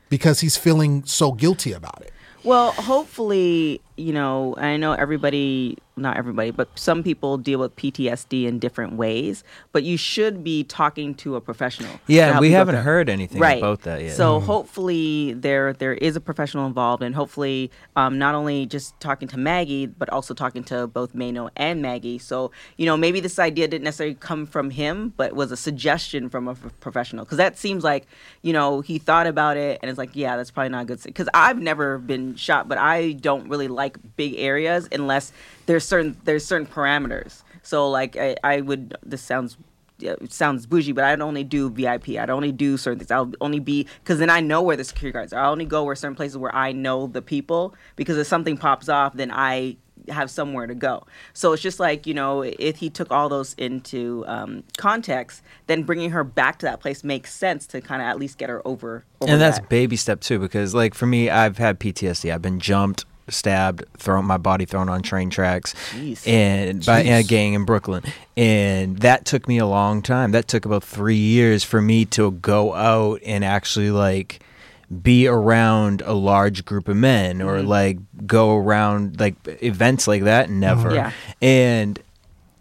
because 0.10 0.39
he's 0.39 0.58
feeling 0.58 1.03
so 1.05 1.31
guilty 1.31 1.73
about 1.73 2.01
it. 2.01 2.13
Well, 2.43 2.71
hopefully, 2.73 3.81
you 3.97 4.12
know, 4.12 4.55
I 4.58 4.75
know 4.75 4.91
everybody, 4.91 5.77
not 5.95 6.17
everybody, 6.17 6.51
but 6.51 6.67
some 6.75 7.01
people 7.01 7.38
deal 7.38 7.60
with 7.60 7.75
PTSD 7.77 8.45
in 8.45 8.60
different 8.60 8.93
ways, 8.93 9.43
but 9.71 9.84
you 9.84 9.95
should 9.95 10.43
be 10.43 10.65
talking 10.65 11.15
to 11.15 11.38
a 11.38 11.41
professional. 11.41 11.99
Yeah, 12.05 12.39
we 12.41 12.51
haven't 12.51 12.75
heard 12.75 13.08
anything 13.08 13.39
right. 13.39 13.58
about 13.58 13.84
that 13.84 14.01
yet. 14.01 14.15
So 14.15 14.41
hopefully 14.41 15.34
there 15.34 15.71
there 15.71 15.93
is 15.93 16.17
a 16.17 16.19
professional 16.19 16.67
involved, 16.67 17.03
and 17.03 17.15
hopefully 17.15 17.71
um, 17.95 18.17
not 18.17 18.36
only 18.36 18.65
just 18.65 18.99
talking 18.99 19.29
to 19.29 19.38
Maggie, 19.38 19.86
but 19.86 20.10
also 20.10 20.34
talking 20.34 20.65
to 20.65 20.88
both 20.88 21.13
Maino 21.13 21.49
and 21.55 21.81
Maggie. 21.81 22.19
So 22.19 22.51
you 22.75 22.86
know 22.86 22.97
maybe 22.97 23.21
this 23.21 23.39
idea 23.39 23.67
didn't 23.69 23.86
necessarily 23.86 24.15
come 24.15 24.45
from 24.45 24.71
him, 24.71 25.13
but 25.15 25.34
was 25.34 25.53
a 25.53 25.58
suggestion 25.58 26.29
from 26.29 26.49
a 26.49 26.51
f- 26.51 26.79
professional. 26.81 27.23
Because 27.23 27.38
that 27.38 27.58
seems 27.58 27.84
like 27.84 28.08
you 28.41 28.51
know 28.51 28.81
he 28.81 28.97
thought 28.97 29.27
about 29.27 29.55
it 29.55 29.79
and 29.81 29.89
it's 29.89 29.97
like 29.97 30.15
yeah 30.15 30.36
that's 30.36 30.51
probably 30.51 30.69
not 30.69 30.81
a 30.81 30.86
good. 30.86 31.01
Because 31.01 31.29
I've 31.34 31.62
never 31.62 31.97
been 31.97 32.36
shot, 32.36 32.67
but 32.67 32.77
I 32.77 33.13
don't 33.13 33.47
really 33.47 33.69
like 33.69 33.85
big 34.15 34.36
areas 34.38 34.88
unless 34.91 35.32
there's 35.65 35.86
certain 35.86 36.17
there's 36.24 36.45
certain 36.45 36.67
parameters. 36.67 37.43
So 37.63 37.89
like 37.89 38.15
I, 38.17 38.36
I 38.43 38.62
would 38.62 38.95
this 39.04 39.21
sounds 39.21 39.58
yeah, 39.98 40.15
it 40.21 40.34
sounds 40.34 40.65
bougie, 40.65 40.91
but 40.91 41.04
I'd 41.04 41.21
only 41.21 41.43
do 41.43 41.69
VIP. 41.69 42.10
I'd 42.10 42.30
only 42.30 42.52
do 42.52 42.78
certain 42.78 43.00
things. 43.00 43.12
I'll 43.12 43.32
only 43.39 43.60
be 43.60 43.88
because 44.04 44.19
then 44.19 44.30
I 44.30 44.41
know 44.41 44.62
where 44.62 44.76
the 44.76 44.84
security 44.84 45.13
guards 45.13 45.32
are. 45.32 45.43
I 45.43 45.48
only 45.48 45.65
go 45.65 45.84
where 45.84 45.95
certain 45.95 46.15
places 46.15 46.38
where 46.38 46.54
I 46.54 46.71
know 46.71 47.08
the 47.08 47.21
people 47.21 47.74
because 47.95 48.17
if 48.17 48.28
something 48.28 48.58
pops 48.58 48.89
off, 48.89 49.13
then 49.13 49.32
I 49.32 49.78
have 50.10 50.30
somewhere 50.30 50.67
to 50.67 50.76
go. 50.76 51.06
So 51.34 51.54
it's 51.54 51.62
just 51.63 51.80
like 51.80 52.06
you 52.06 52.13
know, 52.13 52.41
if 52.41 52.78
he 52.78 52.89
took 52.89 53.10
all 53.12 53.30
those 53.30 53.54
into 53.54 54.26
um, 54.28 54.63
context, 54.78 55.41
then 55.67 55.84
bringing 55.84 56.12
her 56.12 56.24
back 56.24 56.60
to 56.60 56.65
that 56.65 56.82
place 56.82 57.04
makes 57.04 57.34
sense 57.34 57.65
to 57.67 57.82
kind 57.82 58.02
of 58.02 58.08
at 58.08 58.19
least 58.19 58.38
get 58.38 58.50
her 58.50 58.62
over. 58.67 59.06
over 59.21 59.32
and 59.32 59.41
that's 59.41 59.60
that. 59.60 59.69
baby 59.69 59.95
step 59.95 60.19
too 60.19 60.39
because 60.39 60.76
like 60.76 60.93
for 60.93 61.06
me 61.06 61.30
i've 61.30 61.58
had 61.58 61.80
ptsd 61.80 62.32
i've 62.34 62.41
been 62.41 62.60
jumped 62.60 63.06
stabbed 63.27 63.83
thrown 63.97 64.23
my 64.25 64.38
body 64.38 64.65
thrown 64.65 64.88
on 64.89 65.01
train 65.01 65.29
tracks 65.29 65.73
Jeez. 65.91 66.27
and 66.27 66.85
by 66.85 66.99
a 67.01 67.23
gang 67.23 67.53
in 67.53 67.65
brooklyn 67.65 68.03
and 68.38 68.99
that 68.99 69.25
took 69.25 69.47
me 69.47 69.57
a 69.57 69.65
long 69.65 70.01
time 70.01 70.31
that 70.31 70.47
took 70.47 70.65
about 70.65 70.83
three 70.83 71.15
years 71.15 71.63
for 71.63 71.81
me 71.81 72.05
to 72.05 72.31
go 72.31 72.73
out 72.75 73.19
and 73.25 73.43
actually 73.43 73.89
like 73.91 74.39
be 75.01 75.25
around 75.27 76.01
a 76.05 76.13
large 76.13 76.63
group 76.65 76.88
of 76.88 76.95
men 76.97 77.41
or 77.41 77.57
Mm-hmm. 77.57 77.67
like 77.67 77.97
go 78.27 78.55
around 78.55 79.19
like 79.19 79.35
events 79.63 80.07
like 80.07 80.23
that 80.25 80.49
never 80.51 80.93
Yeah. 80.93 81.11
and 81.41 81.99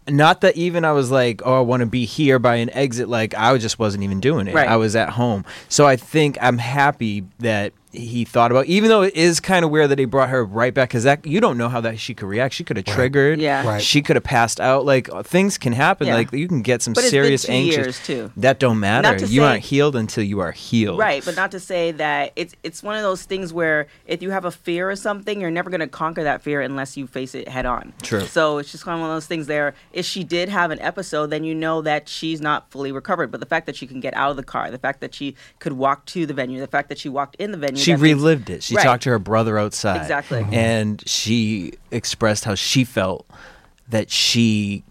not 0.07 0.41
that 0.41 0.55
even 0.55 0.85
I 0.85 0.91
was 0.91 1.09
like, 1.09 1.41
oh, 1.45 1.57
I 1.57 1.61
want 1.61 1.79
to 1.81 1.87
be 1.87 2.05
here 2.05 2.37
by 2.37 2.57
an 2.57 2.69
exit. 2.69 3.09
Like 3.09 3.33
I 3.33 3.57
just 3.57 3.79
wasn't 3.79 4.03
even 4.03 4.19
doing 4.19 4.47
it. 4.47 4.53
Right. 4.53 4.67
I 4.69 4.75
was 4.75 4.95
at 4.95 5.09
home. 5.09 5.43
So 5.67 5.87
I 5.87 5.95
think 5.95 6.37
I'm 6.39 6.59
happy 6.59 7.23
that 7.39 7.73
he 7.97 8.25
thought 8.25 8.51
about, 8.51 8.65
even 8.67 8.89
though 8.89 9.01
it 9.03 9.15
is 9.15 9.39
kind 9.39 9.63
of 9.65 9.71
weird 9.71 9.89
that 9.89 9.99
he 9.99 10.05
brought 10.05 10.29
her 10.29 10.43
right 10.43 10.73
back, 10.73 10.89
because 10.89 11.03
that 11.03 11.25
you 11.25 11.39
don't 11.41 11.57
know 11.57 11.69
how 11.69 11.81
that 11.81 11.99
she 11.99 12.13
could 12.13 12.27
react. 12.27 12.53
She 12.53 12.63
could 12.63 12.77
have 12.77 12.85
triggered. 12.85 13.39
Yeah. 13.39 13.65
Right. 13.67 13.81
She 13.81 14.01
could 14.01 14.15
have 14.15 14.23
passed 14.23 14.59
out. 14.59 14.85
Like 14.85 15.09
uh, 15.11 15.23
things 15.23 15.57
can 15.57 15.73
happen. 15.73 16.07
Yeah. 16.07 16.15
Like 16.15 16.31
you 16.31 16.47
can 16.47 16.61
get 16.61 16.81
some 16.81 16.93
But 16.93 17.03
it's 17.05 17.11
been 17.11 17.23
serious 17.23 17.43
two 17.45 17.51
anxious. 17.51 17.77
years, 17.77 18.05
too. 18.05 18.31
That 18.37 18.59
don't 18.59 18.79
matter. 18.79 19.17
to 19.19 19.25
You 19.27 19.41
say- 19.41 19.47
aren't 19.47 19.63
healed 19.63 19.95
until 19.95 20.23
you 20.23 20.39
are 20.39 20.51
healed. 20.51 20.99
Right, 20.99 21.23
but 21.23 21.35
not 21.35 21.51
to 21.51 21.59
say 21.59 21.91
that 21.93 22.31
it's 22.35 22.55
it's 22.63 22.81
one 22.83 22.95
of 22.95 23.01
those 23.03 23.23
things 23.23 23.51
where 23.53 23.87
if 24.07 24.21
you 24.21 24.31
have 24.31 24.45
a 24.45 24.51
fear 24.51 24.89
of 24.91 24.99
something, 24.99 25.39
you're 25.41 25.51
never 25.51 25.69
going 25.69 25.79
to 25.81 25.87
conquer 25.87 26.23
that 26.23 26.41
fear 26.41 26.61
unless 26.61 26.97
you 26.97 27.07
face 27.07 27.35
it 27.35 27.47
head 27.47 27.65
on. 27.65 27.93
True. 28.01 28.21
So 28.21 28.57
it's 28.57 28.71
just 28.71 28.83
kind 28.85 28.95
of 28.95 29.01
one 29.01 29.09
of 29.09 29.15
those 29.15 29.27
things 29.27 29.47
there. 29.47 29.73
If 29.93 30.05
she 30.05 30.23
did 30.23 30.49
have 30.49 30.71
an 30.71 30.79
episode, 30.79 31.27
then 31.27 31.43
you 31.43 31.55
know 31.55 31.81
that 31.81 32.07
she's 32.09 32.41
not 32.41 32.69
fully 32.71 32.91
recovered. 32.91 33.31
But 33.31 33.39
the 33.39 33.45
fact 33.45 33.65
that 33.65 33.75
she 33.75 33.87
can 33.87 33.99
get 33.99 34.13
out 34.15 34.31
of 34.31 34.37
the 34.37 34.43
car, 34.43 34.69
the 34.71 34.77
fact 34.77 35.01
that 35.01 35.13
she 35.13 35.35
could 35.59 35.73
walk 35.73 36.05
to 36.07 36.25
the 36.25 36.33
venue, 36.33 36.59
the 36.59 36.67
fact 36.67 36.89
that 36.89 36.97
she 36.97 37.09
walked 37.09 37.35
in 37.35 37.51
the 37.51 37.57
venue, 37.57 37.81
she 37.85 37.91
that 37.93 37.99
things- 37.99 38.15
relived 38.21 38.49
it. 38.49 38.63
She 38.63 38.75
Right. 38.75 38.83
talked 38.83 39.03
to 39.03 39.09
her 39.11 39.19
brother 39.19 39.57
outside. 39.57 40.01
Exactly. 40.01 40.43
Mhm. 40.43 40.53
And 40.53 41.03
she 41.05 41.73
expressed 41.91 42.45
how 42.45 42.55
she 42.55 42.83
felt 42.83 43.25
that 43.89 44.11
she 44.11 44.83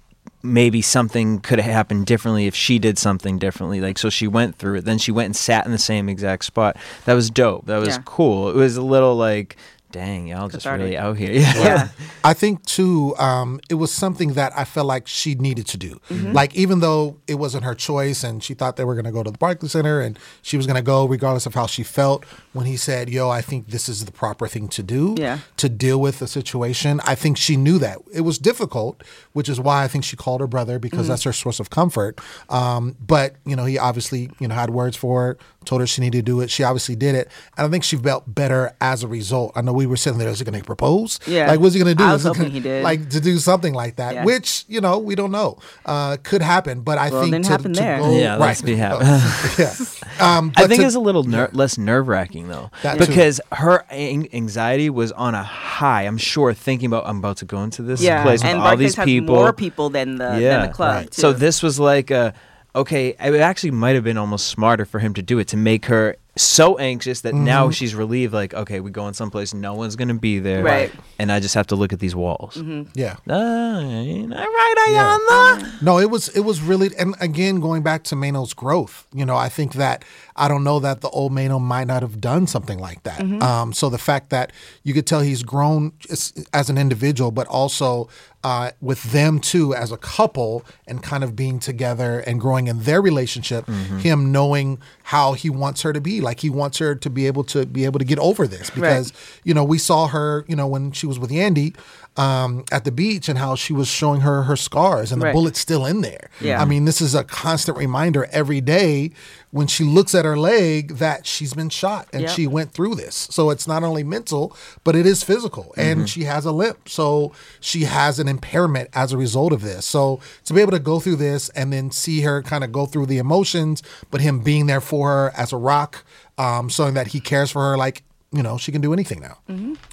maybe 0.42 0.82
something 0.82 1.38
could 1.40 1.58
have 1.58 1.72
happened 1.72 2.04
differently 2.06 2.46
if 2.46 2.54
she 2.54 2.78
did 2.78 2.98
something 2.98 3.38
differently. 3.38 3.80
Like 3.80 3.96
so 3.98 4.10
she 4.10 4.26
went 4.28 4.56
through 4.58 4.76
it. 4.76 4.84
Then 4.84 4.98
she 4.98 5.10
went 5.10 5.26
and 5.26 5.36
sat 5.36 5.64
in 5.64 5.72
the 5.72 5.78
same 5.78 6.08
exact 6.08 6.44
spot. 6.44 6.76
That 7.06 7.14
was 7.14 7.30
dope. 7.30 7.64
That 7.66 7.78
was 7.78 7.88
Yeah. 7.96 8.02
cool. 8.04 8.50
It 8.50 8.56
was 8.56 8.76
a 8.76 8.82
little 8.82 9.16
like 9.16 9.56
dang, 9.94 10.26
y'all 10.26 10.48
just 10.48 10.64
Cathartic. 10.64 10.84
really 10.84 10.96
out 10.98 11.16
here. 11.16 11.30
Yeah. 11.64 11.88
I 12.24 12.34
think 12.34 12.64
too, 12.66 13.14
um, 13.18 13.60
it 13.70 13.74
was 13.74 13.92
something 13.92 14.32
that 14.34 14.52
I 14.58 14.64
felt 14.64 14.86
like 14.86 15.06
she 15.06 15.34
needed 15.34 15.66
to 15.68 15.76
do. 15.76 16.00
Mm-hmm. 16.10 16.32
Like 16.32 16.54
even 16.56 16.80
though 16.80 17.16
it 17.28 17.36
wasn't 17.36 17.64
her 17.64 17.74
choice, 17.74 18.24
and 18.24 18.42
she 18.42 18.54
thought 18.54 18.76
they 18.76 18.84
were 18.84 18.94
going 18.94 19.04
to 19.04 19.12
go 19.12 19.22
to 19.22 19.30
the 19.30 19.38
Barclays 19.38 19.72
Center, 19.72 20.00
and 20.00 20.18
she 20.42 20.56
was 20.56 20.66
going 20.66 20.76
to 20.76 20.82
go 20.82 21.06
regardless 21.06 21.46
of 21.46 21.54
how 21.54 21.66
she 21.66 21.82
felt. 21.82 22.24
When 22.52 22.66
he 22.66 22.76
said, 22.76 23.08
"Yo, 23.08 23.28
I 23.30 23.40
think 23.40 23.68
this 23.68 23.88
is 23.88 24.04
the 24.04 24.12
proper 24.12 24.46
thing 24.48 24.68
to 24.68 24.82
do 24.82 25.14
Yeah. 25.18 25.38
to 25.58 25.68
deal 25.68 26.00
with 26.00 26.18
the 26.18 26.26
situation," 26.26 27.00
I 27.04 27.14
think 27.14 27.36
she 27.36 27.56
knew 27.56 27.78
that 27.78 27.98
it 28.12 28.20
was 28.22 28.38
difficult, 28.38 29.02
which 29.32 29.48
is 29.48 29.58
why 29.60 29.84
I 29.84 29.88
think 29.88 30.04
she 30.04 30.16
called 30.16 30.40
her 30.40 30.46
brother 30.46 30.78
because 30.78 31.00
Mm-hmm. 31.00 31.08
that's 31.08 31.22
her 31.24 31.32
source 31.32 31.60
of 31.60 31.70
comfort. 31.70 32.20
Um, 32.48 32.96
but 33.04 33.36
you 33.44 33.56
know, 33.56 33.64
he 33.64 33.78
obviously 33.78 34.30
you 34.40 34.48
know 34.48 34.54
had 34.54 34.70
words 34.70 34.96
for 34.96 35.22
her, 35.22 35.38
told 35.64 35.80
her 35.80 35.86
she 35.86 36.00
needed 36.00 36.18
to 36.18 36.22
do 36.32 36.40
it. 36.40 36.50
She 36.50 36.62
obviously 36.64 36.96
did 36.96 37.14
it, 37.14 37.28
and 37.56 37.66
I 37.66 37.70
think 37.70 37.84
she 37.84 37.96
felt 37.96 38.32
better 38.34 38.74
as 38.80 39.02
a 39.02 39.08
result. 39.08 39.52
I 39.56 39.60
know 39.62 39.72
we 39.72 39.83
were 39.86 39.96
sitting 39.96 40.18
there, 40.18 40.28
is 40.28 40.38
he 40.38 40.44
going 40.44 40.58
to 40.58 40.64
propose? 40.64 41.20
Yeah. 41.26 41.48
like 41.48 41.60
what's 41.60 41.74
he 41.74 41.80
going 41.82 41.96
to 41.96 42.02
do? 42.02 42.04
I 42.08 42.12
was 42.12 42.22
Is 42.22 42.26
hoping 42.28 42.42
gonna- 42.42 42.54
he 42.54 42.60
did. 42.60 42.84
Like 42.84 43.08
to 43.10 43.20
do 43.20 43.38
something 43.38 43.74
like 43.74 43.96
that, 43.96 44.14
Yeah. 44.14 44.24
which 44.24 44.64
you 44.68 44.80
know 44.80 44.98
we 44.98 45.14
don't 45.14 45.30
know, 45.32 45.58
uh, 45.86 46.16
could 46.22 46.42
happen. 46.42 46.80
But 46.82 46.98
I 46.98 47.10
Well, 47.10 47.20
it 47.20 47.22
think 47.24 47.32
didn't 47.34 47.44
to, 47.46 47.50
happen 47.50 47.72
to 47.74 47.80
there. 47.80 47.98
go 47.98 48.16
Yeah, 48.16 48.36
let's 48.36 48.60
right, 48.60 48.66
be 48.66 48.76
happy. 48.76 49.04
yeah. 49.62 49.74
Um, 50.20 50.52
I 50.56 50.66
think 50.66 50.80
to- 50.80 50.86
it's 50.86 50.94
a 50.94 51.00
little 51.00 51.24
ner- 51.24 51.50
less 51.52 51.76
nerve 51.78 52.08
wracking 52.08 52.48
though, 52.48 52.70
That 52.82 52.98
too. 52.98 53.06
because 53.06 53.40
her 53.52 53.84
an- 53.90 54.28
anxiety 54.32 54.90
was 54.90 55.12
on 55.12 55.34
a 55.34 55.42
high. 55.42 56.02
I'm 56.02 56.18
sure 56.18 56.52
thinking 56.54 56.86
about 56.86 57.06
I'm 57.06 57.18
about 57.18 57.38
to 57.38 57.44
go 57.44 57.62
into 57.62 57.82
this 57.82 58.00
Yeah, 58.00 58.22
place 58.22 58.40
with 58.42 58.50
and 58.50 58.58
all 58.58 58.64
Barclays 58.66 58.90
these 58.90 58.94
has 58.96 59.04
people. 59.04 59.34
more 59.34 59.52
people 59.52 59.90
than 59.90 60.18
the 60.18 60.30
than 60.40 60.62
the 60.62 60.68
club. 60.68 60.94
right. 60.94 61.10
Too. 61.10 61.20
So 61.20 61.32
this 61.32 61.62
was 61.62 61.78
like 61.80 62.10
a 62.10 62.32
okay. 62.74 63.08
It 63.20 63.34
actually 63.40 63.72
might 63.72 63.94
have 63.94 64.04
been 64.04 64.18
almost 64.18 64.46
smarter 64.46 64.84
for 64.84 64.98
him 65.00 65.14
to 65.14 65.22
do 65.22 65.38
it 65.38 65.48
to 65.48 65.56
make 65.56 65.86
her 65.86 66.16
so 66.36 66.78
anxious 66.78 67.20
that 67.22 67.34
Mm-hmm. 67.34 67.44
now 67.44 67.70
she's 67.70 67.94
relieved. 67.94 68.32
Like 68.34 68.54
okay, 68.54 68.80
we 68.80 68.90
going 68.90 69.14
someplace, 69.14 69.54
no 69.54 69.74
one's 69.74 69.96
gonna 69.96 70.14
be 70.14 70.38
there, 70.38 70.62
Right. 70.64 70.92
And 71.18 71.30
I 71.30 71.38
just 71.40 71.54
have 71.54 71.66
to 71.68 71.76
look 71.76 71.92
at 71.92 72.00
these 72.00 72.14
walls. 72.16 72.56
yeah. 72.94 73.16
Ah, 73.28 73.78
ain't 73.80 74.34
I 74.34 74.44
right, 74.44 74.74
Yeah. 74.88 75.18
Ayana? 75.18 75.82
No, 75.82 75.98
it 75.98 76.10
was 76.10 76.28
it 76.30 76.40
was 76.40 76.60
really 76.60 76.90
and 76.98 77.14
again 77.20 77.60
going 77.60 77.82
back 77.82 78.04
to 78.04 78.14
Maino's 78.16 78.52
growth, 78.54 79.06
you 79.14 79.24
know, 79.24 79.36
I 79.36 79.48
think 79.48 79.74
that 79.74 80.04
I 80.36 80.48
don't 80.48 80.64
know 80.64 80.80
that 80.80 81.00
the 81.00 81.08
old 81.10 81.32
Maino 81.32 81.60
might 81.60 81.86
not 81.86 82.02
have 82.02 82.20
done 82.20 82.46
something 82.48 82.78
like 82.78 83.02
that. 83.04 83.20
Um, 83.42 83.72
so 83.72 83.88
the 83.88 83.98
fact 83.98 84.30
that 84.30 84.52
you 84.82 84.92
could 84.92 85.06
tell 85.06 85.20
he's 85.20 85.44
grown 85.44 85.92
as, 86.10 86.32
as 86.52 86.68
an 86.70 86.76
individual, 86.78 87.30
but 87.30 87.46
also 87.46 88.08
uh, 88.44 88.70
with 88.80 89.02
them 89.04 89.40
too 89.40 89.74
as 89.74 89.90
a 89.90 89.96
couple 89.96 90.64
and 90.86 91.02
kind 91.02 91.24
of 91.24 91.34
being 91.34 91.58
together 91.58 92.20
and 92.20 92.38
growing 92.40 92.66
in 92.68 92.82
their 92.82 93.00
relationship, 93.00 93.66
him 93.66 94.30
knowing 94.30 94.78
how 95.04 95.32
he 95.32 95.48
wants 95.48 95.80
her 95.82 95.92
to 95.94 96.00
be, 96.00 96.20
like 96.20 96.40
he 96.40 96.50
wants 96.50 96.76
her 96.78 96.94
to 96.94 97.10
be 97.10 97.26
able 97.26 97.42
to 97.44 97.64
be 97.64 97.84
able 97.86 97.98
to 97.98 98.04
get 98.04 98.18
over 98.18 98.46
this 98.46 98.68
because 98.70 99.12
you 99.44 99.54
know 99.54 99.64
we 99.64 99.78
saw 99.78 100.06
her, 100.08 100.44
you 100.46 100.54
know, 100.56 100.66
when 100.68 100.92
she 100.92 101.06
was 101.06 101.18
with 101.18 101.30
Yandy 101.30 101.74
um, 102.16 102.64
at 102.70 102.84
the 102.84 102.92
beach 102.92 103.28
and 103.28 103.38
how 103.38 103.56
she 103.56 103.72
was 103.72 103.88
showing 103.88 104.20
her 104.20 104.44
her 104.44 104.54
scars 104.56 105.10
and 105.10 105.20
the 105.20 105.26
Right. 105.26 105.32
bullet's 105.34 105.58
still 105.58 105.84
in 105.84 106.00
there. 106.00 106.30
Yeah. 106.40 106.62
I 106.62 106.64
mean, 106.64 106.84
this 106.84 107.00
is 107.00 107.14
a 107.14 107.24
constant 107.24 107.76
reminder 107.76 108.28
every 108.30 108.60
day 108.60 109.10
when 109.50 109.66
she 109.66 109.82
looks 109.84 110.14
at 110.14 110.24
her 110.24 110.36
leg 110.36 110.96
that 110.98 111.26
she's 111.26 111.54
been 111.54 111.68
shot 111.70 112.06
and 112.12 112.22
Yep. 112.22 112.30
she 112.30 112.46
went 112.46 112.72
through 112.72 112.94
this. 112.96 113.26
So 113.32 113.50
it's 113.50 113.66
not 113.66 113.82
only 113.82 114.04
mental, 114.04 114.56
but 114.84 114.94
it 114.94 115.06
is 115.06 115.22
physical. 115.24 115.72
And 115.76 116.08
she 116.08 116.24
has 116.24 116.44
a 116.44 116.52
limp. 116.52 116.88
So 116.88 117.32
she 117.60 117.82
has 117.84 118.18
an 118.20 118.28
impairment 118.28 118.90
as 118.94 119.12
a 119.12 119.16
result 119.16 119.52
of 119.52 119.62
this. 119.62 119.84
So 119.84 120.20
to 120.44 120.54
be 120.54 120.60
able 120.60 120.72
to 120.72 120.78
go 120.78 121.00
through 121.00 121.16
this 121.16 121.48
and 121.50 121.72
then 121.72 121.90
see 121.90 122.20
her 122.20 122.42
kind 122.42 122.62
of 122.62 122.70
go 122.70 122.86
through 122.86 123.06
the 123.06 123.18
emotions, 123.18 123.82
but 124.12 124.20
him 124.20 124.38
being 124.40 124.66
there 124.66 124.80
for 124.80 125.08
her 125.08 125.32
as 125.36 125.52
a 125.52 125.56
rock, 125.56 126.04
um, 126.38 126.68
showing 126.68 126.94
that 126.94 127.08
he 127.08 127.20
cares 127.20 127.50
for 127.50 127.62
her, 127.70 127.76
like, 127.76 128.02
you 128.34 128.42
know, 128.42 128.58
she 128.58 128.72
can 128.72 128.80
do 128.80 128.92
anything 128.92 129.20
now. 129.20 129.38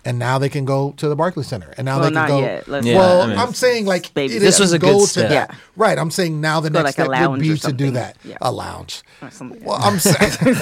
And 0.06 0.18
now 0.20 0.38
they 0.40 0.50
can 0.50 0.66
go 0.66 0.94
to 0.98 1.08
the 1.08 1.16
Barclays 1.16 1.48
Center. 1.48 1.74
And 1.78 1.86
now 1.86 2.00
Mm-hmm. 2.00 2.02
Well, 2.02 2.10
they 2.10 2.16
can 2.16 2.22
not 2.22 2.28
go. 2.30 2.40
yet. 2.42 2.68
Let's- 2.68 2.86
Yeah, 2.86 2.98
well, 2.98 3.22
I 3.22 3.28
mean, 3.28 3.38
I'm 3.38 3.54
saying 3.54 3.86
like 3.86 4.14
baby. 4.14 4.40
This 4.40 4.60
was 4.60 4.74
a 4.74 4.80
go 4.80 5.00
good 5.00 5.08
step. 5.08 5.32
Yeah. 5.32 5.48
Right. 5.76 5.98
I'm 5.98 6.10
saying 6.12 6.42
now 6.42 6.60
the 6.60 6.70
Go 6.70 6.82
next 6.82 6.98
like 6.98 7.08
a 7.08 7.12
step 7.16 7.30
would 7.30 7.40
be 7.42 7.58
to 7.58 7.72
do 7.74 7.92
that. 7.92 8.18
Yeah. 8.24 8.38
A 8.42 8.52
lounge. 8.52 9.04
Or. 9.22 9.30
Well, 9.62 9.78
I'm 9.80 10.00
saying. 10.00 10.32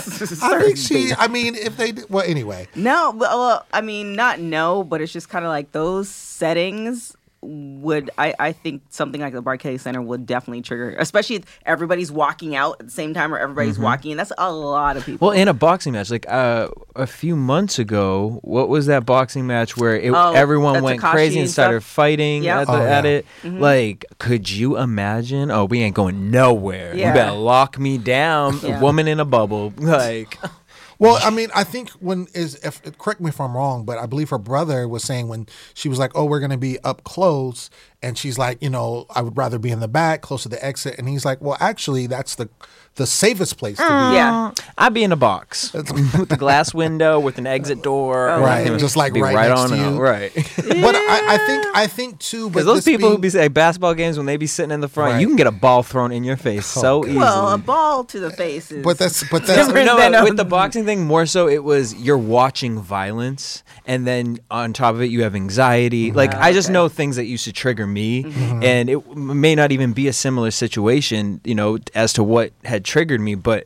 I 0.44 0.62
think 0.62 0.78
she. 0.78 0.94
baby. 0.94 1.14
I 1.18 1.28
mean, 1.28 1.56
if 1.56 1.78
they. 1.78 1.92
did- 1.94 2.10
Well, 2.10 2.26
anyway. 2.28 2.68
No, 2.76 3.12
well, 3.16 3.66
I 3.72 3.82
mean, 3.82 4.14
not 4.16 4.40
no, 4.40 4.84
but 4.84 5.02
it's 5.02 5.14
just 5.14 5.30
kind 5.30 5.46
of 5.46 5.50
like 5.50 5.72
those 5.72 6.10
settings 6.10 7.16
would 7.42 8.10
I, 8.18 8.34
I 8.40 8.52
think 8.52 8.82
something 8.90 9.22
like 9.22 9.34
the 9.34 9.42
Barclays 9.42 9.82
Center 9.82 10.02
would 10.02 10.26
definitely 10.26 10.62
trigger, 10.62 10.96
especially 11.00 11.38
if 11.38 11.60
everybody's 11.66 12.12
walking 12.12 12.56
out 12.56 12.78
at 12.80 12.88
the 12.88 12.92
same 12.92 13.14
time 13.14 13.34
or 13.34 13.38
everybody's 13.38 13.76
Mm-hmm. 13.76 13.84
walking 13.84 14.12
in. 14.12 14.18
That's 14.18 14.32
a 14.38 14.52
lot 14.52 14.98
of 14.98 15.06
people. 15.06 15.30
Well, 15.30 15.38
in 15.38 15.48
a 15.48 15.54
boxing 15.54 15.94
match, 15.94 16.10
like 16.12 16.26
uh, 16.30 16.68
a 16.96 17.08
few 17.08 17.36
months 17.36 17.80
ago, 17.80 18.40
what 18.44 18.68
was 18.68 18.88
that 18.88 19.06
boxing 19.06 19.48
match 19.48 19.78
where 19.78 19.96
it, 19.96 20.12
Oh, 20.14 20.34
everyone 20.34 20.82
went 20.84 21.00
Tekashi 21.02 21.12
crazy 21.12 21.36
and 21.40 21.44
and 21.46 21.50
started 21.52 21.82
stuff? 21.82 21.92
fighting 21.92 22.44
Yeah. 22.44 22.62
at, 22.62 22.68
the, 22.68 22.74
Oh, 22.74 22.82
at 22.82 23.06
yeah. 23.06 23.12
it? 23.12 23.26
Like, 23.44 24.06
could 24.18 24.50
you 24.50 24.78
imagine? 24.78 25.50
Oh, 25.52 25.66
we 25.66 25.82
ain't 25.82 25.96
going 25.96 26.32
nowhere. 26.32 26.94
You 26.96 27.04
better 27.14 27.32
lock 27.38 27.80
me 27.80 27.98
down, 27.98 28.60
Yeah. 28.64 28.82
woman 28.82 29.08
in 29.08 29.20
a 29.20 29.26
bubble. 29.26 29.74
Like, 29.78 30.38
Well, 31.00 31.18
I 31.22 31.30
mean, 31.30 31.50
I 31.56 31.64
think 31.64 31.92
when 31.92 32.28
is 32.34 32.56
if 32.56 32.82
correct 32.98 33.22
me 33.22 33.30
if 33.30 33.40
I'm 33.42 33.56
wrong, 33.56 33.86
but 33.86 33.98
I 33.98 34.06
believe 34.06 34.30
her 34.32 34.38
brother 34.38 34.88
was 34.88 35.04
saying 35.04 35.30
when 35.30 35.48
she 35.74 35.90
was 35.90 35.98
like, 35.98 36.12
"Oh, 36.14 36.26
we're 36.26 36.40
going 36.42 36.52
to 36.52 36.58
be 36.58 36.80
up 36.82 37.06
close," 37.06 37.70
and 38.02 38.18
she's 38.18 38.38
like, 38.38 38.62
"You 38.62 38.70
know, 38.70 39.06
I 39.14 39.22
would 39.22 39.38
rather 39.38 39.60
be 39.60 39.72
in 39.72 39.80
the 39.80 39.88
back, 39.88 40.22
close 40.22 40.44
to 40.44 40.50
the 40.50 40.64
exit," 40.64 40.96
and 40.98 41.08
he's 41.10 41.26
like, 41.26 41.42
"Well, 41.42 41.58
actually, 41.60 42.08
that's 42.08 42.36
the 42.36 42.50
the 42.96 43.06
safest 43.06 43.58
place 43.58 43.78
to 43.78 43.84
be." 43.84 43.90
yeah. 43.90 44.52
I'd 44.78 44.94
be 44.94 45.04
in 45.04 45.12
a 45.12 45.18
box 45.18 45.74
with 45.74 46.32
a 46.32 46.38
glass 46.38 46.74
window 46.74 47.20
with 47.20 47.38
an 47.38 47.48
exit 47.48 47.84
door. 47.84 48.30
Oh, 48.30 48.42
Right, 48.42 48.80
just 48.80 48.96
like 48.96 49.14
Be 49.14 49.22
right, 49.22 49.36
next 49.36 49.60
on 49.60 49.70
to 49.70 49.76
out, 49.76 49.94
you. 49.94 50.00
Right. 50.00 50.32
But 50.80 50.96
I, 50.96 51.36
I 51.36 51.38
think 51.38 51.66
I 51.76 51.88
think 51.88 52.20
too. 52.20 52.46
But 52.46 52.54
Because 52.54 52.66
those 52.66 52.76
this 52.78 52.86
people 52.86 53.10
who 53.10 53.18
be 53.18 53.28
at 53.38 53.54
basketball 53.54 53.94
games 53.94 54.18
when 54.18 54.26
they 54.26 54.38
be 54.38 54.48
sitting 54.48 54.72
in 54.72 54.80
the 54.80 54.88
front, 54.88 55.14
Right. 55.14 55.22
you 55.22 55.28
can 55.28 55.36
get 55.36 55.48
a 55.48 55.52
ball 55.52 55.84
thrown 55.84 56.12
in 56.12 56.24
your 56.24 56.38
face 56.38 56.66
so 56.66 57.04
easily. 57.04 57.18
Well, 57.20 57.50
a 57.50 57.58
ball 57.58 58.06
to 58.06 58.20
the 58.20 58.32
face 58.32 58.72
is. 58.72 58.84
But 58.84 58.98
that's 58.98 59.30
but 59.30 59.46
that's 59.46 59.60
Different 59.68 59.88
no, 59.88 59.98
than, 59.98 60.16
um, 60.16 60.24
with 60.24 60.38
the 60.38 60.46
boxing 60.46 60.86
thing, 60.86 61.06
more 61.06 61.26
so 61.26 61.48
it 61.50 61.64
was 61.64 61.94
you're 61.96 62.18
watching 62.18 62.80
violence, 62.80 63.64
and 63.86 64.08
then 64.08 64.40
on 64.50 64.72
top 64.74 64.96
of 64.96 65.02
it, 65.02 65.10
you 65.10 65.24
have 65.24 65.36
anxiety. 65.36 66.12
Like 66.12 66.34
I 66.34 66.54
just 66.54 66.68
okay. 66.70 66.74
know 66.74 66.88
things 66.88 67.18
that 67.18 67.26
used 67.26 67.46
to 67.46 67.54
trigger 67.54 67.86
me, 67.90 68.24
mm-hmm. 68.24 68.64
and 68.64 68.90
it 68.90 69.16
may 69.16 69.56
not 69.56 69.72
even 69.72 69.94
be 69.94 70.08
a 70.08 70.14
similar 70.14 70.52
situation, 70.52 71.42
you 71.44 71.56
know, 71.56 71.78
as 71.94 72.14
to 72.14 72.24
what 72.24 72.54
had 72.64 72.86
triggered 72.86 73.22
me, 73.22 73.36
but. 73.36 73.66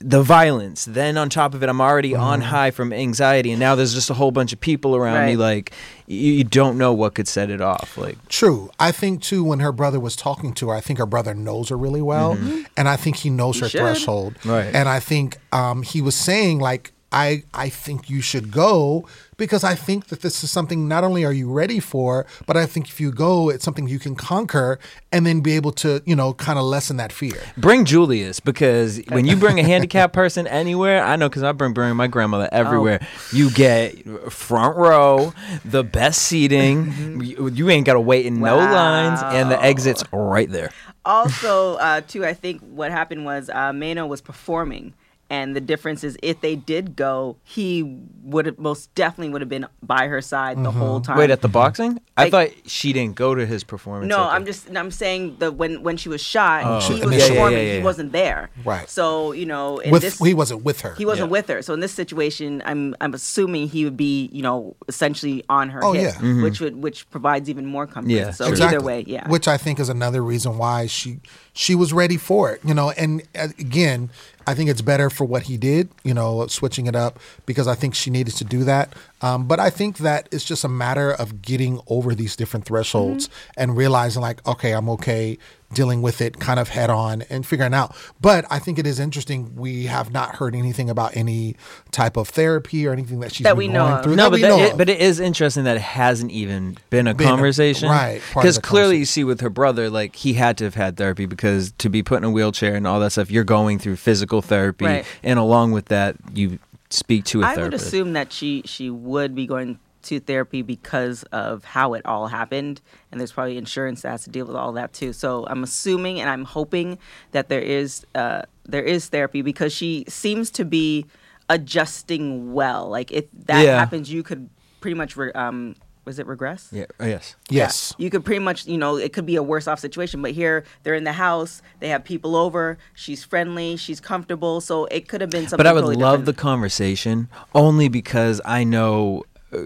The 0.00 0.22
violence. 0.22 0.84
Then 0.84 1.18
on 1.18 1.28
top 1.28 1.54
of 1.54 1.64
it, 1.64 1.68
I'm 1.68 1.80
already 1.80 2.14
on 2.14 2.38
mm-hmm. 2.38 2.50
high 2.50 2.70
from 2.70 2.92
anxiety, 2.92 3.50
and 3.50 3.58
now 3.58 3.74
there's 3.74 3.94
just 3.94 4.10
a 4.10 4.14
whole 4.14 4.30
bunch 4.30 4.52
of 4.52 4.60
people 4.60 4.94
around 4.94 5.26
me. 5.26 5.34
Like 5.34 5.72
you, 6.06 6.34
you 6.34 6.44
don't 6.44 6.78
know 6.78 6.92
what 6.92 7.16
could 7.16 7.26
set 7.26 7.50
it 7.50 7.60
off. 7.60 7.98
Like 7.98 8.16
True. 8.28 8.70
I 8.78 8.92
think 8.92 9.22
too 9.22 9.42
when 9.42 9.58
her 9.58 9.72
brother 9.72 9.98
was 9.98 10.14
talking 10.14 10.54
to 10.54 10.68
her, 10.68 10.76
I 10.76 10.80
think 10.80 11.00
her 11.00 11.06
brother 11.06 11.34
knows 11.34 11.70
her 11.70 11.76
really 11.76 12.00
well, 12.00 12.36
mm-hmm. 12.36 12.62
and 12.76 12.88
I 12.88 12.94
think 12.94 13.16
he 13.16 13.28
knows 13.28 13.58
her 13.58 13.68
should. 13.68 13.80
threshold. 13.80 14.36
Right. 14.44 14.72
And 14.72 14.88
I 14.88 15.00
think 15.00 15.38
um, 15.50 15.82
he 15.82 16.00
was 16.00 16.14
saying 16.14 16.60
like, 16.60 16.92
I 17.12 17.44
I 17.54 17.68
think 17.68 18.10
you 18.10 18.20
should 18.20 18.50
go 18.50 19.06
because 19.38 19.64
I 19.64 19.74
think 19.74 20.08
that 20.08 20.20
this 20.20 20.42
is 20.44 20.50
something 20.50 20.88
not 20.88 21.04
only 21.04 21.24
are 21.24 21.32
you 21.32 21.50
ready 21.50 21.80
for, 21.80 22.26
but 22.44 22.56
I 22.56 22.66
think 22.66 22.88
if 22.88 23.00
you 23.00 23.12
go, 23.12 23.48
it's 23.48 23.64
something 23.64 23.88
you 23.88 23.98
can 23.98 24.14
conquer 24.14 24.78
and 25.12 25.24
then 25.24 25.40
be 25.40 25.52
able 25.52 25.72
to 25.72 26.02
you 26.04 26.14
know 26.14 26.34
kind 26.34 26.58
of 26.58 26.64
lessen 26.66 26.98
that 26.98 27.12
fear. 27.12 27.40
Bring 27.56 27.84
Julius 27.84 28.40
because 28.40 29.00
when 29.08 29.24
you 29.24 29.36
bring 29.36 29.58
a 29.58 29.62
handicapped 29.62 30.12
person 30.12 30.46
anywhere, 30.46 31.02
I 31.02 31.16
know 31.16 31.28
because 31.28 31.42
I 31.42 31.52
bring 31.52 31.72
bring 31.72 31.96
my 31.96 32.08
grandmother 32.08 32.48
everywhere. 32.52 33.00
You 33.32 33.50
get 33.50 34.04
front 34.30 34.76
row, 34.76 35.32
the 35.64 35.84
best 35.84 36.22
seating. 36.22 37.22
you, 37.22 37.48
you 37.48 37.70
ain't 37.70 37.86
got 37.86 37.94
to 37.94 38.00
wait 38.00 38.26
in 38.26 38.40
no 38.40 38.56
lines, 38.56 39.20
and 39.22 39.50
the 39.50 39.62
exits 39.62 40.04
right 40.12 40.50
there. 40.50 40.70
also 41.04 41.76
uh, 41.76 42.00
too 42.02 42.26
i 42.26 42.34
think 42.34 42.60
what 42.60 42.90
happened 42.90 43.24
was 43.24 43.48
uh, 43.48 43.72
Maino 43.72 44.06
was 44.06 44.20
performing 44.20 44.92
and 45.30 45.54
the 45.54 45.60
difference 45.60 46.04
is 46.04 46.16
if 46.22 46.40
they 46.40 46.56
did 46.56 46.96
go 46.96 47.36
he 47.44 47.82
would 48.22 48.46
have 48.46 48.58
most 48.58 48.94
definitely 48.94 49.30
would 49.30 49.40
have 49.42 49.48
been 49.48 49.66
by 49.82 50.06
her 50.06 50.20
side 50.22 50.62
the 50.64 50.70
whole 50.70 51.00
time 51.00 51.18
Wait, 51.18 51.30
at 51.30 51.42
the 51.42 51.48
boxing? 51.48 52.00
I 52.16 52.30
thought 52.30 52.48
she 52.66 52.92
didn't 52.92 53.14
go 53.14 53.34
to 53.34 53.44
his 53.46 53.62
performance. 53.64 54.08
no 54.08 54.22
i'm 54.28 54.44
just 54.44 54.74
i'm 54.76 54.90
saying 54.90 55.36
that 55.38 55.54
when 55.54 55.82
when 55.82 55.96
she 55.96 56.08
was 56.08 56.22
shot 56.22 56.62
Oh. 56.64 56.80
he 56.80 57.04
was 57.04 57.16
Yeah, 57.16 57.18
yeah, 57.24 57.28
performing 57.28 57.58
yeah, 57.58 57.64
yeah, 57.64 57.76
he 57.78 57.82
wasn't 57.82 58.12
there 58.12 58.50
Right. 58.64 58.88
so 58.88 59.32
you 59.32 59.46
know 59.46 59.78
in 59.78 59.90
With 59.90 60.02
this 60.02 60.18
he 60.18 60.34
wasn't 60.34 60.64
with 60.64 60.80
her. 60.80 60.94
he 60.94 61.04
wasn't 61.06 61.28
Yeah. 61.28 61.32
with 61.32 61.48
her. 61.48 61.62
So 61.62 61.74
in 61.74 61.80
this 61.80 61.92
situation, 61.92 62.62
I'm 62.64 62.94
I'm 63.00 63.14
assuming 63.14 63.68
he 63.68 63.84
would 63.84 63.96
be, 63.96 64.28
you 64.32 64.42
know, 64.42 64.74
essentially 64.88 65.44
on 65.48 65.68
her 65.70 65.84
Oh, 65.84 65.92
hip, 65.92 66.02
yeah. 66.02 66.12
Mm-hmm. 66.20 66.42
which 66.42 66.60
would 66.60 66.76
which 66.82 67.08
provides 67.10 67.48
even 67.48 67.66
more 67.66 67.86
comfort. 67.86 68.10
Yeah, 68.10 68.30
so 68.32 68.52
true. 68.54 68.64
either 68.64 68.80
way, 68.80 69.04
yeah. 69.06 69.28
Which 69.28 69.46
I 69.48 69.56
think 69.56 69.78
is 69.78 69.88
another 69.88 70.22
reason 70.22 70.58
why 70.58 70.86
she 70.86 71.20
she 71.52 71.74
was 71.74 71.92
ready 71.92 72.16
for 72.16 72.50
it. 72.52 72.60
You 72.64 72.74
know, 72.74 72.90
and 72.90 73.22
uh, 73.38 73.48
again, 73.58 74.10
I 74.48 74.54
think 74.54 74.70
it's 74.70 74.80
better 74.80 75.10
for 75.10 75.26
what 75.26 75.42
he 75.42 75.58
did, 75.58 75.90
you 76.04 76.14
know, 76.14 76.46
switching 76.46 76.86
it 76.86 76.96
up 76.96 77.20
because 77.44 77.68
I 77.68 77.74
think 77.74 77.94
she 77.94 78.08
needed 78.08 78.34
to 78.36 78.44
do 78.44 78.64
that. 78.64 78.94
Um, 79.20 79.46
but 79.46 79.58
I 79.58 79.70
think 79.70 79.98
that 79.98 80.28
it's 80.30 80.44
just 80.44 80.64
a 80.64 80.68
matter 80.68 81.10
of 81.12 81.42
getting 81.42 81.80
over 81.88 82.14
these 82.14 82.36
different 82.36 82.64
thresholds 82.66 83.28
and 83.56 83.76
realizing, 83.76 84.22
like, 84.22 84.46
okay, 84.46 84.72
I'm 84.72 84.88
okay 84.90 85.38
dealing 85.74 86.00
with 86.00 86.22
it 86.22 86.40
kind 86.40 86.58
of 86.58 86.70
head 86.70 86.88
on 86.88 87.20
and 87.28 87.44
figuring 87.44 87.74
out. 87.74 87.94
But 88.22 88.46
I 88.50 88.58
think 88.58 88.78
it 88.78 88.86
is 88.86 88.98
interesting. 88.98 89.54
We 89.54 89.84
have 89.84 90.10
not 90.10 90.36
heard 90.36 90.54
anything 90.54 90.88
about 90.88 91.14
any 91.14 91.56
type 91.90 92.16
of 92.16 92.28
therapy 92.28 92.86
or 92.86 92.92
anything 92.92 93.20
that 93.20 93.34
she's 93.34 93.44
That 93.44 93.50
been 93.50 93.58
we 93.58 93.68
know 93.68 94.00
through. 94.02 94.16
No, 94.16 94.24
that 94.24 94.30
but 94.30 94.34
we 94.36 94.40
that, 94.42 94.48
know 94.48 94.58
it, 94.60 94.78
but 94.78 94.88
it 94.88 94.98
is 95.00 95.20
interesting 95.20 95.64
that 95.64 95.76
it 95.76 95.82
hasn't 95.82 96.30
even 96.30 96.78
been 96.88 97.06
a 97.06 97.14
Been 97.14 97.28
conversation, 97.28 97.90
right, 97.90 98.22
Because 98.34 98.58
clearly, 98.58 98.96
you 98.98 99.04
see 99.04 99.24
with 99.24 99.42
her 99.42 99.50
brother, 99.50 99.90
like 99.90 100.16
he 100.16 100.32
had 100.32 100.56
to 100.58 100.64
have 100.64 100.74
had 100.74 100.96
therapy 100.96 101.26
because 101.26 101.72
to 101.78 101.90
be 101.90 102.02
put 102.02 102.16
in 102.18 102.24
a 102.24 102.30
wheelchair 102.30 102.74
and 102.74 102.86
all 102.86 102.98
that 103.00 103.10
stuff, 103.12 103.30
you're 103.30 103.44
going 103.44 103.78
through 103.78 103.96
physical 103.96 104.40
therapy, 104.40 104.86
Right. 104.86 105.04
and 105.22 105.38
along 105.38 105.72
with 105.72 105.86
that, 105.86 106.16
you 106.32 106.58
speak 106.90 107.24
to 107.26 107.42
a 107.42 107.46
I 107.46 107.56
would 107.56 107.74
assume 107.74 108.12
that 108.14 108.32
she 108.32 108.62
she 108.64 108.90
would 108.90 109.34
be 109.34 109.46
going 109.46 109.78
to 110.02 110.20
therapy 110.20 110.62
because 110.62 111.22
of 111.32 111.64
how 111.64 111.92
it 111.94 112.06
all 112.06 112.28
happened, 112.28 112.80
and 113.10 113.20
there's 113.20 113.32
probably 113.32 113.58
insurance 113.58 114.02
that 114.02 114.10
has 114.10 114.24
to 114.24 114.30
deal 114.30 114.46
with 114.46 114.56
all 114.56 114.72
that 114.72 114.92
too. 114.92 115.12
So 115.12 115.44
I'm 115.48 115.62
assuming 115.64 116.20
and 116.20 116.30
I'm 116.30 116.44
hoping 116.44 116.98
that 117.32 117.48
there 117.48 117.60
is 117.60 118.06
uh, 118.14 118.42
there 118.64 118.82
is 118.84 119.08
therapy 119.08 119.42
because 119.42 119.72
she 119.72 120.04
seems 120.08 120.50
to 120.52 120.64
be 120.64 121.04
adjusting 121.50 122.52
well. 122.52 122.88
Like 122.88 123.10
if 123.10 123.24
that 123.46 123.64
Yeah. 123.64 123.78
happens, 123.78 124.10
you 124.12 124.22
could 124.22 124.48
pretty 124.80 124.94
much 124.94 125.16
re- 125.16 125.32
um 125.32 125.74
was 126.08 126.18
it 126.18 126.26
regress? 126.26 126.70
yeah. 126.72 126.86
oh, 126.98 127.04
yes. 127.06 127.36
yes. 127.50 127.94
Yeah. 127.98 128.04
You 128.04 128.10
could 128.10 128.24
pretty 128.24 128.38
much, 128.40 128.66
you 128.66 128.78
know, 128.78 128.96
it 128.96 129.12
could 129.12 129.26
be 129.26 129.36
a 129.36 129.42
worse 129.42 129.68
off 129.68 129.78
situation, 129.78 130.22
but 130.22 130.32
here 130.32 130.64
they're 130.82 130.94
in 130.94 131.04
the 131.04 131.12
house, 131.12 131.60
they 131.80 131.90
have 131.90 132.02
people 132.02 132.34
over, 132.34 132.78
she's 132.94 133.22
friendly, 133.22 133.76
she's 133.76 134.00
comfortable, 134.00 134.60
so 134.62 134.86
it 134.86 135.06
could 135.06 135.20
have 135.20 135.28
been 135.30 135.42
something 135.42 135.58
But 135.58 135.66
I 135.66 135.72
would 135.74 135.80
totally 135.82 135.96
love 136.02 136.24
the 136.24 136.32
conversation 136.32 137.28
only 137.54 137.88
because 137.88 138.40
I 138.44 138.64
know 138.64 139.24
uh, 139.52 139.58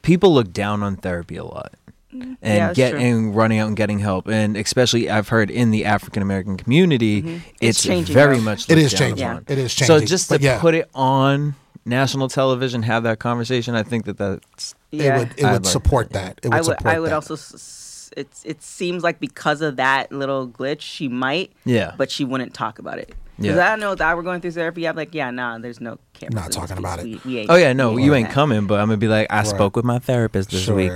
people 0.00 0.32
look 0.34 0.52
down 0.52 0.82
on 0.82 0.96
therapy 0.96 1.36
a 1.36 1.44
lot. 1.44 1.74
And 2.12 2.22
Mm-hmm. 2.22 2.34
Yeah, 2.44 2.66
that's 2.66 2.78
true. 2.78 2.98
getting 2.98 3.32
running 3.32 3.58
out 3.58 3.68
and 3.68 3.76
getting 3.76 3.98
help, 3.98 4.26
and 4.28 4.54
especially 4.56 5.08
I've 5.08 5.28
heard 5.28 5.50
in 5.50 5.70
the 5.70 5.86
African 5.86 6.22
American 6.22 6.58
community, 6.58 7.22
Mm-hmm. 7.22 7.36
It's 7.60 7.78
it's, 7.78 7.82
changing, 7.84 8.12
very 8.12 8.36
though. 8.36 8.42
much 8.42 8.70
it 8.70 8.76
is 8.76 8.92
changing 8.92 8.92
is 8.92 8.92
down 8.92 9.08
changing. 9.08 9.26
upon. 9.28 9.44
It 9.48 9.58
is 9.58 9.72
So 9.72 10.00
just 10.00 10.28
to 10.28 10.38
yeah. 10.38 10.60
put 10.60 10.74
it 10.74 10.90
on 10.94 11.54
national 11.84 12.28
television, 12.28 12.82
have 12.82 13.02
that 13.04 13.18
conversation, 13.18 13.74
I 13.74 13.82
think 13.82 14.04
that 14.04 14.18
that's 14.18 14.74
Yeah. 14.90 15.16
It 15.16 15.18
would 15.18 15.38
it 15.38 15.44
I'd 15.44 15.52
would 15.52 15.64
like 15.64 15.72
support 15.72 16.10
that, 16.10 16.36
that. 16.36 16.44
It 16.44 16.48
would 16.48 16.54
I 16.54 16.56
would 16.58 16.64
support 16.64 16.94
I 16.94 17.00
would 17.00 17.10
that. 17.10 17.14
also 17.14 17.34
s- 17.34 17.54
s- 17.54 18.10
it's 18.16 18.44
it 18.44 18.62
seems 18.62 19.02
like 19.02 19.20
because 19.20 19.62
of 19.62 19.76
that 19.76 20.12
little 20.12 20.46
glitch 20.46 20.80
she 20.82 21.08
might 21.08 21.52
Yeah. 21.64 21.94
but 21.96 22.10
she 22.10 22.24
wouldn't 22.24 22.52
talk 22.54 22.78
about 22.78 22.98
it. 22.98 23.14
Yeah. 23.38 23.52
Because 23.52 23.58
I 23.60 23.68
don't 23.70 23.80
know 23.80 23.94
that 23.94 24.16
we're 24.16 24.22
going 24.22 24.40
through 24.42 24.50
therapy, 24.52 24.86
I'm 24.86 24.94
like, 24.94 25.14
yeah, 25.14 25.30
nah, 25.30 25.56
there's 25.58 25.80
no 25.80 25.98
camera. 26.12 26.34
Not 26.42 26.52
talking 26.52 26.76
piece. 26.76 26.78
about 26.78 26.98
it. 27.00 27.04
We, 27.04 27.20
we 27.24 27.38
ain't, 27.38 27.50
Oh 27.50 27.56
yeah, 27.56 27.72
no, 27.72 27.92
we 27.94 28.04
you 28.04 28.14
ain't 28.14 28.28
that. 28.28 28.34
coming, 28.34 28.66
but 28.66 28.78
I'm 28.78 28.86
gonna 28.88 28.98
be 28.98 29.08
like, 29.08 29.26
I 29.30 29.42
spoke 29.44 29.74
with 29.74 29.86
my 29.86 29.98
therapist 29.98 30.50
this 30.50 30.62
Sure. 30.62 30.76
week, 30.76 30.92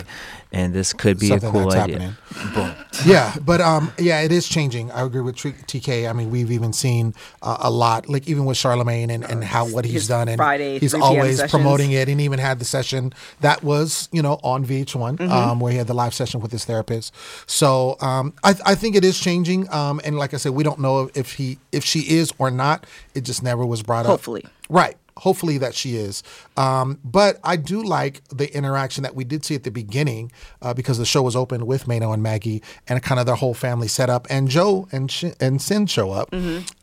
and 0.53 0.73
this 0.75 0.93
could 0.93 1.19
be 1.19 1.29
Something 1.29 1.49
a 1.49 1.53
cool 1.53 1.69
that's 1.71 1.75
idea. 1.91 2.17
Boom. 2.55 2.73
yeah, 3.05 3.35
but 3.45 3.61
um, 3.61 3.93
yeah, 3.99 4.21
it 4.21 4.33
is 4.33 4.49
changing. 4.49 4.91
I 4.93 5.03
agree 5.05 5.21
with 5.21 5.37
TK. 5.37 6.09
I 6.09 6.13
mean, 6.13 6.31
we've 6.31 6.51
even 6.51 6.73
seen 6.73 7.15
uh, 7.43 7.57
a 7.61 7.71
lot, 7.71 8.09
like 8.09 8.29
even 8.29 8.45
with 8.45 8.57
Charlemagne 8.57 9.11
and, 9.11 9.25
and 9.25 9.43
how 9.45 9.67
what 9.67 9.85
he's 9.85 9.95
His 9.95 10.09
done, 10.09 10.29
and 10.29 10.37
Friday, 10.39 10.79
he's 10.79 10.95
always 10.95 11.37
sessions. 11.37 11.51
promoting 11.51 11.91
it, 11.93 12.09
and 12.09 12.21
even 12.21 12.39
had 12.39 12.59
the 12.59 12.65
session 12.65 13.13
that 13.41 13.63
was 13.63 14.09
you 14.13 14.23
know 14.23 14.39
on 14.43 14.65
VH1, 14.65 15.17
Mm-hmm. 15.17 15.31
um, 15.33 15.61
where 15.61 15.73
he 15.73 15.79
had 15.79 15.87
the 15.87 15.95
live 15.95 16.15
session 16.15 16.41
with 16.41 16.53
his 16.53 16.65
therapist. 16.65 17.13
So 17.47 17.97
um, 18.01 18.33
I, 18.45 18.55
I 18.65 18.75
think 18.75 18.97
it 18.97 19.05
is 19.05 19.19
changing, 19.21 19.73
um, 19.73 20.01
and 20.05 20.17
like 20.19 20.33
I 20.35 20.37
said, 20.37 20.53
we 20.53 20.63
don't 20.65 20.81
know 20.81 21.11
if 21.15 21.35
he 21.35 21.59
if 21.73 21.85
she 21.85 22.01
is 22.17 22.33
or 22.39 22.51
not. 22.51 22.87
It 23.15 23.23
just 23.23 23.43
never 23.43 23.65
was 23.67 23.83
brought 23.83 24.05
up. 24.07 24.11
Hopefully. 24.11 24.45
Right. 24.69 24.97
Hopefully 25.19 25.59
that 25.59 25.75
she 25.75 25.97
is. 25.97 26.23
Um, 26.57 26.99
but 27.05 27.39
I 27.43 27.57
do 27.57 27.83
like 27.83 28.23
the 28.29 28.55
interaction 28.55 29.03
that 29.03 29.14
we 29.14 29.25
did 29.25 29.45
see 29.45 29.55
at 29.55 29.64
the 29.64 29.71
beginning 29.71 30.31
uh, 30.62 30.75
because 30.75 30.99
the 30.99 31.07
show 31.07 31.23
was 31.23 31.35
opened 31.35 31.67
with 31.67 31.85
Maino 31.87 32.12
and 32.12 32.23
Maggie 32.23 32.62
and 32.89 33.03
kind 33.03 33.19
of 33.19 33.27
their 33.27 33.35
whole 33.35 33.55
family 33.55 33.89
set 33.89 34.11
up. 34.11 34.27
And 34.29 34.49
Joe 34.49 34.89
and 34.93 35.11
Sh- 35.11 35.35
and 35.41 35.61
Cyn 35.61 35.89
show 35.89 36.12
up. 36.12 36.35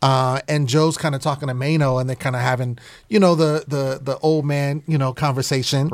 Uh, 0.02 0.40
and 0.48 0.68
Joe's 0.68 0.96
kind 0.96 1.14
of 1.14 1.20
talking 1.20 1.48
to 1.48 1.54
Maino 1.54 2.00
and 2.00 2.08
they're 2.08 2.16
kind 2.16 2.36
of 2.36 2.42
having, 2.42 2.78
you 3.08 3.18
know, 3.20 3.34
the, 3.34 3.64
the, 3.68 4.00
the 4.02 4.18
old 4.18 4.44
man, 4.44 4.82
you 4.86 4.98
know, 4.98 5.12
conversation. 5.12 5.88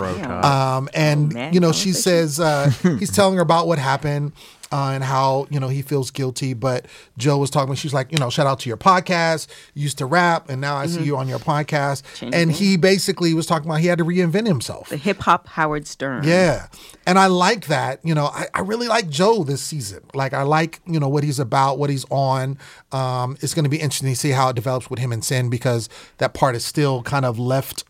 Um, 0.77 0.89
and, 0.95 1.25
Old 1.25 1.35
man 1.35 1.53
you 1.55 1.61
know, 1.61 1.73
she 1.73 1.93
says, 1.93 2.41
uh, 2.41 2.71
he's 2.99 3.13
telling 3.13 3.37
her 3.37 3.43
about 3.43 3.67
what 3.67 3.79
happened 3.79 4.33
uh, 4.73 4.91
and 4.95 5.05
how 5.05 5.47
you 5.51 5.61
know 5.61 5.69
he 5.69 5.83
feels 5.83 6.11
guilty. 6.11 6.55
But 6.55 6.87
Joe 7.19 7.39
was 7.39 7.51
talking. 7.51 7.75
She's 7.75 7.95
like, 7.95 8.13
you 8.13 8.19
know, 8.19 8.31
shout 8.31 8.47
out 8.47 8.61
to 8.61 8.69
your 8.69 8.77
podcast. 8.77 9.49
You 9.75 9.83
used 9.83 9.99
to 9.99 10.07
rap, 10.07 10.49
and 10.49 10.61
now 10.61 10.77
I 10.77 10.87
see 10.87 11.03
you 11.03 11.17
on 11.17 11.29
your 11.29 11.39
podcast. 11.39 12.03
Changed 12.15 12.35
and 12.35 12.53
he 12.53 12.77
basically 12.77 13.35
was 13.35 13.47
talking 13.47 13.69
about 13.69 13.81
he 13.81 13.87
had 13.87 13.99
to 13.99 14.05
reinvent 14.05 14.47
himself. 14.47 14.89
The 14.89 14.97
hip 14.97 15.19
hop 15.19 15.49
Howard 15.49 15.87
Stern. 15.87 16.25
Yeah. 16.25 16.67
And 17.07 17.19
I 17.19 17.27
like 17.27 17.67
that. 17.67 18.01
You 18.05 18.15
know, 18.15 18.27
I, 18.27 18.47
I 18.55 18.61
really 18.61 18.89
like 18.89 19.09
Joe 19.09 19.45
this 19.45 19.63
season. 19.63 20.03
Like, 20.15 20.33
I 20.33 20.43
like, 20.43 20.81
you 20.87 21.01
know, 21.01 21.09
what 21.09 21.25
he's 21.25 21.39
about, 21.39 21.79
what 21.79 21.91
he's 21.91 22.05
on. 22.11 22.59
Um, 22.93 23.37
it's 23.41 23.55
going 23.55 23.65
to 23.65 23.71
be 23.71 23.81
interesting 23.81 24.11
to 24.11 24.17
see 24.17 24.31
how 24.31 24.51
it 24.51 24.57
develops 24.57 24.91
with 24.91 24.99
him 24.99 25.13
and 25.13 25.23
Cyn 25.23 25.51
because 25.51 25.89
that 26.19 26.35
part 26.35 26.55
is 26.55 26.65
still 26.65 27.03
kind 27.03 27.25
of 27.25 27.39
left 27.39 27.85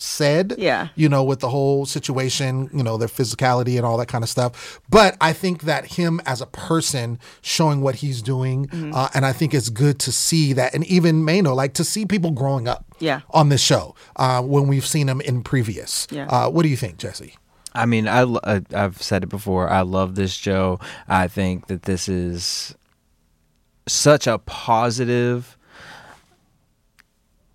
unsaid. 0.00 0.54
Yeah. 0.58 0.88
You 0.94 1.08
know, 1.08 1.22
with 1.22 1.40
the 1.40 1.48
whole 1.48 1.86
situation, 1.86 2.70
you 2.72 2.82
know, 2.82 2.96
their 2.96 3.08
physicality 3.08 3.76
and 3.76 3.84
all 3.84 3.96
that 3.98 4.06
kind 4.08 4.24
of 4.24 4.30
stuff. 4.30 4.80
But 4.88 5.16
I 5.20 5.32
think 5.32 5.62
that 5.62 5.84
him 5.86 6.20
as 6.26 6.40
a 6.40 6.46
person 6.46 7.18
showing 7.42 7.80
what 7.82 7.96
he's 7.96 8.22
doing, 8.22 8.66
Mm-hmm. 8.70 8.94
uh, 8.94 9.08
and 9.14 9.24
I 9.26 9.32
think 9.32 9.54
it's 9.54 9.68
good 9.68 9.98
to 10.00 10.12
see 10.12 10.52
that. 10.54 10.74
And 10.74 10.84
even 10.86 11.22
Maino, 11.22 11.54
like 11.54 11.74
to 11.74 11.84
see 11.84 12.06
people 12.06 12.30
growing 12.30 12.68
up 12.68 12.84
Yeah. 12.98 13.20
on 13.30 13.48
this 13.48 13.60
show 13.62 13.94
uh, 14.16 14.42
when 14.42 14.66
we've 14.68 14.86
seen 14.86 15.08
him 15.08 15.20
in 15.20 15.42
previous. 15.42 16.06
Yeah. 16.10 16.26
Uh, 16.28 16.48
what 16.50 16.62
do 16.62 16.68
you 16.68 16.76
think, 16.76 16.98
Jesse? 16.98 17.34
I 17.74 17.86
mean, 17.86 18.08
I, 18.08 18.22
I 18.44 18.62
I've 18.74 19.00
said 19.00 19.22
it 19.22 19.28
before. 19.28 19.68
I 19.68 19.82
love 19.82 20.14
this 20.16 20.32
show. 20.32 20.80
I 21.08 21.28
think 21.28 21.68
that 21.68 21.82
this 21.84 22.08
is 22.08 22.74
such 23.86 24.26
a 24.26 24.38
positive 24.38 25.56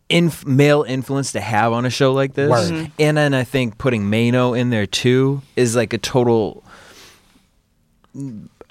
inf- 0.09 0.45
male 0.45 0.83
influence 0.83 1.31
to 1.33 1.41
have 1.41 1.73
on 1.73 1.85
a 1.85 1.89
show 1.89 2.13
like 2.13 2.33
this. 2.33 2.49
Word. 2.49 2.71
Mhm. 2.71 2.91
And 2.99 3.17
then 3.17 3.33
I 3.33 3.43
think 3.43 3.77
putting 3.77 4.03
Maino 4.03 4.57
in 4.57 4.69
there 4.69 4.85
too 4.85 5.41
is 5.55 5.75
like 5.75 5.93
a 5.93 5.97
total 5.97 6.63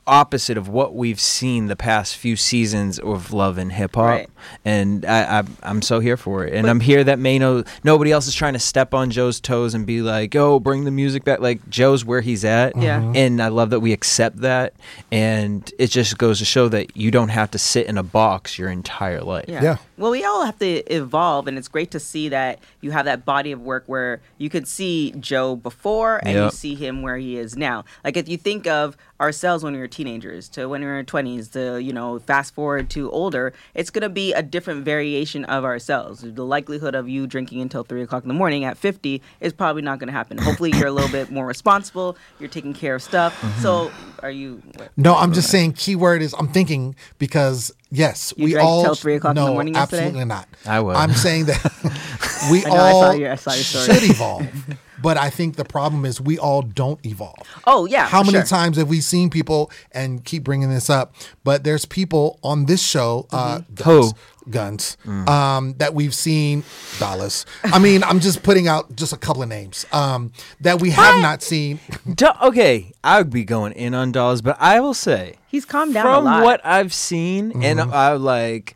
opposite 0.06 0.58
of 0.58 0.68
what 0.68 0.94
we've 0.94 1.20
seen 1.20 1.66
the 1.66 1.76
past 1.76 2.16
few 2.16 2.36
seasons 2.36 2.98
of 2.98 3.32
love 3.32 3.56
and 3.58 3.72
hip 3.72 3.94
hop, 3.94 4.04
Right. 4.04 4.28
and 4.64 5.04
I, 5.06 5.40
I 5.40 5.44
I'm 5.62 5.80
so 5.82 6.00
here 6.00 6.16
for 6.16 6.44
it. 6.44 6.52
And 6.52 6.68
I'm 6.68 6.80
here 6.80 7.02
that 7.04 7.18
Maino, 7.18 7.66
nobody 7.84 8.12
else 8.12 8.26
is 8.26 8.34
trying 8.34 8.52
to 8.52 8.58
step 8.58 8.92
on 8.92 9.10
Joe's 9.10 9.40
toes 9.40 9.74
and 9.74 9.86
be 9.86 10.02
like, 10.02 10.34
"Oh, 10.36 10.60
bring 10.60 10.84
the 10.84 10.90
music 10.90 11.24
back." 11.24 11.40
Like 11.40 11.68
Joe's 11.70 12.04
where 12.04 12.20
he's 12.20 12.44
at, 12.44 12.76
Yeah. 12.76 12.98
Mm-hmm. 13.00 13.12
Mhm. 13.12 13.16
And 13.16 13.42
I 13.42 13.48
love 13.48 13.70
that 13.70 13.80
we 13.80 13.92
accept 13.92 14.38
that, 14.42 14.74
and 15.10 15.70
it 15.78 15.88
just 15.88 16.18
goes 16.18 16.38
to 16.38 16.44
show 16.44 16.68
that 16.68 16.96
you 16.96 17.10
don't 17.10 17.28
have 17.30 17.50
to 17.52 17.58
sit 17.58 17.86
in 17.86 17.96
a 17.98 18.02
box 18.02 18.58
your 18.58 18.68
entire 18.70 19.20
life. 19.22 19.46
Yeah. 19.48 19.62
Yeah. 19.62 19.76
Well, 19.96 20.10
we 20.10 20.24
all 20.24 20.44
have 20.44 20.58
to 20.58 20.82
evolve, 20.94 21.46
and 21.46 21.56
it's 21.56 21.68
great 21.68 21.90
to 21.92 22.00
see 22.00 22.28
that 22.30 22.58
you 22.80 22.90
have 22.90 23.04
that 23.06 23.24
body 23.24 23.52
of 23.52 23.60
work 23.60 23.84
where 23.86 24.20
you 24.38 24.50
could 24.50 24.66
see 24.68 25.12
Joe 25.20 25.56
before 25.56 26.18
and 26.22 26.36
you 26.36 26.50
see 26.50 26.74
him 26.74 27.00
where 27.02 27.16
he 27.16 27.38
is 27.38 27.56
now. 27.56 27.84
Like 28.04 28.16
if 28.16 28.28
you 28.28 28.36
think 28.36 28.66
of 28.66 28.96
ourselves 29.20 29.62
when 29.64 29.72
we 29.72 29.78
were 29.78 29.86
teenagers 29.94 30.48
to 30.50 30.66
when 30.66 30.80
we 30.82 30.86
were 30.86 30.98
in 30.98 31.06
twenties 31.06 31.48
to 31.48 31.78
you 31.80 31.92
know 31.92 32.18
fast 32.18 32.54
forward 32.54 32.90
to 32.90 33.10
older, 33.10 33.52
it's 33.74 33.90
gonna 33.90 34.08
be 34.08 34.32
a 34.32 34.42
different 34.42 34.84
variation 34.84 35.44
of 35.46 35.64
ourselves. 35.64 36.20
The 36.22 36.44
likelihood 36.44 36.94
of 36.94 37.08
you 37.08 37.26
drinking 37.26 37.60
until 37.60 37.84
three 37.84 38.02
o'clock 38.02 38.22
in 38.24 38.28
the 38.28 38.34
morning 38.34 38.64
at 38.64 38.76
fifty 38.76 39.22
is 39.40 39.52
probably 39.52 39.82
not 39.82 39.98
gonna 39.98 40.12
happen. 40.12 40.38
Hopefully, 40.38 40.72
you're 40.74 40.88
a 40.88 40.92
little 40.92 41.10
bit 41.10 41.30
more 41.30 41.46
responsible. 41.46 42.16
You're 42.40 42.48
taking 42.50 42.74
care 42.74 42.96
of 42.96 43.02
stuff. 43.02 43.40
Mm-hmm. 43.40 43.62
So, 43.62 43.90
are 44.22 44.30
you? 44.30 44.62
what- 44.76 44.90
No, 44.96 45.14
I'm 45.14 45.32
just 45.32 45.50
saying 45.50 45.72
keyword 45.74 46.20
is 46.22 46.34
I'm 46.38 46.48
thinking 46.48 46.96
because 47.18 47.72
yes, 47.90 48.34
You 48.36 48.44
we 48.46 48.50
drank 48.52 48.66
all 48.68 48.82
till 48.84 48.94
3 48.96 49.14
o'clock 49.16 49.30
in 49.32 49.36
the 49.42 49.46
no, 49.46 49.52
morning 49.54 49.74
yesterday? 49.74 50.02
absolutely 50.06 50.24
not. 50.26 50.48
I 50.66 50.80
would. 50.80 50.96
I'm 50.96 51.12
saying 51.12 51.44
that 51.46 51.62
we 52.50 52.64
I 52.64 52.68
know, 52.68 52.74
I 52.74 52.90
all 52.92 53.02
saw 53.02 53.12
your- 53.12 53.32
I 53.32 53.34
saw 53.36 53.52
your 53.52 53.62
story. 53.64 53.98
should 54.00 54.10
evolve. 54.10 54.46
But 55.04 55.16
I 55.18 55.28
think 55.30 55.56
the 55.56 55.64
problem 55.76 56.04
is 56.04 56.20
we 56.20 56.38
all 56.38 56.62
don't 56.62 56.98
evolve. 57.04 57.36
Oh 57.66 57.84
yeah. 57.86 58.06
How 58.08 58.22
many 58.22 58.38
sure. 58.38 58.42
times 58.58 58.76
have 58.78 58.88
we 58.88 59.00
seen 59.00 59.28
people 59.30 59.70
and 59.92 60.24
keep 60.24 60.42
bringing 60.44 60.70
this 60.70 60.88
up? 60.90 61.14
But 61.44 61.62
there's 61.64 61.84
people 61.84 62.38
on 62.42 62.64
this 62.66 62.82
show, 62.82 63.26
uh, 63.30 63.58
Mm-hmm. 63.58 63.74
Gunz, 63.74 64.12
Who? 64.44 64.50
Gunz, 64.50 64.96
Mm. 65.06 65.28
um, 65.28 65.74
that 65.78 65.94
we've 65.94 66.14
seen. 66.14 66.64
Dallas. 66.98 67.44
I 67.64 67.78
mean, 67.78 68.02
I'm 68.04 68.20
just 68.20 68.42
putting 68.42 68.66
out 68.68 68.94
just 68.96 69.12
a 69.12 69.16
couple 69.16 69.42
of 69.42 69.48
names 69.48 69.86
um, 69.92 70.32
that 70.60 70.80
we 70.80 70.90
have 70.90 71.20
not 71.22 71.42
seen. 71.42 71.78
Do- 72.14 72.28
okay, 72.42 72.92
I 73.02 73.18
would 73.18 73.30
be 73.30 73.44
going 73.44 73.72
in 73.72 73.94
on 73.94 74.12
dollars, 74.12 74.40
but 74.42 74.56
I 74.60 74.80
will 74.80 74.94
say 74.94 75.36
He's 75.48 75.64
calmed 75.64 75.94
down 75.94 76.06
a 76.06 76.14
from 76.16 76.24
lot. 76.24 76.42
what 76.44 76.60
I've 76.64 76.92
seen, 76.92 77.62
and 77.62 77.78
Mm-hmm. 77.78 77.92
I 77.94 78.12
like. 78.14 78.74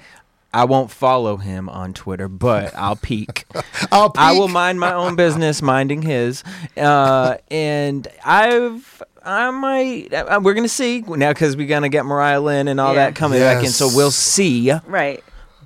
I 0.53 0.65
won't 0.65 0.91
follow 0.91 1.37
him 1.37 1.69
on 1.69 1.93
Twitter, 1.93 2.29
but 2.29 2.75
I'll 2.77 2.97
peek. 2.97 3.45
I'll 3.93 4.11
peek. 4.11 4.21
I 4.21 4.33
will 4.33 4.49
mind 4.49 4.81
my 4.81 4.93
own 4.95 5.15
business, 5.17 5.61
minding 5.63 6.03
his. 6.03 6.43
Uh, 6.77 7.37
and 7.51 8.09
I've, 8.25 9.03
I 9.25 9.51
might. 9.51 10.13
Uh, 10.13 10.41
we're 10.43 10.55
gonna 10.55 10.69
see 10.69 11.03
now 11.07 11.31
because 11.33 11.57
we're 11.57 11.69
gonna 11.69 11.89
get 11.91 12.07
Mariah 12.07 12.41
Lynn 12.41 12.69
and 12.69 12.81
all 12.81 12.95
Yeah. 12.95 13.07
that 13.07 13.15
coming 13.15 13.41
back 13.41 13.63
in. 13.65 13.71
So 13.71 13.89
we'll 13.95 14.11
see. 14.11 14.73
Right. 14.87 15.23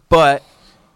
But 0.09 0.43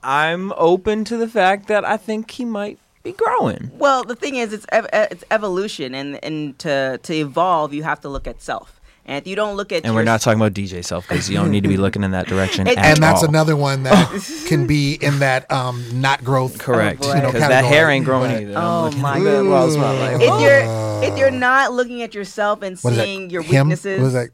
I'm 0.03 0.53
open 0.57 1.05
to 1.07 1.17
the 1.17 1.29
fact 1.29 1.69
that 1.69 1.85
I 1.85 1.97
think 1.97 2.31
he 2.33 2.45
might 2.45 2.79
be 3.03 3.13
growing. 3.13 3.71
Well, 3.75 4.03
the 4.05 4.17
thing 4.17 4.35
is, 4.37 4.53
it's 4.53 4.67
ev- 4.71 4.89
uh, 4.93 5.07
it's 5.13 5.25
evolution, 5.31 5.95
and 5.95 6.23
and 6.25 6.59
to 6.59 6.99
to 7.03 7.15
evolve, 7.15 7.73
you 7.73 7.85
have 7.85 8.01
to 8.01 8.09
look 8.09 8.27
at 8.27 8.43
self. 8.43 8.76
And 9.09 9.19
if 9.19 9.27
you 9.29 9.37
don't 9.37 9.57
look 9.57 9.71
at 9.73 9.85
And 9.87 9.95
we're 9.95 10.03
not 10.03 10.21
talking 10.21 10.41
about 10.41 10.53
DJ 10.53 10.85
self 10.85 11.07
because 11.09 11.31
you 11.31 11.37
don't 11.37 11.51
need 11.53 11.63
to 11.63 11.69
be 11.69 11.77
looking 11.85 12.03
in 12.03 12.11
that 12.11 12.27
direction. 12.27 12.67
It- 12.67 12.77
at 12.77 12.85
and 12.85 13.03
that's 13.03 13.23
all. 13.23 13.29
another 13.29 13.55
one 13.57 13.85
that 13.85 14.45
can 14.49 14.67
be 14.67 14.95
in 14.95 15.21
that 15.21 15.51
um, 15.51 15.85
not 16.01 16.25
growth. 16.25 16.59
correct 16.59 17.01
boy. 17.03 17.15
you 17.15 17.23
know, 17.23 17.33
because 17.33 17.49
that 17.49 17.65
hair 17.65 17.89
ain't 17.89 18.05
growing 18.05 18.33
But- 18.33 18.43
either. 18.43 18.55
Oh 18.57 18.91
my 18.99 19.19
at 19.19 19.23
that 19.25 19.45
wall 19.45 19.71
spotlight. 19.71 20.21
if 20.21 20.41
you're 20.41 21.03
if 21.13 21.19
you're 21.19 21.31
not 21.31 21.73
looking 21.73 22.03
at 22.03 22.15
yourself 22.15 22.63
and 22.63 22.77
What 22.81 22.93
is 22.95 22.99
seeing 22.99 23.23
that? 23.29 23.33
your 23.33 23.43
him? 23.43 23.69
weaknesses, 23.69 24.01
What 24.01 24.07
is 24.09 24.13
that? 24.15 24.31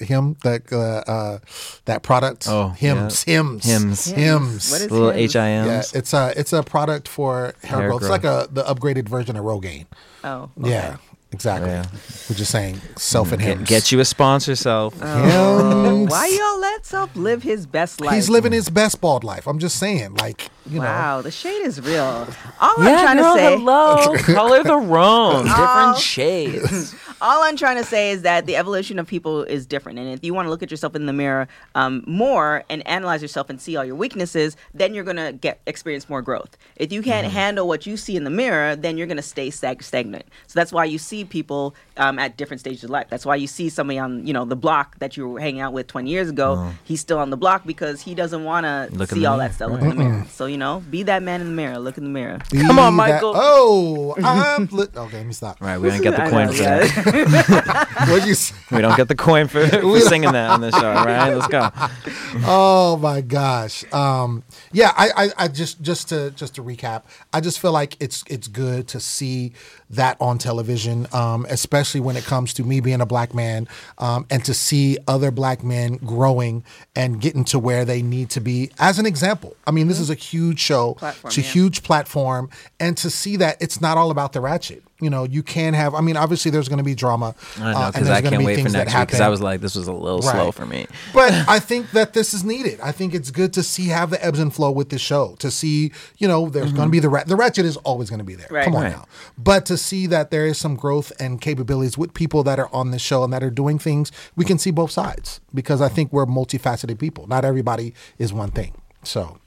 Him 0.00 0.36
that 0.44 0.72
uh, 0.72 1.10
uh, 1.10 1.38
that 1.84 2.02
product. 2.02 2.46
Oh, 2.48 2.68
Hims, 2.70 3.22
Hims, 3.24 3.66
Hims. 3.66 4.06
Hims. 4.06 4.70
What 4.72 4.80
is 4.80 4.90
little 4.90 5.10
Hims? 5.10 5.32
H 5.32 5.36
I 5.36 5.48
Yeah, 5.50 5.82
it's 5.92 6.14
a 6.14 6.32
it's 6.34 6.54
a 6.54 6.62
product 6.62 7.06
for 7.06 7.54
hair, 7.62 7.80
Hair 7.80 7.88
growth. 7.90 8.00
It's 8.00 8.10
like 8.10 8.24
a 8.24 8.48
the 8.50 8.62
upgraded 8.64 9.10
version 9.10 9.36
of 9.36 9.44
Rogaine. 9.44 9.84
Oh, 10.24 10.48
Yeah, 10.58 10.96
exactly. 11.34 11.70
Yeah. 11.70 11.84
We're 12.28 12.36
just 12.36 12.50
saying 12.50 12.80
self 12.96 13.32
and. 13.32 13.42
Get, 13.42 13.64
get 13.64 13.92
you 13.92 14.00
a 14.00 14.04
sponsor, 14.04 14.56
self. 14.56 14.94
Oh, 15.02 15.84
Hims. 15.84 16.10
Why 16.10 16.26
y'all 16.26 16.60
let 16.60 16.86
self 16.86 17.14
live 17.16 17.42
his 17.42 17.66
best 17.66 18.00
life? 18.00 18.14
He's 18.14 18.30
living 18.30 18.52
his 18.52 18.70
best 18.70 19.00
bald 19.00 19.24
life. 19.24 19.46
I'm 19.46 19.58
just 19.58 19.78
saying, 19.78 20.14
like 20.14 20.48
you 20.66 20.78
know. 20.78 20.84
Wow, 20.84 21.22
the 21.22 21.30
shade 21.30 21.62
is 21.62 21.80
real. 21.80 22.02
All 22.02 22.26
I'm 22.60 22.74
trying 22.76 23.16
girl, 23.18 23.34
to 23.34 23.38
say, 23.38 23.56
hello. 23.56 24.16
Color 24.18 24.62
the 24.62 24.76
room. 24.76 24.90
Oh. 24.94 25.42
Different 25.42 25.98
shades. 25.98 26.94
all 27.20 27.42
I'm 27.42 27.56
trying 27.56 27.76
to 27.76 27.84
say 27.84 28.10
is 28.10 28.22
that 28.22 28.46
the 28.46 28.56
evolution 28.56 28.98
of 28.98 29.06
people 29.06 29.42
is 29.44 29.66
different, 29.66 29.98
and 29.98 30.08
if 30.10 30.22
you 30.24 30.34
want 30.34 30.46
to 30.46 30.50
look 30.50 30.62
at 30.62 30.70
yourself 30.70 30.94
in 30.94 31.06
the 31.06 31.12
mirror 31.12 31.48
um, 31.74 32.02
more 32.06 32.64
and 32.68 32.86
analyze 32.86 33.22
yourself 33.22 33.48
and 33.50 33.60
see 33.60 33.76
all 33.76 33.84
your 33.84 33.94
weaknesses, 33.96 34.56
then 34.74 34.94
you're 34.94 35.04
gonna 35.04 35.32
get 35.32 35.60
experience 35.66 36.08
more 36.08 36.22
growth. 36.22 36.56
If 36.76 36.92
you 36.92 37.02
can't 37.02 37.26
Mm-hmm. 37.26 37.34
handle 37.36 37.68
what 37.68 37.86
you 37.86 37.96
see 37.96 38.16
in 38.16 38.24
the 38.24 38.30
mirror, 38.30 38.76
then 38.76 38.98
you're 38.98 39.06
gonna 39.06 39.22
stay 39.22 39.50
stag- 39.50 39.82
stagnant. 39.82 40.24
So 40.46 40.58
that's 40.58 40.72
why 40.72 40.84
you 40.84 40.98
see 40.98 41.24
people 41.24 41.74
um, 41.96 42.18
at 42.18 42.36
different 42.36 42.60
stages 42.60 42.84
of 42.84 42.90
life. 42.90 43.06
That's 43.08 43.24
why 43.24 43.36
you 43.36 43.46
see 43.46 43.68
somebody 43.68 43.98
on 43.98 44.26
you 44.26 44.32
know 44.32 44.44
the 44.44 44.56
block 44.56 44.98
that 44.98 45.16
you 45.16 45.28
were 45.28 45.40
hanging 45.40 45.60
out 45.60 45.72
with 45.72 45.86
20 45.86 46.10
years 46.10 46.28
ago. 46.28 46.72
He's 46.84 47.00
still 47.00 47.18
on 47.18 47.30
the 47.30 47.36
block 47.36 47.64
because 47.66 48.00
he 48.02 48.14
doesn't 48.14 48.44
want 48.44 48.64
to 48.64 49.06
see 49.06 49.24
all 49.24 49.36
mirror, 49.36 49.48
that 49.48 49.54
stuff. 49.54 49.70
Look 49.70 49.80
in 49.82 49.88
the 49.90 49.94
mirror. 49.94 50.24
So 50.30 50.46
you 50.46 50.58
know, 50.58 50.82
be 50.90 51.02
that 51.04 51.22
man 51.22 51.40
in 51.40 51.46
the 51.48 51.52
mirror. 51.54 51.78
Look 51.78 51.96
in 51.98 52.04
the 52.04 52.10
mirror. 52.10 52.38
Come 52.50 52.78
on, 52.78 52.92
Be 52.92 52.96
that- 52.96 53.12
Michael. 53.14 53.32
oh, 53.36 54.14
I'm. 54.22 54.66
Li- 54.72 54.86
okay, 54.96 55.16
let 55.18 55.26
me 55.26 55.32
stop. 55.32 55.60
Right, 55.60 55.78
we 55.78 55.88
don't 55.88 56.02
get 56.02 56.16
the 56.16 56.22
I 56.24 56.30
coin 56.30 56.48
know, 57.04 57.42
for 57.42 58.10
What 58.10 58.26
you? 58.26 58.34
say? 58.34 58.54
We 58.70 58.80
don't 58.80 58.96
get 58.96 59.08
the 59.08 59.14
coin 59.14 59.48
for, 59.48 59.66
for 59.80 60.00
singing 60.00 60.32
that 60.32 60.50
on 60.50 60.60
the 60.60 60.70
show. 60.72 60.92
right? 60.92 61.34
let's 61.34 61.48
go. 61.48 61.70
Oh 62.46 62.96
my 62.96 63.20
gosh. 63.20 63.84
Um, 63.92 64.42
yeah, 64.72 64.92
I, 64.96 65.10
I, 65.16 65.44
I 65.44 65.48
just 65.48 65.80
just 65.82 66.08
to 66.08 66.32
just 66.32 66.56
to 66.56 66.62
recap, 66.64 67.04
I 67.32 67.40
just 67.40 67.60
feel 67.60 67.70
like 67.72 67.96
it's 68.00 68.24
it's 68.28 68.48
good 68.48 68.88
to 68.88 68.98
see 69.00 69.52
that 69.90 70.16
on 70.20 70.38
television, 70.38 71.06
um, 71.12 71.46
especially 71.48 72.00
when 72.00 72.16
it 72.16 72.24
comes 72.24 72.52
to 72.54 72.64
me 72.64 72.80
being 72.80 73.00
a 73.00 73.06
black 73.06 73.34
man, 73.34 73.68
um, 73.98 74.26
and 74.30 74.44
to 74.44 74.52
see 74.54 74.98
other 75.06 75.30
black 75.30 75.62
men 75.62 75.96
growing 75.98 76.64
and 76.96 77.20
getting 77.20 77.44
to 77.44 77.58
where 77.58 77.84
they 77.84 78.02
need 78.02 78.30
to 78.30 78.40
be. 78.40 78.70
As 78.80 78.98
an 78.98 79.06
example, 79.06 79.56
I 79.66 79.70
mean, 79.70 79.86
this 79.86 80.00
is 80.00 80.10
a 80.10 80.14
huge 80.14 80.58
show, 80.58 80.94
Platform, 80.94 81.28
it's 81.28 81.38
a 81.38 81.42
yeah. 81.42 81.46
huge 81.46 81.82
platform, 81.84 82.50
and 82.80 82.96
to 82.96 83.10
see 83.10 83.36
that 83.36 83.62
it's 83.62 83.80
not 83.80 83.96
all 83.96 84.10
about 84.10 84.32
the 84.32 84.40
ratchet. 84.40 84.82
You 85.04 85.10
know, 85.10 85.24
you 85.24 85.42
can 85.42 85.74
have. 85.74 85.94
I 85.94 86.00
mean, 86.00 86.16
obviously, 86.16 86.50
there's 86.50 86.68
going 86.68 86.78
to 86.78 86.84
be 86.84 86.94
drama. 86.94 87.34
I 87.58 87.60
know 87.60 87.66
uh, 87.78 87.84
and 87.84 87.92
because 87.94 88.06
there's 88.08 88.18
I 88.18 88.20
gonna 88.22 88.30
can't 88.30 88.40
be 88.40 88.46
wait 88.46 88.54
for 88.56 88.62
things 88.62 88.72
that 88.72 88.78
next 88.86 88.94
week 88.98 89.06
because 89.08 89.20
I 89.20 89.28
was 89.28 89.40
like, 89.42 89.60
this 89.60 89.74
was 89.74 89.86
a 89.86 89.92
little 89.92 90.22
slow 90.22 90.50
for 90.50 90.66
me. 90.66 90.86
But 91.12 91.32
I 91.48 91.58
think 91.60 91.90
that 91.92 92.12
this 92.14 92.34
is 92.34 92.42
needed. 92.44 92.80
I 92.80 92.90
think 92.92 93.14
it's 93.14 93.30
good 93.30 93.52
to 93.52 93.62
see 93.62 93.88
have 93.88 94.10
the 94.10 94.24
ebbs 94.24 94.38
and 94.38 94.52
flow 94.52 94.70
with 94.70 94.88
the 94.88 94.98
show. 94.98 95.36
To 95.40 95.50
see, 95.50 95.92
you 96.18 96.26
know, 96.26 96.48
there's 96.48 96.72
going 96.72 96.88
to 96.88 96.92
be 96.92 97.00
the 97.00 97.08
rat. 97.08 97.26
The 97.28 97.36
ratchet 97.36 97.64
is 97.66 97.76
always 97.78 98.08
going 98.10 98.18
to 98.20 98.24
be 98.24 98.34
there. 98.34 98.48
Right. 98.50 98.64
Come 98.64 98.74
on 98.76 98.82
Right. 98.84 98.92
now. 98.92 99.04
But 99.38 99.66
to 99.66 99.76
see 99.76 100.06
that 100.08 100.30
there 100.30 100.46
is 100.46 100.58
some 100.58 100.74
growth 100.74 101.12
and 101.20 101.40
capabilities 101.40 101.98
with 101.98 102.14
people 102.14 102.42
that 102.44 102.58
are 102.58 102.68
on 102.74 102.90
the 102.90 102.98
show 102.98 103.22
and 103.24 103.32
that 103.32 103.42
are 103.44 103.50
doing 103.50 103.78
things, 103.78 104.10
we 104.36 104.44
can 104.44 104.58
see 104.58 104.70
both 104.70 104.90
sides 104.90 105.40
because 105.52 105.80
I 105.80 105.88
think 105.88 106.12
we're 106.12 106.26
multifaceted 106.26 106.98
people. 106.98 107.26
Not 107.26 107.44
everybody 107.44 107.92
is 108.18 108.32
one 108.32 108.50
thing. 108.50 108.74
So. 109.02 109.38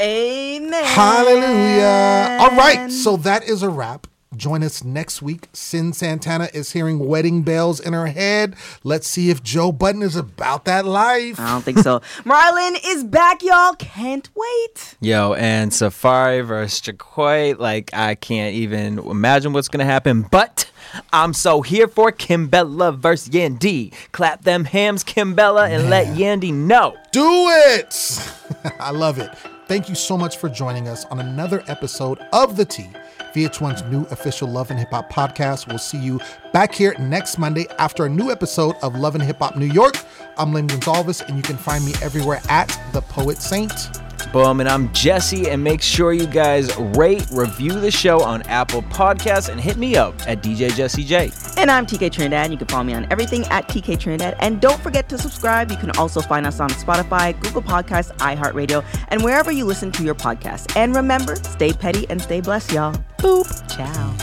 Amen. 0.00 0.84
Hallelujah. 0.84 2.38
All 2.40 2.56
right. 2.56 2.90
So 2.90 3.16
that 3.18 3.44
is 3.44 3.62
a 3.62 3.68
wrap. 3.68 4.06
Join 4.36 4.62
us 4.62 4.84
next 4.84 5.22
week. 5.22 5.50
Cyn 5.52 5.92
Santana 5.92 6.48
is 6.54 6.70
hearing 6.70 7.00
wedding 7.00 7.42
bells 7.42 7.80
in 7.80 7.94
her 7.94 8.06
head. 8.06 8.54
Let's 8.84 9.08
see 9.08 9.28
if 9.28 9.42
Joe 9.42 9.72
Budden 9.72 10.02
is 10.02 10.14
about 10.14 10.66
that 10.66 10.84
life. 10.84 11.40
I 11.40 11.50
don't 11.50 11.64
think 11.64 11.78
so. 11.78 11.98
Marlon 12.24 12.78
is 12.84 13.02
back, 13.02 13.42
y'all. 13.42 13.74
Can't 13.74 14.28
wait. 14.36 14.96
Yo, 15.00 15.34
and 15.34 15.72
Safaree 15.72 16.46
versus 16.46 16.80
Jaquae, 16.80 17.58
like 17.58 17.90
I 17.92 18.14
can't 18.14 18.54
even 18.54 19.00
imagine 19.00 19.52
what's 19.52 19.66
gonna 19.68 19.84
happen, 19.84 20.22
but 20.22 20.70
I'm 21.12 21.34
so 21.34 21.62
here 21.62 21.88
for 21.88 22.12
Kimbella 22.12 22.96
versus 22.96 23.30
Yandy. 23.30 23.92
Clap 24.12 24.44
them 24.44 24.64
hams, 24.64 25.02
Kimbella, 25.02 25.68
and 25.68 25.90
let 25.90 26.06
Yandy 26.06 26.54
know. 26.54 26.96
Do 27.10 27.26
it. 27.48 28.32
I 28.80 28.92
love 28.92 29.18
it. 29.18 29.36
Thank 29.66 29.88
you 29.88 29.94
so 29.94 30.16
much 30.16 30.38
for 30.38 30.48
joining 30.48 30.88
us 30.88 31.04
on 31.06 31.20
another 31.20 31.62
episode 31.68 32.18
of 32.32 32.56
The 32.56 32.64
T, 32.64 32.88
VH1's 33.34 33.82
new 33.90 34.02
official 34.10 34.48
Love 34.48 34.70
and 34.70 34.78
Hip 34.78 34.90
Hop 34.90 35.10
podcast. 35.12 35.68
We'll 35.68 35.78
see 35.78 35.98
you 35.98 36.20
back 36.52 36.74
here 36.74 36.94
next 36.98 37.38
Monday 37.38 37.66
after 37.78 38.04
a 38.04 38.08
new 38.08 38.30
episode 38.30 38.76
of 38.82 38.94
Love 38.96 39.14
and 39.14 39.24
Hip 39.24 39.38
Hop 39.38 39.56
New 39.56 39.66
York. 39.66 39.94
I'm 40.36 40.52
Lynn 40.52 40.66
Gonzalez, 40.66 41.20
and 41.22 41.36
you 41.36 41.42
can 41.42 41.56
find 41.56 41.84
me 41.84 41.92
everywhere 42.02 42.40
at 42.48 42.68
The 42.92 43.02
Poet 43.02 43.38
Saint. 43.38 44.09
Boom, 44.26 44.60
and 44.60 44.68
I'm 44.68 44.92
Jesse, 44.92 45.48
and 45.48 45.62
make 45.62 45.82
sure 45.82 46.12
you 46.12 46.26
guys 46.26 46.76
rate, 46.76 47.26
review 47.32 47.78
the 47.78 47.90
show 47.90 48.22
on 48.22 48.42
Apple 48.42 48.82
Podcasts, 48.82 49.48
and 49.48 49.60
hit 49.60 49.76
me 49.76 49.96
up 49.96 50.14
at 50.28 50.42
DJ 50.42 50.74
Jesse 50.74 51.04
J. 51.04 51.30
And 51.56 51.70
I'm 51.70 51.86
TK 51.86 52.12
Trinidad. 52.12 52.50
You 52.50 52.58
can 52.58 52.66
follow 52.68 52.84
me 52.84 52.94
on 52.94 53.06
everything 53.10 53.44
at 53.46 53.68
TK 53.68 53.98
Trinidad. 53.98 54.36
And 54.40 54.60
don't 54.60 54.80
forget 54.80 55.08
to 55.08 55.18
subscribe. 55.18 55.70
You 55.70 55.76
can 55.76 55.90
also 55.92 56.20
find 56.20 56.46
us 56.46 56.60
on 56.60 56.70
Spotify, 56.70 57.38
Google 57.40 57.62
Podcasts, 57.62 58.14
iHeartRadio, 58.16 58.84
and 59.08 59.22
wherever 59.22 59.50
you 59.50 59.64
listen 59.64 59.90
to 59.92 60.02
your 60.02 60.14
podcasts. 60.14 60.76
And 60.76 60.94
remember, 60.94 61.36
stay 61.36 61.72
petty 61.72 62.08
and 62.10 62.20
stay 62.20 62.40
blessed, 62.40 62.72
y'all. 62.72 62.94
Boop. 63.18 63.46
Ciao. 63.74 64.16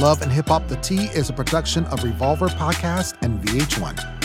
Love 0.00 0.22
and 0.22 0.30
Hip 0.30 0.48
Hop 0.48 0.68
The 0.68 0.76
T 0.76 1.06
is 1.06 1.28
a 1.28 1.32
production 1.32 1.84
of 1.86 2.04
Revolver 2.04 2.48
Podcast 2.48 3.16
and 3.22 3.42
VH1. 3.42 4.17